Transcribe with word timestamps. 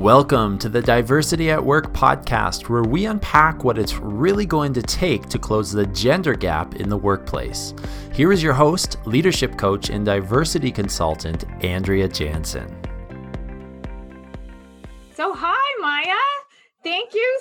Welcome 0.00 0.56
to 0.60 0.70
the 0.70 0.80
Diversity 0.80 1.50
at 1.50 1.62
Work 1.62 1.92
podcast, 1.92 2.70
where 2.70 2.82
we 2.82 3.04
unpack 3.04 3.64
what 3.64 3.78
it's 3.78 3.98
really 3.98 4.46
going 4.46 4.72
to 4.72 4.80
take 4.80 5.28
to 5.28 5.38
close 5.38 5.70
the 5.70 5.84
gender 5.88 6.32
gap 6.32 6.76
in 6.76 6.88
the 6.88 6.96
workplace. 6.96 7.74
Here 8.14 8.32
is 8.32 8.42
your 8.42 8.54
host, 8.54 8.96
leadership 9.04 9.58
coach, 9.58 9.90
and 9.90 10.06
diversity 10.06 10.72
consultant, 10.72 11.44
Andrea 11.62 12.08
Jansen. 12.08 12.74
So, 15.12 15.34
hi, 15.34 15.76
Maya. 15.82 16.16
Thank 16.82 17.12
you. 17.12 17.40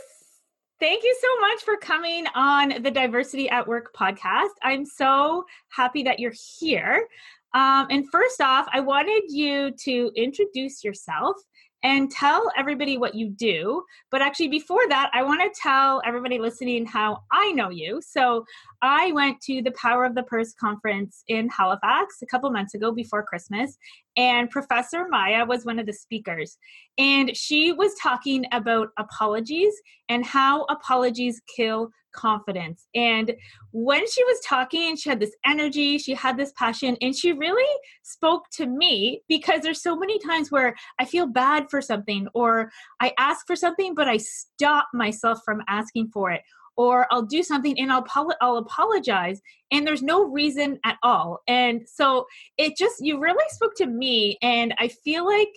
Thank 0.82 1.06
you 1.06 1.16
so 1.22 1.40
much 1.40 1.64
for 1.64 1.78
coming 1.78 2.26
on 2.36 2.84
the 2.84 2.92
Diversity 2.92 3.50
at 3.50 3.66
Work 3.70 3.96
podcast. 3.96 4.50
I'm 4.64 4.86
so 4.86 5.46
happy 5.70 6.04
that 6.04 6.20
you're 6.20 6.36
here. 6.60 7.08
Um, 7.54 7.88
and 7.90 8.12
first 8.12 8.42
off, 8.42 8.68
I 8.74 8.82
wanted 8.82 9.24
you 9.30 9.72
to 9.86 10.12
introduce 10.18 10.84
yourself 10.84 11.38
and 11.84 12.12
tell 12.12 12.52
everybody 12.58 12.98
what 12.98 13.16
you 13.16 13.30
do. 13.30 13.84
But 14.12 14.22
actually, 14.22 14.50
before 14.50 14.88
that, 14.90 15.10
I 15.14 15.24
want 15.24 15.42
to 15.42 15.62
tell 15.62 16.02
everybody 16.06 16.38
listening 16.40 16.86
how 16.86 17.24
I 17.32 17.52
know 17.52 17.70
you. 17.70 18.02
So, 18.02 18.46
I 18.82 19.12
went 19.12 19.42
to 19.42 19.62
the 19.62 19.72
Power 19.72 20.06
of 20.06 20.16
the 20.16 20.24
Purse 20.24 20.54
conference 20.54 21.24
in 21.28 21.50
Halifax 21.50 22.22
a 22.22 22.26
couple 22.26 22.50
months 22.50 22.74
ago 22.74 22.92
before 22.92 23.24
Christmas, 23.24 23.78
and 24.18 24.50
Professor 24.50 25.08
Maya 25.10 25.46
was 25.46 25.66
one 25.66 25.80
of 25.80 25.86
the 25.86 25.94
speakers. 25.94 26.58
And 26.98 27.36
she 27.36 27.72
was 27.72 27.94
talking 28.02 28.46
about 28.52 28.90
apologies 28.98 29.74
and 30.10 30.26
how 30.26 30.64
apologies 30.66 31.42
kill 31.56 31.92
confidence. 32.14 32.88
And 32.96 33.34
when 33.72 34.08
she 34.10 34.24
was 34.24 34.40
talking, 34.46 34.96
she 34.96 35.10
had 35.10 35.20
this 35.20 35.36
energy, 35.46 35.98
she 35.98 36.14
had 36.14 36.38
this 36.38 36.52
passion, 36.58 36.98
and 37.02 37.16
she 37.16 37.34
really 37.34 37.80
spoke 38.04 38.46
to 38.54 38.66
me 38.66 39.22
because 39.28 39.62
there's 39.62 39.82
so 39.82 39.96
many 39.96 40.20
times 40.20 40.52
where 40.52 40.76
I 41.00 41.06
feel 41.06 41.28
bad 41.28 41.70
for 41.70 41.82
something 41.82 42.28
or 42.34 42.72
I 43.00 43.14
ask 43.18 43.46
for 43.48 43.56
something, 43.56 43.96
but 43.96 44.08
I 44.08 44.18
stop 44.18 44.88
myself 44.94 45.40
from 45.46 45.62
asking 45.68 46.10
for 46.14 46.32
it. 46.32 46.42
Or 46.78 47.08
I'll 47.12 47.24
do 47.24 47.44
something 47.44 47.78
and 47.78 47.92
I'll, 47.92 48.06
I'll 48.40 48.58
apologize, 48.58 49.42
and 49.70 49.86
there's 49.86 50.02
no 50.02 50.24
reason 50.24 50.80
at 50.86 50.98
all. 51.04 51.42
And 51.46 51.82
so 51.86 52.26
it 52.58 52.78
just, 52.78 53.06
you 53.06 53.20
really 53.20 53.44
spoke 53.50 53.76
to 53.76 53.86
me, 53.86 54.38
and 54.42 54.74
I 54.80 54.88
feel 54.88 55.26
like 55.26 55.50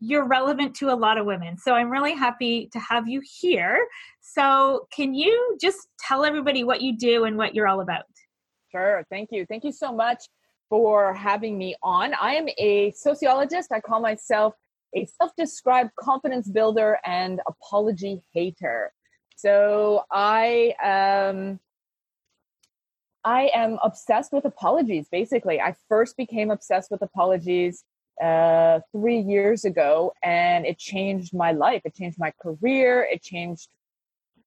you're 0.00 0.26
relevant 0.26 0.74
to 0.76 0.90
a 0.90 0.94
lot 0.94 1.18
of 1.18 1.26
women. 1.26 1.58
So 1.58 1.74
I'm 1.74 1.90
really 1.90 2.14
happy 2.14 2.68
to 2.72 2.78
have 2.78 3.08
you 3.08 3.20
here. 3.40 3.86
So, 4.20 4.86
can 4.94 5.14
you 5.14 5.56
just 5.60 5.88
tell 5.98 6.24
everybody 6.24 6.64
what 6.64 6.80
you 6.80 6.96
do 6.96 7.24
and 7.24 7.36
what 7.36 7.54
you're 7.54 7.66
all 7.66 7.80
about? 7.80 8.04
Sure. 8.70 9.04
Thank 9.10 9.30
you. 9.32 9.46
Thank 9.46 9.64
you 9.64 9.72
so 9.72 9.92
much 9.92 10.24
for 10.68 11.14
having 11.14 11.56
me 11.56 11.74
on. 11.82 12.14
I 12.20 12.34
am 12.34 12.46
a 12.58 12.92
sociologist. 12.92 13.72
I 13.72 13.80
call 13.80 14.00
myself 14.00 14.54
a 14.94 15.06
self 15.06 15.32
described 15.36 15.90
confidence 15.98 16.48
builder 16.48 16.98
and 17.04 17.40
apology 17.48 18.22
hater. 18.32 18.92
So, 19.36 20.04
I, 20.12 20.74
um, 20.82 21.58
I 23.24 23.50
am 23.54 23.78
obsessed 23.82 24.32
with 24.32 24.44
apologies, 24.44 25.08
basically. 25.10 25.60
I 25.60 25.74
first 25.88 26.16
became 26.16 26.50
obsessed 26.50 26.90
with 26.90 27.02
apologies 27.02 27.84
uh, 28.22 28.80
three 28.92 29.20
years 29.20 29.64
ago, 29.64 30.12
and 30.22 30.66
it 30.66 30.78
changed 30.78 31.34
my 31.34 31.52
life. 31.52 31.82
It 31.84 31.94
changed 31.94 32.18
my 32.18 32.32
career. 32.40 33.06
It 33.10 33.22
changed 33.22 33.68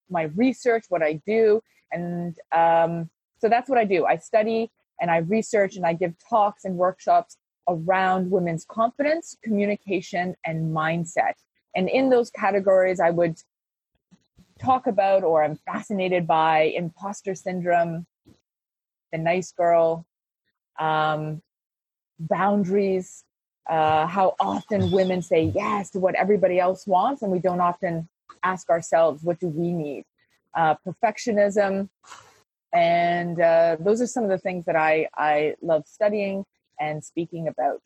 my 0.09 0.23
research, 0.35 0.85
what 0.89 1.01
I 1.01 1.21
do, 1.25 1.61
and 1.91 2.35
um, 2.51 3.09
so 3.39 3.49
that's 3.49 3.69
what 3.69 3.79
I 3.79 3.85
do. 3.85 4.05
I 4.05 4.17
study 4.17 4.71
and 4.99 5.09
I 5.09 5.17
research 5.17 5.75
and 5.75 5.85
I 5.85 5.93
give 5.93 6.13
talks 6.29 6.63
and 6.63 6.75
workshops 6.75 7.37
around 7.67 8.29
women's 8.29 8.65
confidence, 8.65 9.35
communication, 9.43 10.35
and 10.45 10.75
mindset. 10.75 11.33
And 11.75 11.89
in 11.89 12.09
those 12.09 12.29
categories, 12.29 12.99
I 12.99 13.09
would 13.09 13.37
talk 14.59 14.85
about 14.85 15.23
or 15.23 15.43
I'm 15.43 15.55
fascinated 15.55 16.27
by 16.27 16.73
imposter 16.75 17.33
syndrome, 17.33 18.05
the 19.11 19.17
nice 19.17 19.51
girl, 19.51 20.05
um, 20.79 21.41
boundaries, 22.19 23.23
uh, 23.69 24.07
how 24.07 24.35
often 24.39 24.91
women 24.91 25.21
say 25.21 25.51
yes 25.55 25.89
to 25.91 25.99
what 25.99 26.15
everybody 26.15 26.59
else 26.59 26.87
wants, 26.87 27.21
and 27.21 27.31
we 27.31 27.39
don't 27.39 27.61
often 27.61 28.09
ask 28.43 28.69
ourselves, 28.69 29.23
what 29.23 29.39
do 29.39 29.47
we 29.47 29.71
need? 29.71 30.05
Uh, 30.55 30.75
perfectionism. 30.85 31.89
And 32.73 33.39
uh, 33.39 33.77
those 33.79 34.01
are 34.01 34.07
some 34.07 34.23
of 34.23 34.29
the 34.29 34.37
things 34.37 34.65
that 34.65 34.75
I, 34.75 35.07
I 35.15 35.55
love 35.61 35.83
studying 35.85 36.45
and 36.79 37.03
speaking 37.03 37.47
about. 37.47 37.81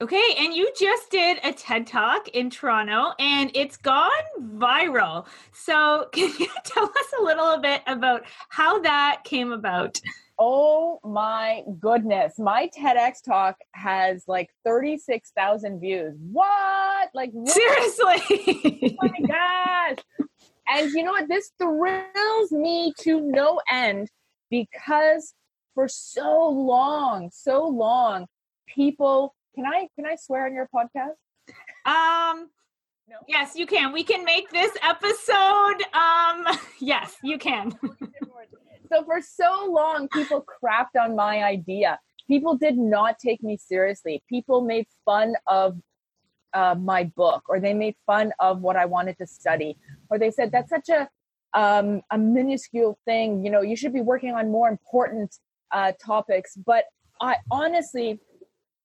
Okay, 0.00 0.34
and 0.38 0.54
you 0.54 0.70
just 0.78 1.10
did 1.10 1.40
a 1.42 1.52
TED 1.52 1.88
Talk 1.88 2.28
in 2.28 2.50
Toronto 2.50 3.14
and 3.18 3.50
it's 3.52 3.76
gone 3.76 4.10
viral. 4.40 5.26
So, 5.52 6.06
can 6.12 6.32
you 6.38 6.48
tell 6.64 6.84
us 6.84 7.12
a 7.18 7.22
little 7.22 7.58
bit 7.58 7.82
about 7.88 8.24
how 8.48 8.78
that 8.80 9.22
came 9.24 9.50
about? 9.50 10.00
Oh 10.38 11.00
my 11.02 11.64
goodness. 11.80 12.38
My 12.38 12.70
TEDx 12.76 13.22
talk 13.24 13.56
has 13.72 14.24
like 14.28 14.50
36,000 14.64 15.80
views. 15.80 16.14
What? 16.30 17.08
Like, 17.12 17.30
what? 17.32 17.48
seriously? 17.48 18.96
oh 19.02 19.08
my 19.08 19.26
gosh. 19.26 20.28
And 20.68 20.92
you 20.92 21.02
know 21.02 21.12
what? 21.12 21.28
This 21.28 21.50
thrills 21.58 22.52
me 22.52 22.92
to 23.00 23.20
no 23.20 23.60
end 23.70 24.08
because 24.50 25.34
for 25.74 25.88
so 25.88 26.48
long, 26.48 27.30
so 27.32 27.66
long, 27.66 28.26
people 28.66 29.34
can 29.54 29.66
I 29.66 29.88
can 29.96 30.06
I 30.06 30.14
swear 30.16 30.46
on 30.46 30.54
your 30.54 30.68
podcast? 30.74 31.16
Um 31.84 32.48
no. 33.08 33.16
Yes, 33.26 33.56
you 33.56 33.66
can. 33.66 33.92
We 33.92 34.04
can 34.04 34.24
make 34.24 34.50
this 34.50 34.76
episode 34.82 35.82
um 35.94 36.46
yes, 36.80 37.16
you 37.22 37.38
can. 37.38 37.72
So 38.90 39.04
for 39.04 39.20
so 39.20 39.68
long, 39.70 40.08
people 40.08 40.44
crapped 40.44 41.00
on 41.00 41.16
my 41.16 41.42
idea. 41.42 41.98
People 42.26 42.56
did 42.56 42.76
not 42.76 43.18
take 43.18 43.42
me 43.42 43.56
seriously. 43.56 44.22
People 44.28 44.60
made 44.60 44.86
fun 45.04 45.34
of 45.46 45.78
uh, 46.54 46.74
my 46.74 47.04
book, 47.04 47.44
or 47.48 47.60
they 47.60 47.74
made 47.74 47.94
fun 48.06 48.32
of 48.38 48.60
what 48.60 48.76
I 48.76 48.86
wanted 48.86 49.18
to 49.18 49.26
study, 49.26 49.76
or 50.10 50.18
they 50.18 50.30
said 50.30 50.50
that's 50.52 50.70
such 50.70 50.88
a 50.88 51.08
um, 51.54 52.02
a 52.10 52.18
minuscule 52.18 52.98
thing. 53.04 53.44
You 53.44 53.50
know, 53.50 53.62
you 53.62 53.76
should 53.76 53.92
be 53.92 54.00
working 54.00 54.34
on 54.34 54.50
more 54.50 54.68
important 54.68 55.36
uh, 55.72 55.92
topics. 56.04 56.56
But 56.56 56.84
I 57.20 57.36
honestly, 57.50 58.20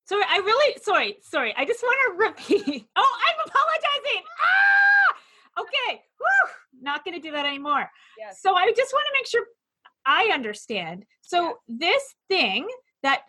sorry, 0.05 0.23
I 0.29 0.37
really 0.37 0.77
sorry, 0.81 1.17
sorry. 1.21 1.53
I 1.57 1.65
just 1.65 1.81
want 1.83 1.97
to 2.05 2.25
repeat. 2.25 2.87
Oh, 2.95 3.17
I'm 3.27 3.47
apologizing. 3.47 4.23
Ah, 4.41 5.61
okay. 5.61 6.01
Whew. 6.17 6.49
Not 6.81 7.05
going 7.05 7.15
to 7.15 7.21
do 7.21 7.31
that 7.31 7.45
anymore. 7.45 7.89
Yes. 8.17 8.41
So 8.41 8.55
I 8.55 8.71
just 8.75 8.93
want 8.93 9.05
to 9.07 9.19
make 9.19 9.27
sure 9.27 9.45
I 10.05 10.31
understand. 10.33 11.05
So 11.21 11.57
this 11.67 12.03
thing 12.29 12.67
that 13.03 13.21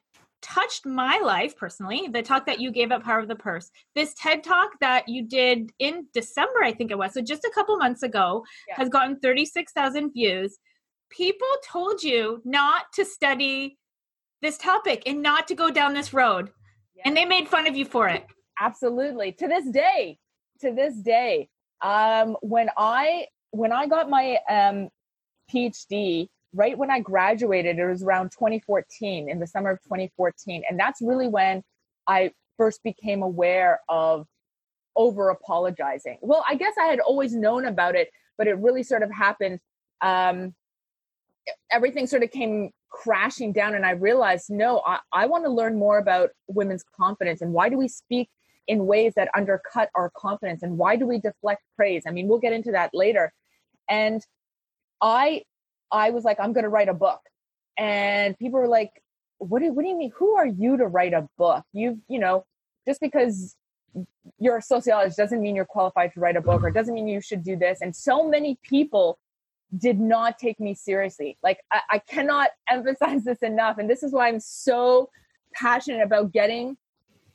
touched 0.42 0.84
my 0.84 1.18
life 1.18 1.56
personally, 1.56 2.08
the 2.12 2.22
talk 2.22 2.46
that 2.46 2.60
you 2.60 2.70
gave 2.70 2.92
at 2.92 3.02
Power 3.02 3.20
of 3.20 3.28
the 3.28 3.34
Purse, 3.34 3.70
this 3.94 4.14
TED 4.14 4.44
talk 4.44 4.70
that 4.80 5.08
you 5.08 5.22
did 5.22 5.70
in 5.78 6.06
December, 6.12 6.62
I 6.62 6.72
think 6.72 6.90
it 6.90 6.98
was, 6.98 7.14
so 7.14 7.22
just 7.22 7.44
a 7.44 7.52
couple 7.54 7.76
months 7.78 8.02
ago, 8.02 8.44
yeah. 8.68 8.76
has 8.76 8.88
gotten 8.88 9.18
36,000 9.20 10.12
views. 10.12 10.58
People 11.10 11.48
told 11.66 12.02
you 12.02 12.42
not 12.44 12.84
to 12.94 13.04
study 13.04 13.78
this 14.42 14.58
topic 14.58 15.02
and 15.06 15.22
not 15.22 15.48
to 15.48 15.54
go 15.54 15.70
down 15.70 15.94
this 15.94 16.12
road. 16.12 16.50
Yeah. 16.94 17.04
And 17.06 17.16
they 17.16 17.24
made 17.24 17.48
fun 17.48 17.66
of 17.66 17.74
you 17.74 17.86
for 17.86 18.08
it. 18.08 18.26
Absolutely. 18.60 19.32
To 19.32 19.48
this 19.48 19.68
day, 19.70 20.18
to 20.60 20.72
this 20.72 20.94
day, 20.96 21.48
um, 21.82 22.36
when 22.40 22.70
I 22.76 23.26
when 23.50 23.72
I 23.72 23.86
got 23.86 24.10
my 24.10 24.38
um, 24.48 24.88
PhD, 25.52 26.28
right 26.54 26.78
when 26.78 26.90
I 26.90 27.00
graduated, 27.00 27.78
it 27.78 27.86
was 27.86 28.02
around 28.02 28.30
2014, 28.30 29.28
in 29.28 29.38
the 29.40 29.46
summer 29.46 29.70
of 29.70 29.82
2014. 29.82 30.62
And 30.68 30.78
that's 30.78 31.02
really 31.02 31.28
when 31.28 31.62
I 32.06 32.30
first 32.56 32.82
became 32.82 33.22
aware 33.22 33.80
of 33.88 34.26
over 34.96 35.30
apologizing. 35.30 36.18
Well, 36.22 36.44
I 36.48 36.54
guess 36.54 36.74
I 36.80 36.86
had 36.86 37.00
always 37.00 37.34
known 37.34 37.66
about 37.66 37.96
it, 37.96 38.10
but 38.38 38.46
it 38.46 38.56
really 38.58 38.84
sort 38.84 39.02
of 39.02 39.10
happened. 39.10 39.58
Um, 40.00 40.54
everything 41.70 42.06
sort 42.06 42.22
of 42.22 42.30
came 42.30 42.70
crashing 42.88 43.52
down, 43.52 43.74
and 43.74 43.84
I 43.84 43.90
realized 43.90 44.50
no, 44.50 44.80
I, 44.86 45.00
I 45.12 45.26
want 45.26 45.44
to 45.44 45.50
learn 45.50 45.76
more 45.76 45.98
about 45.98 46.30
women's 46.46 46.84
confidence 46.96 47.42
and 47.42 47.52
why 47.52 47.68
do 47.68 47.76
we 47.76 47.88
speak 47.88 48.28
in 48.68 48.86
ways 48.86 49.12
that 49.16 49.28
undercut 49.36 49.90
our 49.94 50.10
confidence 50.16 50.62
and 50.62 50.78
why 50.78 50.96
do 50.96 51.06
we 51.06 51.18
deflect 51.18 51.62
praise? 51.76 52.04
I 52.06 52.12
mean, 52.12 52.28
we'll 52.28 52.38
get 52.38 52.52
into 52.52 52.70
that 52.70 52.90
later. 52.94 53.32
And 53.88 54.24
I 55.02 55.42
I 55.94 56.10
was 56.10 56.24
like, 56.24 56.38
I'm 56.40 56.52
going 56.52 56.64
to 56.64 56.68
write 56.68 56.88
a 56.88 56.94
book. 56.94 57.20
And 57.78 58.38
people 58.38 58.60
were 58.60 58.68
like, 58.68 58.90
what 59.38 59.60
do, 59.60 59.72
what 59.72 59.82
do 59.82 59.88
you 59.88 59.96
mean? 59.96 60.12
Who 60.16 60.36
are 60.36 60.46
you 60.46 60.76
to 60.76 60.86
write 60.86 61.12
a 61.12 61.28
book? 61.38 61.64
You've, 61.72 61.98
you 62.08 62.18
know, 62.18 62.44
just 62.86 63.00
because 63.00 63.56
you're 64.38 64.58
a 64.58 64.62
sociologist 64.62 65.16
doesn't 65.16 65.40
mean 65.40 65.54
you're 65.54 65.64
qualified 65.64 66.12
to 66.14 66.20
write 66.20 66.36
a 66.36 66.40
book 66.40 66.62
or 66.62 66.68
mm-hmm. 66.68 66.78
doesn't 66.78 66.94
mean 66.94 67.08
you 67.08 67.20
should 67.20 67.44
do 67.44 67.56
this. 67.56 67.78
And 67.80 67.94
so 67.94 68.28
many 68.28 68.58
people 68.62 69.18
did 69.76 69.98
not 69.98 70.38
take 70.38 70.60
me 70.60 70.74
seriously. 70.74 71.38
Like, 71.42 71.58
I, 71.72 71.80
I 71.92 71.98
cannot 71.98 72.50
emphasize 72.70 73.24
this 73.24 73.38
enough. 73.42 73.78
And 73.78 73.88
this 73.88 74.02
is 74.02 74.12
why 74.12 74.28
I'm 74.28 74.40
so 74.40 75.10
passionate 75.54 76.02
about 76.02 76.32
getting 76.32 76.76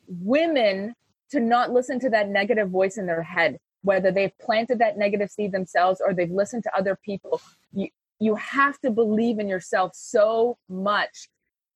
women 0.08 0.96
to 1.32 1.40
not 1.40 1.72
listen 1.72 2.00
to 2.00 2.10
that 2.10 2.30
negative 2.30 2.70
voice 2.70 2.98
in 2.98 3.06
their 3.06 3.24
head, 3.24 3.60
whether 3.84 4.12
they've 4.12 4.38
planted 4.40 4.80
that 4.80 4.98
negative 4.98 5.30
seed 5.30 5.52
themselves 5.52 6.02
or 6.04 6.14
they've 6.14 6.32
listened 6.32 6.64
to 6.64 6.76
other 6.76 6.98
people. 7.04 7.42
You, 7.72 7.90
you 8.20 8.36
have 8.36 8.80
to 8.82 8.92
believe 8.92 9.40
in 9.40 9.48
yourself 9.48 9.92
so 9.96 10.58
much 10.68 11.30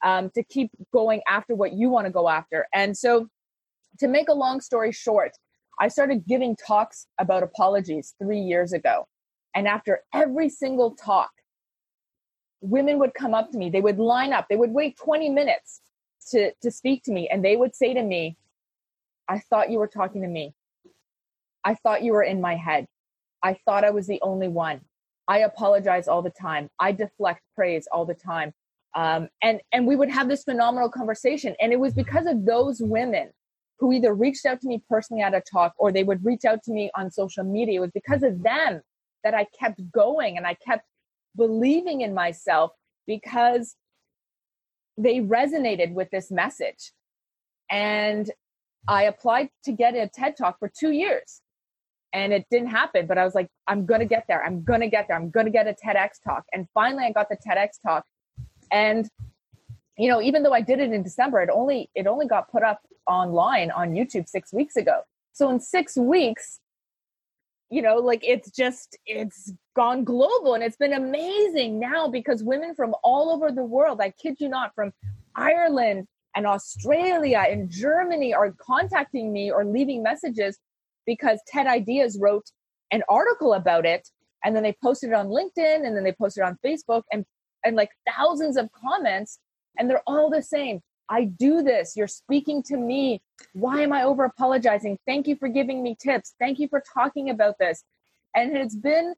um, 0.04 0.30
to 0.36 0.44
keep 0.44 0.70
going 0.94 1.22
after 1.28 1.56
what 1.56 1.74
you 1.74 1.90
want 1.90 2.06
to 2.06 2.12
go 2.12 2.28
after. 2.28 2.68
And 2.74 2.96
so, 2.98 3.28
to 4.00 4.08
make 4.08 4.28
a 4.28 4.34
long 4.34 4.60
story 4.60 4.92
short, 4.92 5.32
I 5.80 5.88
started 5.88 6.26
giving 6.28 6.56
talks 6.56 7.08
about 7.20 7.44
apologies 7.44 8.16
three 8.22 8.40
years 8.40 8.74
ago. 8.74 9.08
And 9.56 9.68
after 9.68 10.02
every 10.14 10.50
single 10.50 10.96
talk, 10.96 11.30
women 12.62 12.98
would 13.00 13.14
come 13.14 13.34
up 13.34 13.52
to 13.52 13.58
me. 13.58 13.70
They 13.70 13.82
would 13.82 14.00
line 14.00 14.34
up. 14.34 14.48
They 14.50 14.56
would 14.56 14.72
wait 14.72 14.98
20 14.98 15.30
minutes 15.30 15.82
to, 16.32 16.54
to 16.62 16.72
speak 16.72 17.04
to 17.04 17.12
me. 17.12 17.28
And 17.30 17.46
they 17.46 17.56
would 17.56 17.76
say 17.76 17.94
to 17.94 18.02
me, 18.02 18.38
I 19.28 19.40
thought 19.40 19.70
you 19.70 19.78
were 19.78 19.88
talking 19.88 20.22
to 20.22 20.28
me. 20.28 20.54
I 21.64 21.76
thought 21.76 22.04
you 22.04 22.14
were 22.14 22.24
in 22.24 22.42
my 22.42 22.56
head. 22.56 22.88
I 23.42 23.58
thought 23.66 23.84
I 23.84 23.92
was 23.92 24.08
the 24.08 24.22
only 24.22 24.48
one. 24.48 24.82
I 25.28 25.40
apologize 25.40 26.08
all 26.08 26.22
the 26.22 26.30
time. 26.30 26.70
I 26.80 26.92
deflect 26.92 27.42
praise 27.56 27.88
all 27.92 28.06
the 28.06 28.14
time. 28.14 28.54
Um, 28.96 29.30
and 29.42 29.62
and 29.72 29.88
we 29.88 29.96
would 29.96 30.10
have 30.10 30.28
this 30.28 30.44
phenomenal 30.44 30.90
conversation. 30.90 31.56
And 31.60 31.72
it 31.72 31.80
was 31.80 31.94
because 31.94 32.26
of 32.26 32.46
those 32.46 32.80
women 32.82 33.30
who 33.80 33.92
either 33.92 34.14
reached 34.14 34.46
out 34.46 34.62
to 34.62 34.68
me 34.68 34.84
personally 34.90 35.24
at 35.24 35.34
a 35.34 35.42
talk 35.42 35.74
or 35.78 35.92
they 35.92 36.04
would 36.04 36.24
reach 36.24 36.46
out 36.46 36.64
to 36.64 36.72
me 36.72 36.92
on 36.96 37.10
social 37.10 37.44
media. 37.44 37.78
It 37.78 37.82
was 37.82 37.92
because 37.92 38.24
of 38.24 38.44
them 38.44 38.82
that 39.24 39.34
I 39.34 39.48
kept 39.58 39.80
going 39.92 40.38
and 40.38 40.46
I 40.46 40.54
kept 40.56 40.86
believing 41.36 42.02
in 42.02 42.14
myself 42.14 42.72
because 43.08 43.76
they 44.98 45.20
resonated 45.20 45.94
with 45.94 46.10
this 46.12 46.30
message. 46.30 46.92
And 47.70 48.30
I 48.88 49.04
applied 49.04 49.50
to 49.66 49.72
get 49.72 49.96
a 49.96 50.08
TED 50.08 50.38
talk 50.38 50.60
for 50.60 50.70
two 50.70 50.92
years 50.92 51.42
and 52.14 52.32
it 52.32 52.46
didn't 52.50 52.70
happen. 52.70 53.08
But 53.08 53.18
I 53.18 53.26
was 53.26 53.36
like, 53.36 53.50
I'm 53.68 53.86
to 54.02 54.06
get 54.06 54.26
there. 54.28 54.44
I'm 54.46 54.64
to 54.82 54.88
get 54.88 55.08
there. 55.08 55.18
I'm 55.18 55.32
to 55.46 55.52
get 55.52 55.68
a 55.68 55.74
TEDx 55.74 56.22
talk. 56.24 56.46
And 56.54 56.68
finally, 56.74 57.04
I 57.06 57.12
got 57.12 57.28
the 57.30 57.38
TEDx 57.38 57.82
talk. 57.86 58.06
And 58.72 59.10
you 59.98 60.10
know, 60.10 60.22
even 60.22 60.44
though 60.44 60.54
I 60.54 60.62
did 60.62 60.80
it 60.80 60.92
in 60.92 61.04
December, 61.04 61.42
it 61.42 61.50
only 61.52 61.90
it 61.96 62.08
only 62.08 62.28
got 62.28 62.52
put 62.52 62.64
up 62.64 62.82
online 63.08 63.72
on 63.72 63.92
YouTube 63.92 64.28
six 64.28 64.54
weeks 64.54 64.76
ago. 64.76 65.02
So 65.34 65.50
in 65.50 65.60
six 65.60 65.98
weeks, 65.98 66.60
you 67.70 67.82
know, 67.82 67.98
like 67.98 68.24
it's 68.24 68.52
just 68.52 68.98
it's 69.06 69.54
gone 69.76 70.04
global 70.04 70.54
and 70.54 70.64
it's 70.64 70.78
been 70.78 70.94
amazing 70.94 71.80
now 71.80 72.08
because 72.08 72.44
women 72.44 72.76
from 72.76 72.96
all 73.04 73.32
over 73.32 73.52
the 73.52 73.64
world, 73.64 74.00
I 74.02 74.12
kid 74.12 74.38
you 74.40 74.50
not, 74.50 74.74
from 74.76 74.94
Ireland 75.36 76.08
and 76.36 76.46
Australia 76.48 77.44
and 77.48 77.70
Germany 77.70 78.34
are 78.34 78.52
contacting 78.52 79.32
me 79.32 79.52
or 79.52 79.66
leaving 79.66 80.02
messages 80.02 80.60
because 81.06 81.40
TED 81.48 81.68
Ideas 81.68 82.18
wrote 82.20 82.46
an 82.92 83.04
article 83.10 83.54
about 83.54 83.86
it 83.86 84.08
and 84.44 84.56
then 84.56 84.64
they 84.64 84.76
posted 84.84 85.10
it 85.10 85.16
on 85.16 85.28
LinkedIn 85.28 85.86
and 85.86 85.96
then 85.96 86.04
they 86.04 86.12
posted 86.14 86.44
it 86.44 86.48
on 86.48 86.58
Facebook 86.66 87.04
and 87.12 87.26
and 87.66 87.76
like 87.76 87.92
thousands 88.14 88.58
of 88.58 88.70
comments 88.72 89.40
and 89.78 89.90
they're 89.90 90.04
all 90.06 90.30
the 90.30 90.42
same. 90.42 90.82
I 91.10 91.26
do 91.26 91.62
this. 91.62 91.94
You're 91.96 92.08
speaking 92.08 92.64
to 92.64 92.78
me. 92.78 93.22
Why 93.54 93.82
am 93.82 93.94
I 93.94 94.04
over 94.04 94.26
apologizing? 94.26 94.98
Thank 95.06 95.28
you 95.28 95.36
for 95.36 95.48
giving 95.48 95.84
me 95.84 95.96
tips. 96.02 96.34
Thank 96.40 96.60
you 96.60 96.68
for 96.68 96.84
talking 96.94 97.30
about 97.30 97.56
this. 97.60 97.84
And 98.36 98.56
it's 98.56 98.76
been 98.76 99.14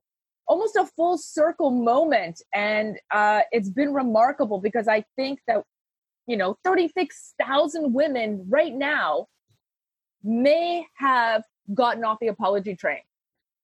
almost 0.48 0.76
a 0.76 0.86
full 0.96 1.18
circle 1.18 1.72
moment. 1.72 2.42
And 2.54 3.00
uh, 3.12 3.42
it's 3.52 3.70
been 3.70 3.94
remarkable 3.94 4.60
because 4.60 4.88
I 4.88 5.06
think 5.16 5.40
that, 5.48 5.64
you 6.28 6.38
know, 6.38 6.58
36,000 6.64 7.94
women 7.94 8.46
right 8.50 8.74
now 8.74 9.28
may 10.24 10.86
have 10.98 11.44
gotten 11.74 12.04
off 12.04 12.20
the 12.20 12.28
apology 12.28 12.76
train. 12.76 13.02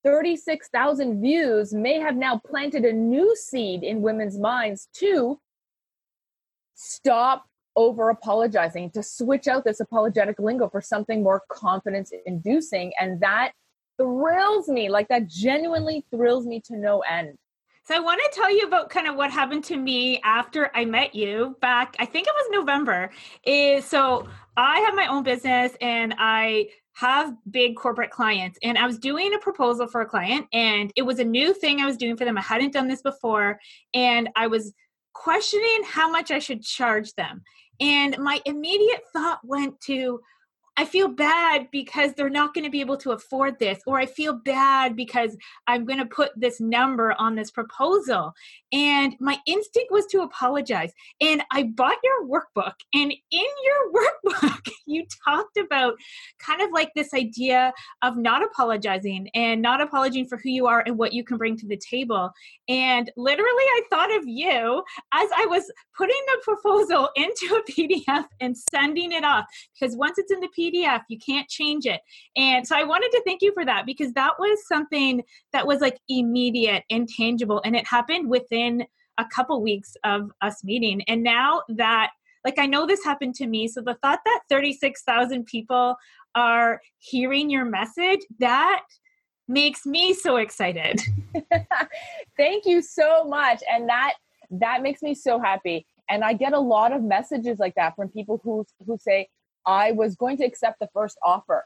36,000 0.04 1.22
views 1.22 1.74
may 1.74 2.00
have 2.00 2.16
now 2.16 2.38
planted 2.38 2.86
a 2.86 2.94
new 2.94 3.36
seed 3.36 3.84
in 3.84 4.02
women's 4.02 4.38
minds 4.38 4.88
to 4.96 5.40
stop 6.74 7.46
over 7.76 8.10
apologizing, 8.10 8.90
to 8.92 9.04
switch 9.04 9.48
out 9.48 9.64
this 9.64 9.80
apologetic 9.80 10.40
lingo 10.40 10.68
for 10.68 10.82
something 10.82 11.24
more 11.24 11.44
confidence 11.50 12.12
inducing. 12.26 12.92
And 13.00 13.22
that 13.22 13.52
thrills 13.98 14.68
me. 14.68 14.90
Like 14.90 15.08
that 15.10 15.28
genuinely 15.28 16.06
thrills 16.12 16.46
me 16.46 16.62
to 16.66 16.76
no 16.76 17.02
end. 17.02 17.38
So 17.84 17.96
I 17.96 18.00
want 18.00 18.22
to 18.24 18.40
tell 18.40 18.56
you 18.56 18.68
about 18.68 18.90
kind 18.90 19.08
of 19.08 19.16
what 19.16 19.32
happened 19.32 19.64
to 19.66 19.78
me 19.78 20.22
after 20.24 20.70
I 20.76 20.86
met 20.86 21.16
you 21.16 21.56
back, 21.62 21.96
I 22.00 22.06
think 22.06 22.28
it 22.28 22.34
was 22.36 22.48
November. 22.52 23.10
Is 23.44 23.86
so 23.86 24.28
I 24.56 24.80
have 24.82 24.94
my 24.94 25.08
own 25.08 25.24
business 25.24 25.76
and 25.82 26.14
I 26.18 26.70
have 26.94 27.34
big 27.50 27.76
corporate 27.76 28.12
clients 28.12 28.60
and 28.64 28.78
I 28.78 28.86
was 28.86 29.00
doing 29.00 29.34
a 29.34 29.40
proposal 29.40 29.88
for 29.88 30.02
a 30.02 30.06
client 30.06 30.48
and 30.52 30.92
it 30.96 31.04
was 31.04 31.20
a 31.20 31.24
new 31.24 31.54
thing 31.54 31.80
I 31.80 31.86
was 31.86 31.98
doing 31.98 32.18
for 32.18 32.26
them. 32.26 32.38
I 32.38 32.42
hadn't 32.42 32.74
done 32.74 32.88
this 32.88 33.02
before 33.02 33.60
and 33.94 34.30
I 34.36 34.48
was 34.48 34.74
questioning 35.14 35.84
how 35.86 36.12
much 36.12 36.32
I 36.32 36.40
should 36.40 36.64
charge 36.64 37.14
them. 37.14 37.44
And 37.80 38.18
my 38.20 38.42
immediate 38.46 39.02
thought 39.14 39.40
went 39.44 39.80
to, 39.82 40.22
I 40.78 40.86
feel 40.86 41.10
bad 41.10 41.68
because 41.72 42.14
they're 42.14 42.30
not 42.30 42.54
going 42.54 42.64
to 42.64 42.70
be 42.70 42.80
able 42.80 42.98
to 42.98 43.12
afford 43.12 43.60
this, 43.60 43.80
or 43.86 44.00
I 44.00 44.06
feel 44.06 44.34
bad 44.34 44.96
because 44.96 45.36
I'm 45.68 45.86
going 45.86 46.00
to 46.00 46.06
put 46.06 46.32
this 46.36 46.62
number 46.62 47.14
on 47.20 47.36
this 47.36 47.52
proposal. 47.52 48.34
And 48.72 49.16
my 49.20 49.38
instinct 49.46 49.92
was 49.92 50.06
to 50.08 50.22
apologize. 50.22 50.94
And 51.20 51.44
I 51.52 51.64
bought 51.64 51.98
your 52.04 52.26
workbook, 52.26 52.74
and 52.94 53.12
in 53.12 53.20
your 53.64 53.92
workbook, 54.34 54.70
you 54.86 55.06
talked 55.28 55.58
about 55.58 55.96
kind 56.40 56.62
of 56.62 56.72
like 56.72 56.92
this 56.96 57.14
idea 57.14 57.74
of 58.02 58.16
not 58.16 58.42
apologizing 58.42 59.30
and 59.34 59.62
not 59.62 59.82
apologizing 59.82 60.28
for 60.28 60.38
who 60.38 60.50
you 60.50 60.68
are 60.68 60.84
and 60.86 60.98
what 60.98 61.14
you 61.14 61.24
can 61.24 61.38
bring 61.38 61.58
to 61.58 61.68
the 61.68 61.78
table. 61.78 62.32
And 62.70 63.12
literally, 63.18 63.50
I 63.52 63.82
thought 63.90 64.16
of 64.16 64.24
you 64.26 64.84
as 65.14 65.30
I 65.36 65.46
was 65.48 65.70
putting 65.98 66.22
the 66.28 66.42
proposal 66.44 67.10
into 67.16 67.56
a 67.56 67.72
PDF 67.72 68.26
and 68.40 68.56
sending 68.72 69.12
it 69.12 69.26
off 69.26 69.46
because 69.78 69.98
once 69.98 70.18
it's 70.18 70.32
in 70.32 70.40
the 70.40 70.48
PDF, 70.58 70.61
you 70.64 71.18
can't 71.20 71.48
change 71.48 71.86
it. 71.86 72.02
And 72.36 72.66
so 72.68 72.76
I 72.76 72.84
wanted 72.84 73.12
to 73.12 73.22
thank 73.26 73.42
you 73.42 73.54
for 73.54 73.66
that 73.66 73.86
because 73.86 74.14
that 74.14 74.34
was 74.40 74.68
something 74.68 75.24
that 75.54 75.66
was 75.66 75.82
like 75.82 75.98
immediate 76.10 76.84
and 76.90 77.08
tangible. 77.08 77.62
And 77.66 77.76
it 77.76 77.88
happened 77.88 78.30
within 78.30 78.86
a 79.18 79.26
couple 79.26 79.62
weeks 79.62 79.96
of 80.04 80.32
us 80.42 80.64
meeting. 80.64 81.02
And 81.08 81.24
now 81.24 81.64
that, 81.70 82.12
like, 82.44 82.58
I 82.58 82.66
know 82.66 82.88
this 82.88 83.04
happened 83.04 83.36
to 83.36 83.48
me. 83.48 83.68
So 83.68 83.82
the 83.82 83.98
thought 84.02 84.20
that 84.26 84.42
36,000 84.50 85.46
people 85.46 85.96
are 86.34 86.82
hearing 87.00 87.50
your 87.50 87.66
message, 87.66 88.22
that 88.40 88.84
makes 89.48 89.86
me 89.86 90.14
so 90.14 90.38
excited. 90.38 91.02
Thank 92.38 92.66
you 92.66 92.82
so 92.82 93.26
much. 93.26 93.62
And 93.72 93.88
that 93.90 94.14
that 94.52 94.82
makes 94.82 95.02
me 95.02 95.14
so 95.14 95.40
happy. 95.40 95.86
And 96.10 96.24
I 96.24 96.34
get 96.34 96.54
a 96.54 96.60
lot 96.60 96.92
of 96.92 97.04
messages 97.04 97.58
like 97.60 97.76
that 97.76 97.96
from 97.96 98.10
people 98.10 98.40
who 98.44 98.66
who 98.86 98.98
say, 98.98 99.30
I 99.66 99.92
was 99.92 100.16
going 100.16 100.38
to 100.38 100.46
accept 100.46 100.80
the 100.80 100.90
first 100.94 101.18
offer 101.24 101.66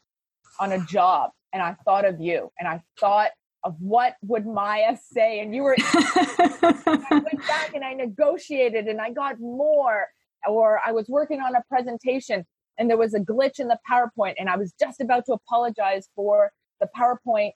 on 0.59 0.71
a 0.71 0.79
job 0.85 1.31
and 1.53 1.61
I 1.61 1.75
thought 1.85 2.05
of 2.05 2.19
you 2.19 2.51
and 2.59 2.67
I 2.67 2.81
thought 2.99 3.31
of 3.63 3.75
what 3.79 4.15
would 4.21 4.45
Maya 4.45 4.97
say 5.11 5.39
and 5.39 5.55
you 5.55 5.63
were 5.63 5.75
I 5.79 7.01
went 7.11 7.47
back 7.47 7.73
and 7.73 7.83
I 7.83 7.93
negotiated 7.93 8.87
and 8.87 9.01
I 9.01 9.11
got 9.11 9.39
more 9.39 10.07
or 10.47 10.79
I 10.85 10.91
was 10.91 11.07
working 11.09 11.41
on 11.41 11.55
a 11.55 11.63
presentation 11.67 12.45
and 12.77 12.89
there 12.89 12.97
was 12.97 13.13
a 13.13 13.19
glitch 13.19 13.59
in 13.59 13.67
the 13.67 13.79
PowerPoint 13.89 14.35
and 14.37 14.49
I 14.49 14.57
was 14.57 14.73
just 14.79 15.01
about 15.01 15.25
to 15.25 15.33
apologize 15.33 16.09
for 16.15 16.51
the 16.79 16.89
PowerPoint 16.97 17.51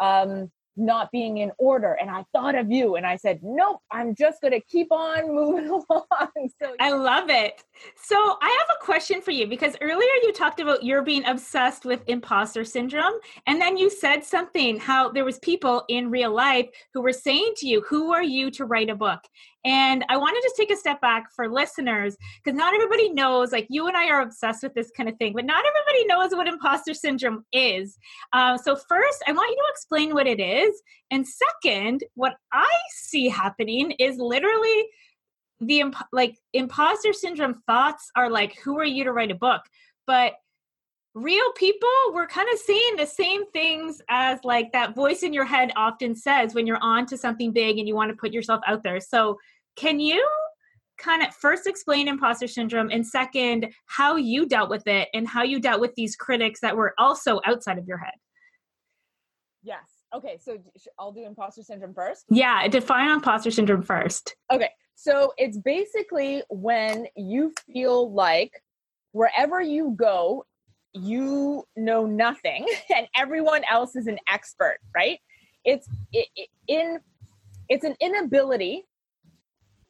um, 0.00 0.50
not 0.76 1.10
being 1.12 1.38
in 1.38 1.52
order 1.58 1.98
and 2.00 2.10
i 2.10 2.24
thought 2.32 2.54
of 2.54 2.70
you 2.70 2.96
and 2.96 3.06
i 3.06 3.16
said 3.16 3.38
nope 3.42 3.80
i'm 3.90 4.14
just 4.14 4.40
going 4.40 4.52
to 4.52 4.60
keep 4.60 4.90
on 4.90 5.34
moving 5.34 5.68
along. 5.90 6.50
So 6.60 6.74
i 6.80 6.90
love 6.90 7.28
it. 7.28 7.62
So 7.96 8.16
i 8.40 8.58
have 8.60 8.76
a 8.80 8.84
question 8.84 9.20
for 9.20 9.32
you 9.32 9.46
because 9.46 9.76
earlier 9.80 10.14
you 10.22 10.32
talked 10.32 10.60
about 10.60 10.82
you're 10.82 11.02
being 11.02 11.24
obsessed 11.26 11.84
with 11.84 12.02
imposter 12.06 12.64
syndrome 12.64 13.14
and 13.46 13.60
then 13.60 13.76
you 13.76 13.90
said 13.90 14.24
something 14.24 14.78
how 14.78 15.10
there 15.10 15.24
was 15.24 15.38
people 15.40 15.84
in 15.88 16.10
real 16.10 16.32
life 16.34 16.68
who 16.94 17.02
were 17.02 17.12
saying 17.12 17.52
to 17.56 17.68
you 17.68 17.82
who 17.88 18.12
are 18.12 18.22
you 18.22 18.50
to 18.50 18.64
write 18.64 18.90
a 18.90 18.94
book 18.94 19.20
and 19.64 20.04
I 20.08 20.16
want 20.16 20.36
to 20.36 20.42
just 20.42 20.56
take 20.56 20.72
a 20.72 20.76
step 20.76 21.00
back 21.00 21.32
for 21.34 21.48
listeners 21.48 22.16
because 22.42 22.56
not 22.56 22.74
everybody 22.74 23.10
knows, 23.10 23.52
like 23.52 23.66
you 23.70 23.86
and 23.86 23.96
I 23.96 24.08
are 24.08 24.20
obsessed 24.20 24.62
with 24.62 24.74
this 24.74 24.90
kind 24.96 25.08
of 25.08 25.16
thing, 25.16 25.34
but 25.34 25.44
not 25.44 25.64
everybody 25.64 26.06
knows 26.06 26.32
what 26.32 26.48
imposter 26.48 26.94
syndrome 26.94 27.44
is. 27.52 27.96
Um, 28.32 28.58
so, 28.58 28.74
first, 28.74 29.22
I 29.26 29.32
want 29.32 29.50
you 29.50 29.56
to 29.56 29.72
explain 29.72 30.14
what 30.14 30.26
it 30.26 30.40
is. 30.40 30.82
And 31.10 31.26
second, 31.26 32.02
what 32.14 32.34
I 32.52 32.70
see 32.90 33.28
happening 33.28 33.92
is 33.92 34.18
literally 34.18 34.86
the 35.60 35.80
imp- 35.80 36.08
like 36.12 36.36
imposter 36.52 37.12
syndrome 37.12 37.62
thoughts 37.66 38.10
are 38.16 38.30
like, 38.30 38.58
who 38.64 38.78
are 38.78 38.84
you 38.84 39.04
to 39.04 39.12
write 39.12 39.30
a 39.30 39.36
book? 39.36 39.62
But 40.06 40.34
real 41.14 41.52
people 41.52 41.88
we're 42.14 42.26
kind 42.26 42.48
of 42.50 42.58
saying 42.58 42.96
the 42.96 43.06
same 43.06 43.44
things 43.50 44.00
as 44.08 44.38
like 44.44 44.72
that 44.72 44.94
voice 44.94 45.22
in 45.22 45.34
your 45.34 45.44
head 45.44 45.70
often 45.76 46.14
says 46.16 46.54
when 46.54 46.66
you're 46.66 46.78
on 46.80 47.04
to 47.04 47.18
something 47.18 47.52
big 47.52 47.76
and 47.76 47.86
you 47.86 47.94
want 47.94 48.10
to 48.10 48.16
put 48.16 48.32
yourself 48.32 48.62
out 48.66 48.82
there 48.82 48.98
so 48.98 49.36
can 49.76 50.00
you 50.00 50.26
kind 50.98 51.22
of 51.22 51.34
first 51.34 51.66
explain 51.66 52.08
imposter 52.08 52.46
syndrome 52.46 52.90
and 52.90 53.06
second 53.06 53.72
how 53.86 54.16
you 54.16 54.46
dealt 54.46 54.70
with 54.70 54.86
it 54.86 55.08
and 55.14 55.26
how 55.26 55.42
you 55.42 55.58
dealt 55.58 55.80
with 55.80 55.94
these 55.96 56.14
critics 56.16 56.60
that 56.60 56.76
were 56.76 56.94
also 56.98 57.40
outside 57.44 57.78
of 57.78 57.86
your 57.86 57.98
head? 57.98 58.14
Yes. 59.62 59.82
Okay 60.14 60.38
so 60.40 60.58
i'll 60.98 61.12
do 61.12 61.24
imposter 61.24 61.62
syndrome 61.62 61.94
first. 61.94 62.24
Yeah 62.30 62.66
define 62.68 63.10
imposter 63.10 63.50
syndrome 63.50 63.82
first. 63.82 64.36
Okay 64.52 64.70
so 64.94 65.32
it's 65.38 65.58
basically 65.58 66.42
when 66.50 67.06
you 67.16 67.52
feel 67.72 68.12
like 68.12 68.62
wherever 69.12 69.60
you 69.60 69.94
go 69.96 70.44
you 70.92 71.64
know 71.76 72.04
nothing 72.04 72.66
and 72.94 73.06
everyone 73.16 73.62
else 73.70 73.96
is 73.96 74.06
an 74.06 74.18
expert 74.28 74.78
right? 74.94 75.18
It's 75.64 75.88
it, 76.12 76.28
it, 76.36 76.48
in 76.68 76.98
it's 77.68 77.84
an 77.84 77.96
inability 78.00 78.84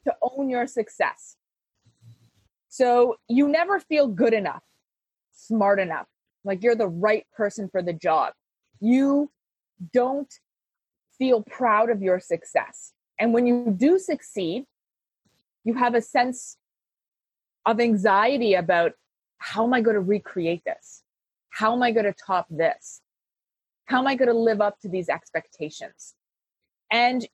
to 0.04 0.14
own 0.22 0.48
your 0.48 0.66
success 0.66 1.36
so 2.68 3.16
you 3.28 3.48
never 3.48 3.78
feel 3.80 4.06
good 4.06 4.32
enough 4.32 4.62
smart 5.32 5.78
enough 5.78 6.06
like 6.44 6.62
you're 6.62 6.74
the 6.74 6.88
right 6.88 7.26
person 7.36 7.68
for 7.68 7.82
the 7.82 7.92
job 7.92 8.32
you 8.80 9.30
don't 9.92 10.32
feel 11.18 11.42
proud 11.42 11.90
of 11.90 12.02
your 12.02 12.18
success 12.18 12.92
and 13.18 13.32
when 13.32 13.46
you 13.46 13.74
do 13.76 13.98
succeed 13.98 14.64
you 15.64 15.74
have 15.74 15.94
a 15.94 16.02
sense 16.02 16.56
of 17.66 17.80
anxiety 17.80 18.54
about 18.54 18.92
how 19.38 19.64
am 19.64 19.74
I 19.74 19.80
going 19.80 19.94
to 19.94 20.00
recreate 20.00 20.62
this? 20.64 21.02
How 21.50 21.72
am 21.72 21.82
I 21.82 21.90
going 21.90 22.06
to 22.06 22.14
top 22.14 22.46
this? 22.48 23.00
How 23.86 23.98
am 23.98 24.06
I 24.06 24.14
going 24.14 24.28
to 24.28 24.36
live 24.36 24.60
up 24.60 24.78
to 24.80 24.88
these 24.88 25.08
expectations? 25.08 26.14
And 26.90 27.26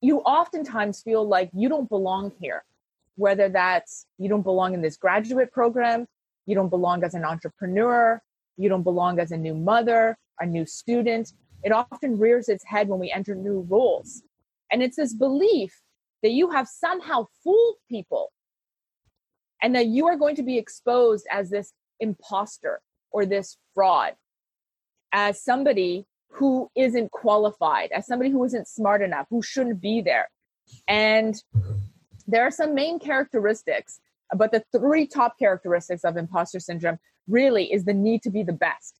you 0.00 0.20
oftentimes 0.20 1.02
feel 1.02 1.26
like 1.26 1.50
you 1.52 1.68
don't 1.68 1.88
belong 1.88 2.32
here, 2.40 2.64
whether 3.16 3.48
that's 3.48 4.06
you 4.18 4.28
don't 4.28 4.42
belong 4.42 4.74
in 4.74 4.82
this 4.82 4.96
graduate 4.96 5.52
program, 5.52 6.06
you 6.46 6.54
don't 6.54 6.70
belong 6.70 7.04
as 7.04 7.14
an 7.14 7.24
entrepreneur, 7.24 8.20
you 8.56 8.68
don't 8.68 8.82
belong 8.82 9.18
as 9.18 9.30
a 9.30 9.36
new 9.36 9.54
mother, 9.54 10.16
a 10.40 10.46
new 10.46 10.64
student. 10.64 11.32
It 11.62 11.72
often 11.72 12.18
rears 12.18 12.48
its 12.48 12.64
head 12.64 12.88
when 12.88 12.98
we 12.98 13.10
enter 13.10 13.34
new 13.34 13.66
roles. 13.68 14.22
And 14.72 14.82
it's 14.82 14.96
this 14.96 15.12
belief 15.12 15.80
that 16.22 16.30
you 16.30 16.50
have 16.50 16.68
somehow 16.68 17.26
fooled 17.44 17.76
people 17.88 18.32
and 19.62 19.74
that 19.74 19.86
you 19.86 20.06
are 20.06 20.16
going 20.16 20.36
to 20.36 20.42
be 20.42 20.56
exposed 20.56 21.26
as 21.30 21.50
this 21.50 21.72
imposter 21.98 22.80
or 23.10 23.26
this 23.26 23.58
fraud, 23.74 24.14
as 25.12 25.42
somebody 25.42 26.06
who 26.30 26.70
isn't 26.76 27.10
qualified, 27.10 27.90
as 27.92 28.06
somebody 28.06 28.30
who 28.30 28.44
isn't 28.44 28.68
smart 28.68 29.02
enough, 29.02 29.26
who 29.30 29.42
shouldn't 29.42 29.80
be 29.80 30.00
there. 30.00 30.28
And 30.88 31.34
there 32.26 32.46
are 32.46 32.50
some 32.50 32.74
main 32.74 32.98
characteristics, 32.98 34.00
but 34.36 34.52
the 34.52 34.64
three 34.72 35.06
top 35.06 35.38
characteristics 35.38 36.04
of 36.04 36.16
imposter 36.16 36.60
syndrome 36.60 36.98
really 37.28 37.72
is 37.72 37.84
the 37.84 37.94
need 37.94 38.22
to 38.22 38.30
be 38.30 38.42
the 38.42 38.52
best, 38.52 38.94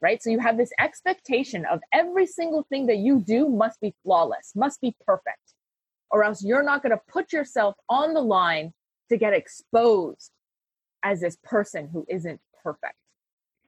right? 0.00 0.22
So 0.22 0.30
you 0.30 0.38
have 0.38 0.58
this 0.58 0.72
expectation 0.78 1.64
of 1.64 1.80
every 1.92 2.26
single 2.26 2.64
thing 2.68 2.86
that 2.86 2.98
you 2.98 3.20
do 3.20 3.48
must 3.48 3.80
be 3.80 3.94
flawless, 4.02 4.52
must 4.54 4.80
be 4.80 4.94
perfect, 5.06 5.54
or 6.10 6.24
else 6.24 6.44
you're 6.44 6.62
not 6.62 6.82
going 6.82 6.94
to 6.96 7.02
put 7.08 7.32
yourself 7.32 7.74
on 7.88 8.14
the 8.14 8.20
line 8.20 8.72
to 9.08 9.16
get 9.16 9.32
exposed 9.32 10.30
as 11.02 11.20
this 11.20 11.38
person 11.42 11.88
who 11.90 12.04
isn't 12.08 12.40
perfect. 12.62 12.94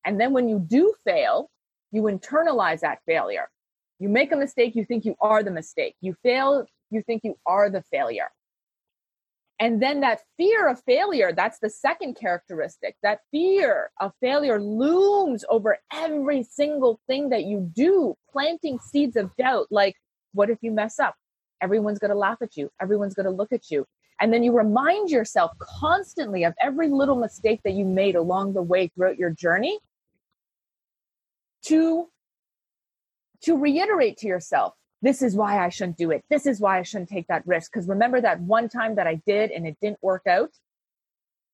And 0.04 0.20
then 0.20 0.32
when 0.32 0.48
you 0.48 0.58
do 0.58 0.94
fail, 1.04 1.50
you 1.92 2.02
internalize 2.02 2.80
that 2.80 3.00
failure. 3.06 3.48
You 3.98 4.08
make 4.08 4.32
a 4.32 4.36
mistake, 4.36 4.74
you 4.74 4.84
think 4.84 5.04
you 5.04 5.14
are 5.20 5.42
the 5.42 5.50
mistake. 5.50 5.94
You 6.00 6.14
fail, 6.22 6.66
you 6.90 7.02
think 7.02 7.22
you 7.24 7.36
are 7.46 7.68
the 7.68 7.82
failure. 7.90 8.30
And 9.60 9.82
then 9.82 10.00
that 10.00 10.20
fear 10.38 10.68
of 10.68 10.82
failure, 10.84 11.32
that's 11.32 11.58
the 11.58 11.68
second 11.68 12.14
characteristic. 12.14 12.96
That 13.02 13.20
fear 13.30 13.90
of 14.00 14.12
failure 14.18 14.58
looms 14.58 15.44
over 15.50 15.76
every 15.92 16.42
single 16.42 16.98
thing 17.06 17.28
that 17.28 17.44
you 17.44 17.70
do, 17.74 18.16
planting 18.32 18.78
seeds 18.78 19.16
of 19.16 19.36
doubt. 19.36 19.66
Like, 19.70 19.96
what 20.32 20.48
if 20.48 20.58
you 20.62 20.72
mess 20.72 20.98
up? 20.98 21.14
Everyone's 21.60 21.98
going 21.98 22.10
to 22.10 22.16
laugh 22.16 22.38
at 22.40 22.56
you. 22.56 22.70
Everyone's 22.80 23.12
going 23.12 23.26
to 23.26 23.30
look 23.30 23.52
at 23.52 23.70
you. 23.70 23.84
And 24.18 24.32
then 24.32 24.42
you 24.42 24.56
remind 24.56 25.10
yourself 25.10 25.50
constantly 25.60 26.44
of 26.44 26.54
every 26.58 26.88
little 26.88 27.16
mistake 27.16 27.60
that 27.64 27.74
you 27.74 27.84
made 27.84 28.16
along 28.16 28.54
the 28.54 28.62
way 28.62 28.88
throughout 28.88 29.18
your 29.18 29.30
journey 29.30 29.78
to, 31.66 32.08
to 33.42 33.56
reiterate 33.56 34.18
to 34.18 34.26
yourself, 34.26 34.74
this 35.02 35.22
is 35.22 35.34
why 35.34 35.64
I 35.64 35.70
shouldn't 35.70 35.96
do 35.96 36.10
it. 36.10 36.24
This 36.28 36.46
is 36.46 36.60
why 36.60 36.78
I 36.78 36.82
shouldn't 36.82 37.08
take 37.08 37.26
that 37.28 37.46
risk. 37.46 37.72
Because 37.72 37.88
remember 37.88 38.20
that 38.20 38.40
one 38.40 38.68
time 38.68 38.96
that 38.96 39.06
I 39.06 39.20
did 39.26 39.50
and 39.50 39.66
it 39.66 39.76
didn't 39.80 40.02
work 40.02 40.26
out? 40.26 40.50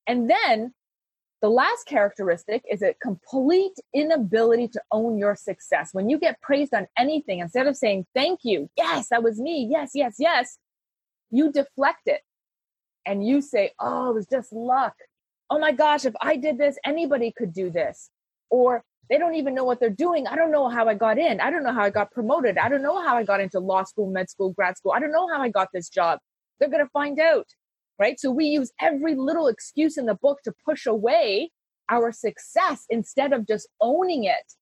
And 0.06 0.28
then 0.28 0.74
the 1.42 1.48
last 1.48 1.86
characteristic 1.86 2.64
is 2.70 2.82
a 2.82 2.94
complete 3.00 3.74
inability 3.94 4.68
to 4.68 4.82
own 4.90 5.18
your 5.18 5.36
success. 5.36 5.90
When 5.92 6.08
you 6.08 6.18
get 6.18 6.40
praised 6.40 6.74
on 6.74 6.88
anything, 6.98 7.40
instead 7.40 7.66
of 7.66 7.76
saying, 7.76 8.06
thank 8.14 8.40
you, 8.42 8.68
yes, 8.76 9.08
that 9.10 9.22
was 9.22 9.38
me, 9.38 9.68
yes, 9.70 9.90
yes, 9.94 10.16
yes, 10.18 10.58
you 11.30 11.52
deflect 11.52 12.02
it 12.06 12.22
and 13.04 13.24
you 13.26 13.40
say, 13.40 13.72
oh, 13.78 14.10
it 14.10 14.14
was 14.14 14.26
just 14.26 14.52
luck. 14.52 14.94
Oh 15.48 15.58
my 15.58 15.72
gosh, 15.72 16.04
if 16.04 16.14
I 16.20 16.36
did 16.36 16.58
this, 16.58 16.76
anybody 16.84 17.32
could 17.36 17.52
do 17.52 17.70
this. 17.70 18.10
Or 18.50 18.82
they 19.08 19.18
don't 19.18 19.34
even 19.34 19.54
know 19.54 19.64
what 19.64 19.80
they're 19.80 19.90
doing. 19.90 20.26
I 20.26 20.36
don't 20.36 20.50
know 20.50 20.68
how 20.68 20.88
I 20.88 20.94
got 20.94 21.18
in. 21.18 21.40
I 21.40 21.50
don't 21.50 21.62
know 21.62 21.72
how 21.72 21.82
I 21.82 21.90
got 21.90 22.10
promoted. 22.10 22.58
I 22.58 22.68
don't 22.68 22.82
know 22.82 23.02
how 23.02 23.16
I 23.16 23.22
got 23.22 23.40
into 23.40 23.60
law 23.60 23.84
school, 23.84 24.10
med 24.10 24.28
school, 24.28 24.50
grad 24.52 24.76
school. 24.76 24.92
I 24.92 25.00
don't 25.00 25.12
know 25.12 25.28
how 25.32 25.40
I 25.40 25.48
got 25.48 25.68
this 25.72 25.88
job. 25.88 26.18
They're 26.58 26.68
going 26.68 26.84
to 26.84 26.90
find 26.90 27.18
out. 27.20 27.46
Right. 27.98 28.20
So 28.20 28.30
we 28.30 28.46
use 28.46 28.72
every 28.80 29.14
little 29.14 29.46
excuse 29.46 29.96
in 29.96 30.04
the 30.04 30.16
book 30.16 30.40
to 30.44 30.52
push 30.64 30.84
away 30.84 31.50
our 31.88 32.12
success 32.12 32.84
instead 32.90 33.32
of 33.32 33.46
just 33.46 33.68
owning 33.80 34.24
it. 34.24 34.52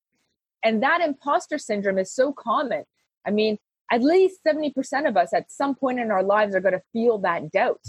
And 0.63 0.83
that 0.83 1.01
imposter 1.01 1.59
syndrome 1.59 1.99
is 1.99 2.13
so 2.13 2.33
common. 2.33 2.85
I 3.27 3.31
mean, 3.31 3.59
at 3.91 4.03
least 4.03 4.41
70% 4.47 5.09
of 5.09 5.17
us 5.17 5.33
at 5.35 5.51
some 5.51 5.75
point 5.75 6.01
in 6.01 6.11
our 6.11 6.23
lives 6.23 6.55
are 6.55 6.61
going 6.61 6.75
to 6.75 6.83
feel 6.93 7.19
that 7.19 7.51
doubt. 7.51 7.81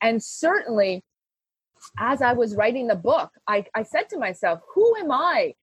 And 0.00 0.22
certainly, 0.22 1.04
as 1.98 2.22
I 2.22 2.32
was 2.32 2.56
writing 2.56 2.86
the 2.86 2.96
book, 2.96 3.30
I, 3.46 3.64
I 3.74 3.82
said 3.82 4.08
to 4.10 4.18
myself, 4.18 4.60
who 4.74 4.96
am 4.96 5.10
I? 5.12 5.54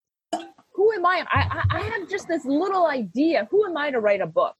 Who 0.75 0.91
am 0.91 1.05
I? 1.05 1.25
I, 1.31 1.63
I 1.69 1.81
have 1.81 2.09
just 2.09 2.27
this 2.27 2.45
little 2.45 2.87
idea. 2.87 3.47
Who 3.51 3.65
am 3.65 3.77
I 3.77 3.91
to 3.91 3.99
write 3.99 4.21
a 4.21 4.27
book? 4.27 4.55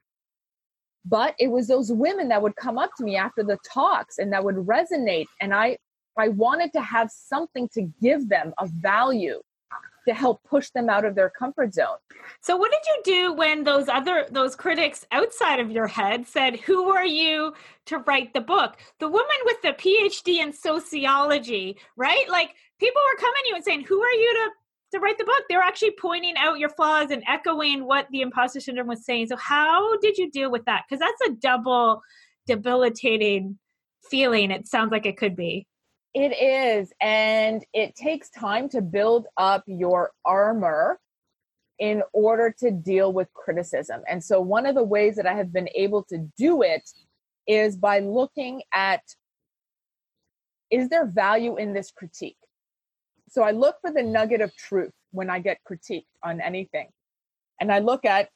But 1.04 1.36
it 1.40 1.48
was 1.48 1.68
those 1.68 1.92
women 1.92 2.30
that 2.30 2.42
would 2.42 2.56
come 2.56 2.78
up 2.78 2.92
to 2.98 3.04
me 3.04 3.16
after 3.16 3.44
the 3.44 3.58
talks 3.66 4.18
and 4.18 4.34
that 4.34 4.44
would 4.44 4.56
resonate. 4.56 5.28
And 5.40 5.54
I, 5.54 5.78
I 6.18 6.30
wanted 6.30 6.74
to 6.74 6.82
have 6.82 7.12
something 7.12 7.70
to 7.74 7.84
give 8.02 8.30
them 8.30 8.54
of 8.58 8.70
value 8.70 9.42
to 10.08 10.14
help 10.14 10.44
push 10.44 10.70
them 10.70 10.90
out 10.90 11.04
of 11.04 11.16
their 11.16 11.30
comfort 11.30 11.74
zone. 11.74 11.98
So 12.42 12.56
what 12.56 12.72
did 12.72 12.80
you 12.88 13.02
do 13.04 13.34
when 13.34 13.64
those 13.64 13.88
other 13.90 14.28
those 14.30 14.56
critics 14.56 15.06
outside 15.12 15.60
of 15.60 15.72
your 15.72 15.88
head 15.88 16.28
said, 16.28 16.58
"Who 16.62 16.90
are 16.90 17.06
you 17.06 17.54
to 17.88 17.98
write 18.00 18.34
the 18.34 18.42
book?" 18.42 18.78
The 19.00 19.08
woman 19.08 19.38
with 19.46 19.62
the 19.64 19.74
PhD 19.74 20.42
in 20.42 20.54
sociology, 20.54 21.78
right? 21.98 22.30
Like 22.30 22.52
people 22.80 23.02
were 23.02 23.20
coming 23.20 23.42
to 23.44 23.50
you 23.50 23.56
and 23.56 23.66
saying, 23.66 23.84
"Who 23.86 24.02
are 24.02 24.12
you 24.12 24.34
to 24.34 24.52
to 24.94 25.00
write 25.00 25.18
the 25.18 25.26
book?" 25.26 25.44
They 25.50 25.56
were 25.56 25.64
actually 25.64 25.96
pointing 26.00 26.36
out 26.38 26.60
your 26.60 26.70
flaws 26.70 27.12
and 27.12 27.24
echoing 27.28 27.86
what 27.86 28.08
the 28.12 28.22
imposter 28.22 28.60
syndrome 28.60 28.88
was 28.88 29.06
saying. 29.06 29.28
So 29.28 29.36
how 29.38 29.98
did 29.98 30.18
you 30.18 30.30
deal 30.32 30.52
with 30.52 30.66
that? 30.66 30.86
Cuz 30.90 31.00
that's 31.00 31.22
a 31.28 31.32
double 31.32 32.02
debilitating 32.48 33.60
feeling 34.10 34.52
it 34.52 34.68
sounds 34.68 34.92
like 34.92 35.06
it 35.06 35.18
could 35.18 35.36
be. 35.36 35.68
It 36.14 36.32
is. 36.32 36.94
And 37.02 37.66
it 37.74 37.96
takes 37.96 38.30
time 38.30 38.70
to 38.70 38.82
build 38.82 39.28
up 39.36 39.64
your 39.68 40.12
armor 40.24 41.00
in 41.80 42.04
order 42.14 42.56
to 42.60 42.72
deal 42.72 43.12
with 43.12 43.34
criticism. 43.34 44.02
And 44.08 44.24
so, 44.24 44.40
one 44.40 44.66
of 44.66 44.76
the 44.76 44.84
ways 44.84 45.18
that 45.18 45.26
I 45.26 45.34
have 45.34 45.52
been 45.52 45.70
able 45.76 46.04
to 46.04 46.20
do 46.38 46.62
it 46.62 46.90
is 47.48 47.76
by 47.76 48.00
looking 48.00 48.64
at 48.74 49.02
is 50.72 50.90
there 50.90 51.06
value 51.06 51.58
in 51.58 51.74
this 51.74 51.92
critique? 51.92 52.38
So, 53.30 53.44
I 53.44 53.52
look 53.52 53.78
for 53.82 53.92
the 53.92 54.04
nugget 54.04 54.42
of 54.42 54.56
truth 54.56 54.94
when 55.12 55.30
I 55.30 55.40
get 55.40 55.60
critiqued 55.70 56.06
on 56.24 56.42
anything. 56.42 56.90
And 57.60 57.72
I 57.72 57.80
look 57.80 58.06
at, 58.06 58.30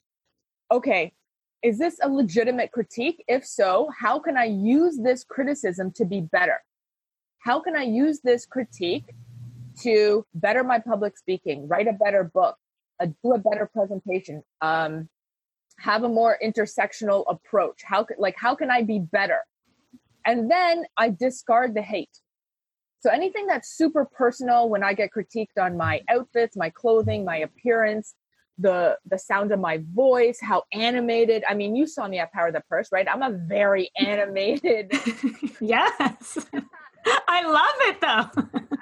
okay, 0.71 1.13
is 1.61 1.77
this 1.77 1.99
a 2.01 2.07
legitimate 2.07 2.71
critique? 2.71 3.23
If 3.27 3.45
so, 3.45 3.89
how 3.97 4.19
can 4.19 4.37
I 4.37 4.45
use 4.45 4.97
this 4.97 5.23
criticism 5.23 5.91
to 5.93 6.05
be 6.05 6.21
better? 6.21 6.61
how 7.39 7.59
can 7.59 7.75
I 7.75 7.83
use 7.83 8.19
this 8.21 8.45
critique 8.45 9.05
to 9.81 10.25
better 10.33 10.63
my 10.63 10.79
public 10.79 11.17
speaking, 11.17 11.67
write 11.67 11.87
a 11.87 11.93
better 11.93 12.23
book, 12.23 12.57
uh, 12.99 13.07
do 13.23 13.33
a 13.33 13.37
better 13.37 13.69
presentation, 13.71 14.43
um, 14.61 15.09
have 15.79 16.03
a 16.03 16.09
more 16.09 16.37
intersectional 16.43 17.23
approach? 17.29 17.81
How 17.83 18.05
like 18.17 18.35
how 18.37 18.55
can 18.55 18.69
I 18.69 18.83
be 18.83 18.99
better? 18.99 19.39
And 20.25 20.51
then 20.51 20.85
I 20.97 21.09
discard 21.09 21.75
the 21.75 21.81
hate. 21.81 22.19
So 23.01 23.09
anything 23.09 23.47
that's 23.47 23.69
super 23.77 24.05
personal 24.05 24.69
when 24.69 24.83
I 24.83 24.93
get 24.93 25.11
critiqued 25.15 25.57
on 25.59 25.77
my 25.77 26.01
outfits, 26.09 26.57
my 26.57 26.69
clothing, 26.69 27.23
my 27.23 27.37
appearance, 27.37 28.15
the 28.57 28.97
the 29.09 29.17
sound 29.17 29.53
of 29.53 29.59
my 29.59 29.81
voice, 29.93 30.39
how 30.41 30.63
animated. 30.73 31.43
I 31.47 31.53
mean, 31.53 31.75
you 31.75 31.87
saw 31.87 32.07
me 32.07 32.19
at 32.19 32.31
Power 32.33 32.47
of 32.47 32.53
the 32.53 32.63
Purse, 32.69 32.89
right? 32.91 33.07
I'm 33.09 33.21
a 33.21 33.31
very 33.31 33.89
animated. 33.97 34.91
yes. 35.61 36.37
I 37.27 37.45
love 37.45 37.75
it 37.87 38.01
though. 38.01 38.77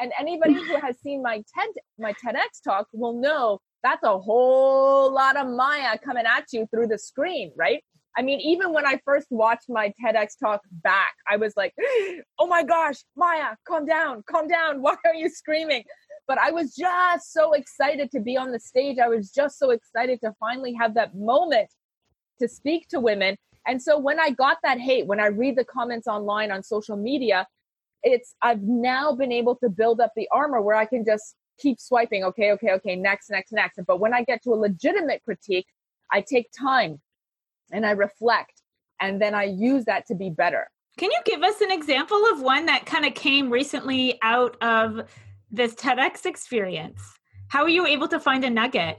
and 0.00 0.12
anybody 0.18 0.54
who 0.54 0.76
has 0.80 0.98
seen 1.00 1.22
my 1.22 1.36
TED 1.36 1.68
my 1.98 2.12
TEDx 2.12 2.60
talk 2.62 2.88
will 2.92 3.20
know 3.20 3.60
that's 3.84 4.02
a 4.02 4.18
whole 4.18 5.12
lot 5.12 5.36
of 5.36 5.46
Maya 5.46 5.96
coming 5.98 6.24
at 6.26 6.46
you 6.52 6.66
through 6.72 6.88
the 6.88 6.98
screen, 6.98 7.52
right? 7.56 7.84
I 8.16 8.22
mean, 8.22 8.40
even 8.40 8.72
when 8.72 8.86
I 8.86 9.00
first 9.04 9.26
watched 9.30 9.68
my 9.68 9.92
TEDx 10.02 10.38
talk 10.38 10.60
back, 10.70 11.14
I 11.28 11.36
was 11.36 11.54
like, 11.56 11.74
oh 12.38 12.46
my 12.46 12.62
gosh, 12.62 12.96
Maya, 13.16 13.56
calm 13.66 13.86
down, 13.86 14.22
calm 14.28 14.46
down. 14.46 14.82
Why 14.82 14.96
are 15.04 15.14
you 15.14 15.28
screaming? 15.28 15.84
But 16.26 16.38
I 16.38 16.52
was 16.52 16.74
just 16.74 17.32
so 17.32 17.52
excited 17.52 18.10
to 18.12 18.20
be 18.20 18.36
on 18.36 18.52
the 18.52 18.60
stage. 18.60 18.98
I 18.98 19.08
was 19.08 19.30
just 19.30 19.58
so 19.58 19.70
excited 19.70 20.20
to 20.22 20.32
finally 20.40 20.74
have 20.74 20.94
that 20.94 21.14
moment 21.14 21.68
to 22.40 22.48
speak 22.48 22.88
to 22.88 23.00
women. 23.00 23.36
And 23.66 23.82
so 23.82 23.98
when 23.98 24.20
I 24.20 24.30
got 24.30 24.58
that 24.62 24.78
hate, 24.78 25.06
when 25.06 25.20
I 25.20 25.26
read 25.26 25.56
the 25.56 25.64
comments 25.64 26.06
online 26.06 26.50
on 26.50 26.62
social 26.62 26.96
media, 26.96 27.46
it's 28.02 28.34
I've 28.42 28.62
now 28.62 29.12
been 29.12 29.32
able 29.32 29.56
to 29.56 29.68
build 29.68 30.00
up 30.00 30.12
the 30.14 30.28
armor 30.30 30.60
where 30.60 30.76
I 30.76 30.84
can 30.84 31.04
just 31.04 31.34
keep 31.58 31.80
swiping. 31.80 32.24
Okay, 32.24 32.52
okay, 32.52 32.72
okay, 32.72 32.96
next, 32.96 33.30
next, 33.30 33.52
next. 33.52 33.80
But 33.86 34.00
when 34.00 34.14
I 34.14 34.22
get 34.22 34.42
to 34.44 34.50
a 34.50 34.56
legitimate 34.56 35.22
critique, 35.24 35.66
I 36.12 36.20
take 36.20 36.50
time 36.56 37.00
and 37.72 37.84
I 37.84 37.92
reflect 37.92 38.62
and 39.00 39.20
then 39.20 39.34
I 39.34 39.44
use 39.44 39.84
that 39.86 40.06
to 40.06 40.14
be 40.14 40.30
better. 40.30 40.68
Can 40.96 41.10
you 41.10 41.18
give 41.24 41.42
us 41.42 41.60
an 41.60 41.72
example 41.72 42.24
of 42.32 42.40
one 42.40 42.66
that 42.66 42.86
kind 42.86 43.04
of 43.04 43.14
came 43.14 43.50
recently 43.50 44.18
out 44.22 44.56
of 44.62 45.00
this 45.50 45.74
TEDx 45.74 46.24
experience? 46.24 47.02
How 47.48 47.62
are 47.62 47.68
you 47.68 47.86
able 47.86 48.08
to 48.08 48.20
find 48.20 48.44
a 48.44 48.50
nugget? 48.50 48.98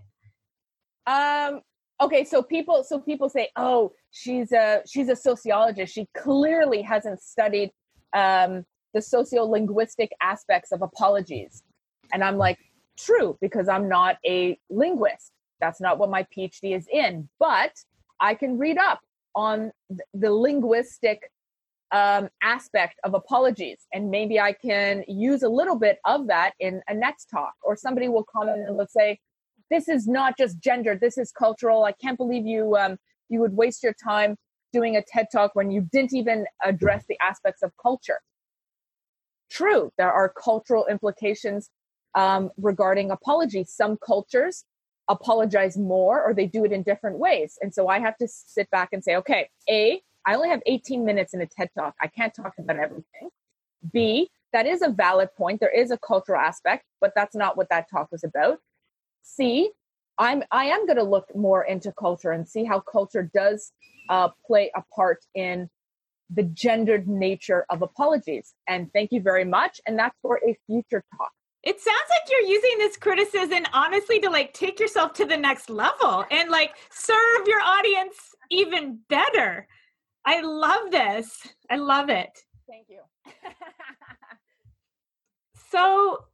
Um 1.08 1.62
okay, 2.02 2.24
so 2.24 2.42
people 2.42 2.84
so 2.84 3.00
people 3.00 3.30
say, 3.30 3.50
"Oh, 3.56 3.94
she's 4.12 4.52
a 4.52 4.82
she's 4.88 5.10
a 5.10 5.16
sociologist. 5.16 5.94
She 5.94 6.08
clearly 6.18 6.82
hasn't 6.82 7.22
studied 7.22 7.72
um 8.14 8.66
the 8.94 9.00
sociolinguistic 9.00 10.10
aspects 10.22 10.72
of 10.72 10.82
apologies." 10.82 11.64
And 12.12 12.24
I'm 12.24 12.38
like, 12.38 12.58
"True, 12.98 13.38
because 13.40 13.70
I'm 13.70 13.88
not 13.88 14.18
a 14.26 14.60
linguist. 14.70 15.32
That's 15.62 15.80
not 15.80 15.98
what 15.98 16.10
my 16.10 16.26
PhD 16.36 16.76
is 16.76 16.88
in, 16.92 17.30
but 17.40 17.72
I 18.20 18.36
can 18.36 18.58
read 18.58 18.78
up 18.78 19.02
on 19.36 19.72
the 20.14 20.32
linguistic 20.32 21.32
um, 21.92 22.30
aspect 22.42 23.00
of 23.04 23.14
apologies. 23.14 23.86
And 23.94 24.10
maybe 24.10 24.40
I 24.40 24.54
can 24.54 25.04
use 25.08 25.44
a 25.44 25.50
little 25.50 25.78
bit 25.78 26.00
of 26.06 26.28
that 26.28 26.54
in 26.60 26.82
a 26.88 26.94
next 26.94 27.26
talk. 27.26 27.54
Or 27.64 27.76
somebody 27.76 28.10
will 28.10 28.26
comment 28.26 28.68
and 28.68 28.78
let's 28.78 28.94
say, 28.94 29.20
this 29.70 29.88
is 29.88 30.08
not 30.08 30.38
just 30.38 30.60
gender, 30.60 30.98
this 31.00 31.18
is 31.18 31.32
cultural. 31.32 31.84
I 31.84 31.92
can't 31.94 32.18
believe 32.18 32.46
you 32.46 32.76
um, 32.76 32.98
you 33.30 33.40
would 33.40 33.54
waste 33.54 33.82
your 33.82 33.94
time 33.94 34.36
doing 34.72 34.96
a 34.96 35.02
TED 35.02 35.28
talk 35.32 35.52
when 35.56 35.72
you 35.72 35.88
didn't 35.92 36.14
even 36.14 36.46
address 36.64 37.06
the 37.08 37.18
aspects 37.22 37.64
of 37.64 37.72
culture. 37.82 38.20
True, 39.50 39.92
there 39.98 40.12
are 40.12 40.30
cultural 40.30 40.86
implications 40.88 41.70
um, 42.14 42.52
regarding 42.58 43.10
apologies. 43.10 43.72
Some 43.72 43.98
cultures 44.06 44.66
apologize 45.08 45.78
more 45.78 46.24
or 46.24 46.34
they 46.34 46.48
do 46.48 46.66
it 46.66 46.72
in 46.72 46.84
different 46.84 47.20
ways. 47.20 47.58
And 47.62 47.74
so 47.74 47.88
I 47.88 48.00
have 48.00 48.18
to 48.18 48.28
sit 48.28 48.70
back 48.72 48.90
and 48.92 49.04
say, 49.04 49.16
okay, 49.18 49.50
A, 49.70 50.02
I 50.26 50.36
only 50.36 50.50
have 50.50 50.62
18 50.66 51.06
minutes 51.06 51.34
in 51.34 51.42
a 51.42 51.46
TED 51.46 51.70
talk. 51.78 51.96
I 52.02 52.08
can't 52.08 52.34
talk 52.34 52.54
about 52.58 52.78
everything. 52.78 53.30
B, 53.94 54.30
that 54.54 54.66
is 54.66 54.82
a 54.82 54.90
valid 54.90 55.30
point. 55.38 55.60
There 55.60 55.70
is 55.70 55.92
a 55.92 55.98
cultural 55.98 56.42
aspect, 56.42 56.86
but 57.00 57.14
that's 57.16 57.36
not 57.36 57.58
what 57.58 57.70
that 57.70 57.90
talk 57.90 58.12
was 58.12 58.24
about. 58.24 58.60
C, 59.22 59.70
I'm 60.18 60.44
I 60.52 60.66
am 60.66 60.86
going 60.86 60.98
to 60.98 61.04
look 61.04 61.36
more 61.36 61.64
into 61.64 61.92
culture 61.92 62.32
and 62.32 62.48
see 62.48 62.64
how 62.64 62.80
culture 62.80 63.30
does 63.34 63.72
uh, 64.10 64.30
play 64.46 64.72
a 64.76 64.84
part 64.96 65.26
in 65.36 65.70
the 66.30 66.44
gendered 66.44 67.08
nature 67.08 67.66
of 67.70 67.82
apologies. 67.82 68.54
And 68.68 68.92
thank 68.94 69.12
you 69.12 69.22
very 69.22 69.46
much. 69.46 69.80
And 69.86 70.00
that's 70.00 70.18
for 70.22 70.40
a 70.48 70.58
future 70.66 71.04
talk. 71.18 71.32
It 71.66 71.82
sounds 71.82 71.98
like 72.10 72.30
you're 72.30 72.50
using 72.50 72.78
this 72.78 72.96
criticism 72.96 73.66
honestly 73.74 74.20
to 74.20 74.30
like 74.30 74.54
take 74.54 74.80
yourself 74.80 75.14
to 75.14 75.26
the 75.26 75.36
next 75.36 75.70
level 75.70 76.24
and 76.30 76.52
like 76.52 76.76
serve 76.92 77.48
your 77.48 77.60
audience 77.62 78.16
even 78.52 79.00
better. 79.10 79.68
I 80.26 80.42
love 80.42 80.92
this. 80.92 81.48
I 81.70 81.78
love 81.78 82.10
it. 82.10 82.30
Thank 82.70 82.88
you. 82.90 83.02
so 85.72 86.26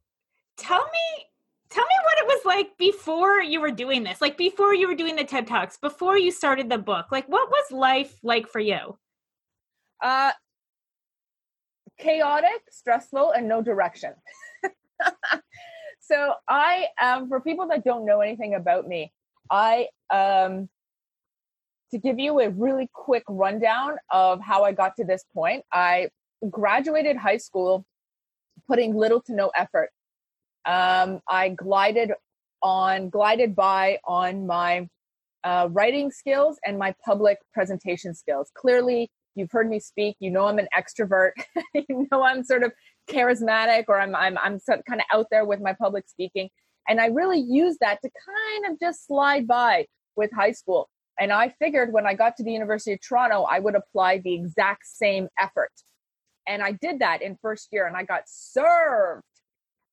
tell 0.58 0.84
me 0.84 1.24
tell 1.70 1.84
me 1.84 1.94
what 2.04 2.18
it 2.18 2.26
was 2.26 2.44
like 2.44 2.76
before 2.76 3.40
you 3.40 3.58
were 3.58 3.70
doing 3.70 4.02
this 4.02 4.20
like 4.20 4.36
before 4.36 4.74
you 4.74 4.86
were 4.86 4.94
doing 4.94 5.16
the 5.16 5.24
ted 5.24 5.46
talks 5.46 5.78
before 5.78 6.18
you 6.18 6.30
started 6.30 6.68
the 6.68 6.76
book 6.76 7.06
like 7.10 7.26
what 7.28 7.48
was 7.48 7.72
life 7.72 8.18
like 8.22 8.46
for 8.46 8.60
you 8.60 8.98
uh 10.02 10.30
chaotic 11.98 12.60
stressful 12.70 13.32
and 13.32 13.48
no 13.48 13.62
direction 13.62 14.12
so 16.00 16.34
I, 16.48 16.86
um, 17.00 17.28
for 17.28 17.40
people 17.40 17.68
that 17.68 17.84
don't 17.84 18.04
know 18.04 18.20
anything 18.20 18.54
about 18.54 18.86
me, 18.86 19.12
I, 19.50 19.88
um, 20.12 20.68
to 21.90 21.98
give 21.98 22.18
you 22.18 22.40
a 22.40 22.48
really 22.50 22.88
quick 22.92 23.22
rundown 23.28 23.96
of 24.10 24.40
how 24.40 24.64
I 24.64 24.72
got 24.72 24.96
to 24.96 25.04
this 25.04 25.24
point, 25.34 25.64
I 25.72 26.08
graduated 26.50 27.16
high 27.16 27.36
school 27.36 27.84
putting 28.66 28.94
little 28.96 29.20
to 29.22 29.34
no 29.34 29.50
effort. 29.54 29.90
Um, 30.64 31.20
I 31.28 31.50
glided 31.50 32.12
on, 32.62 33.10
glided 33.10 33.54
by 33.54 33.98
on 34.06 34.46
my 34.46 34.88
uh, 35.44 35.68
writing 35.70 36.10
skills 36.10 36.58
and 36.64 36.78
my 36.78 36.94
public 37.04 37.38
presentation 37.52 38.14
skills. 38.14 38.50
Clearly, 38.54 39.10
you've 39.34 39.50
heard 39.50 39.68
me 39.68 39.80
speak. 39.80 40.16
You 40.20 40.30
know 40.30 40.46
I'm 40.46 40.58
an 40.58 40.68
extrovert. 40.76 41.32
you 41.74 42.08
know 42.10 42.22
I'm 42.22 42.44
sort 42.44 42.62
of 42.62 42.72
charismatic 43.08 43.84
or 43.88 44.00
I'm 44.00 44.14
I'm 44.14 44.38
I'm 44.38 44.58
kind 44.66 45.00
of 45.00 45.06
out 45.12 45.26
there 45.30 45.44
with 45.44 45.60
my 45.60 45.74
public 45.74 46.08
speaking. 46.08 46.50
And 46.88 47.00
I 47.00 47.06
really 47.06 47.40
used 47.40 47.78
that 47.80 48.00
to 48.02 48.10
kind 48.10 48.72
of 48.72 48.80
just 48.80 49.06
slide 49.06 49.46
by 49.46 49.86
with 50.16 50.30
high 50.34 50.52
school. 50.52 50.88
And 51.18 51.32
I 51.32 51.50
figured 51.60 51.92
when 51.92 52.06
I 52.06 52.14
got 52.14 52.36
to 52.36 52.42
the 52.42 52.52
University 52.52 52.92
of 52.94 53.00
Toronto, 53.00 53.42
I 53.42 53.60
would 53.60 53.74
apply 53.74 54.18
the 54.18 54.34
exact 54.34 54.86
same 54.86 55.28
effort. 55.38 55.70
And 56.48 56.62
I 56.62 56.72
did 56.72 57.00
that 57.00 57.22
in 57.22 57.38
first 57.40 57.68
year 57.70 57.86
and 57.86 57.96
I 57.96 58.02
got 58.02 58.22
served. 58.26 59.22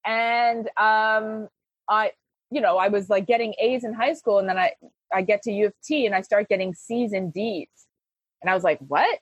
And 0.06 0.68
um, 0.78 1.48
I, 1.88 2.12
you 2.50 2.62
know, 2.62 2.78
I 2.78 2.88
was 2.88 3.10
like 3.10 3.28
getting 3.28 3.54
A's 3.60 3.84
in 3.84 3.94
high 3.94 4.14
school 4.14 4.40
and 4.40 4.50
then 4.50 4.58
I, 4.58 4.74
I 5.14 5.22
get 5.22 5.44
to 5.44 5.52
U 5.52 5.68
of 5.68 5.74
T 5.84 6.06
and 6.06 6.16
I 6.16 6.22
start 6.22 6.48
getting 6.48 6.74
C's 6.74 7.14
and 7.14 7.32
D's. 7.32 7.68
And 8.42 8.50
I 8.50 8.56
was 8.56 8.64
like, 8.64 8.80
what? 8.80 9.20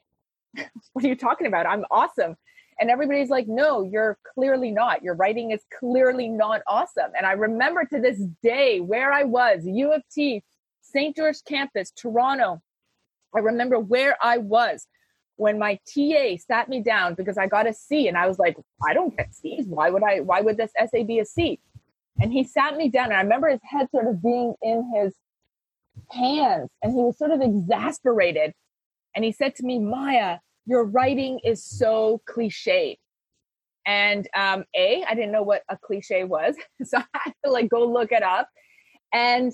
what 0.92 1.04
are 1.04 1.08
you 1.08 1.16
talking 1.16 1.46
about? 1.46 1.66
I'm 1.66 1.84
awesome. 1.90 2.36
And 2.80 2.90
everybody's 2.90 3.30
like, 3.30 3.48
no, 3.48 3.82
you're 3.82 4.18
clearly 4.34 4.70
not. 4.70 5.02
Your 5.02 5.14
writing 5.14 5.50
is 5.50 5.62
clearly 5.78 6.28
not 6.28 6.62
awesome. 6.66 7.10
And 7.16 7.26
I 7.26 7.32
remember 7.32 7.84
to 7.86 8.00
this 8.00 8.20
day 8.42 8.80
where 8.80 9.12
I 9.12 9.24
was, 9.24 9.62
U 9.64 9.92
of 9.92 10.02
T, 10.12 10.44
St. 10.80 11.16
George 11.16 11.38
campus, 11.46 11.90
Toronto. 11.90 12.62
I 13.34 13.40
remember 13.40 13.78
where 13.78 14.16
I 14.22 14.38
was 14.38 14.86
when 15.36 15.58
my 15.58 15.78
TA 15.92 16.36
sat 16.36 16.68
me 16.68 16.82
down 16.82 17.14
because 17.14 17.36
I 17.36 17.46
got 17.46 17.66
a 17.66 17.74
C 17.74 18.08
and 18.08 18.16
I 18.16 18.26
was 18.26 18.38
like, 18.38 18.56
I 18.86 18.94
don't 18.94 19.16
get 19.16 19.34
C's. 19.34 19.66
Why 19.66 19.90
would 19.90 20.02
I, 20.02 20.20
why 20.20 20.40
would 20.40 20.56
this 20.56 20.72
essay 20.76 21.04
be 21.04 21.18
a 21.18 21.24
C? 21.24 21.60
And 22.20 22.32
he 22.32 22.42
sat 22.44 22.76
me 22.76 22.88
down 22.88 23.06
and 23.06 23.14
I 23.14 23.22
remember 23.22 23.48
his 23.48 23.60
head 23.62 23.88
sort 23.90 24.06
of 24.06 24.22
being 24.22 24.54
in 24.62 24.92
his 24.94 25.14
hands 26.10 26.70
and 26.82 26.92
he 26.92 27.00
was 27.00 27.18
sort 27.18 27.30
of 27.30 27.40
exasperated. 27.40 28.52
And 29.14 29.24
he 29.24 29.32
said 29.32 29.54
to 29.56 29.64
me, 29.64 29.78
Maya, 29.78 30.38
your 30.68 30.84
writing 30.84 31.40
is 31.44 31.64
so 31.64 32.20
cliched. 32.28 32.98
And 33.86 34.28
um, 34.36 34.64
A, 34.76 35.02
I 35.08 35.14
didn't 35.14 35.32
know 35.32 35.42
what 35.42 35.62
a 35.70 35.78
cliche 35.78 36.24
was. 36.24 36.54
So 36.84 36.98
I 36.98 37.18
had 37.24 37.34
to 37.44 37.50
like 37.50 37.70
go 37.70 37.86
look 37.86 38.12
it 38.12 38.22
up. 38.22 38.48
And 39.12 39.52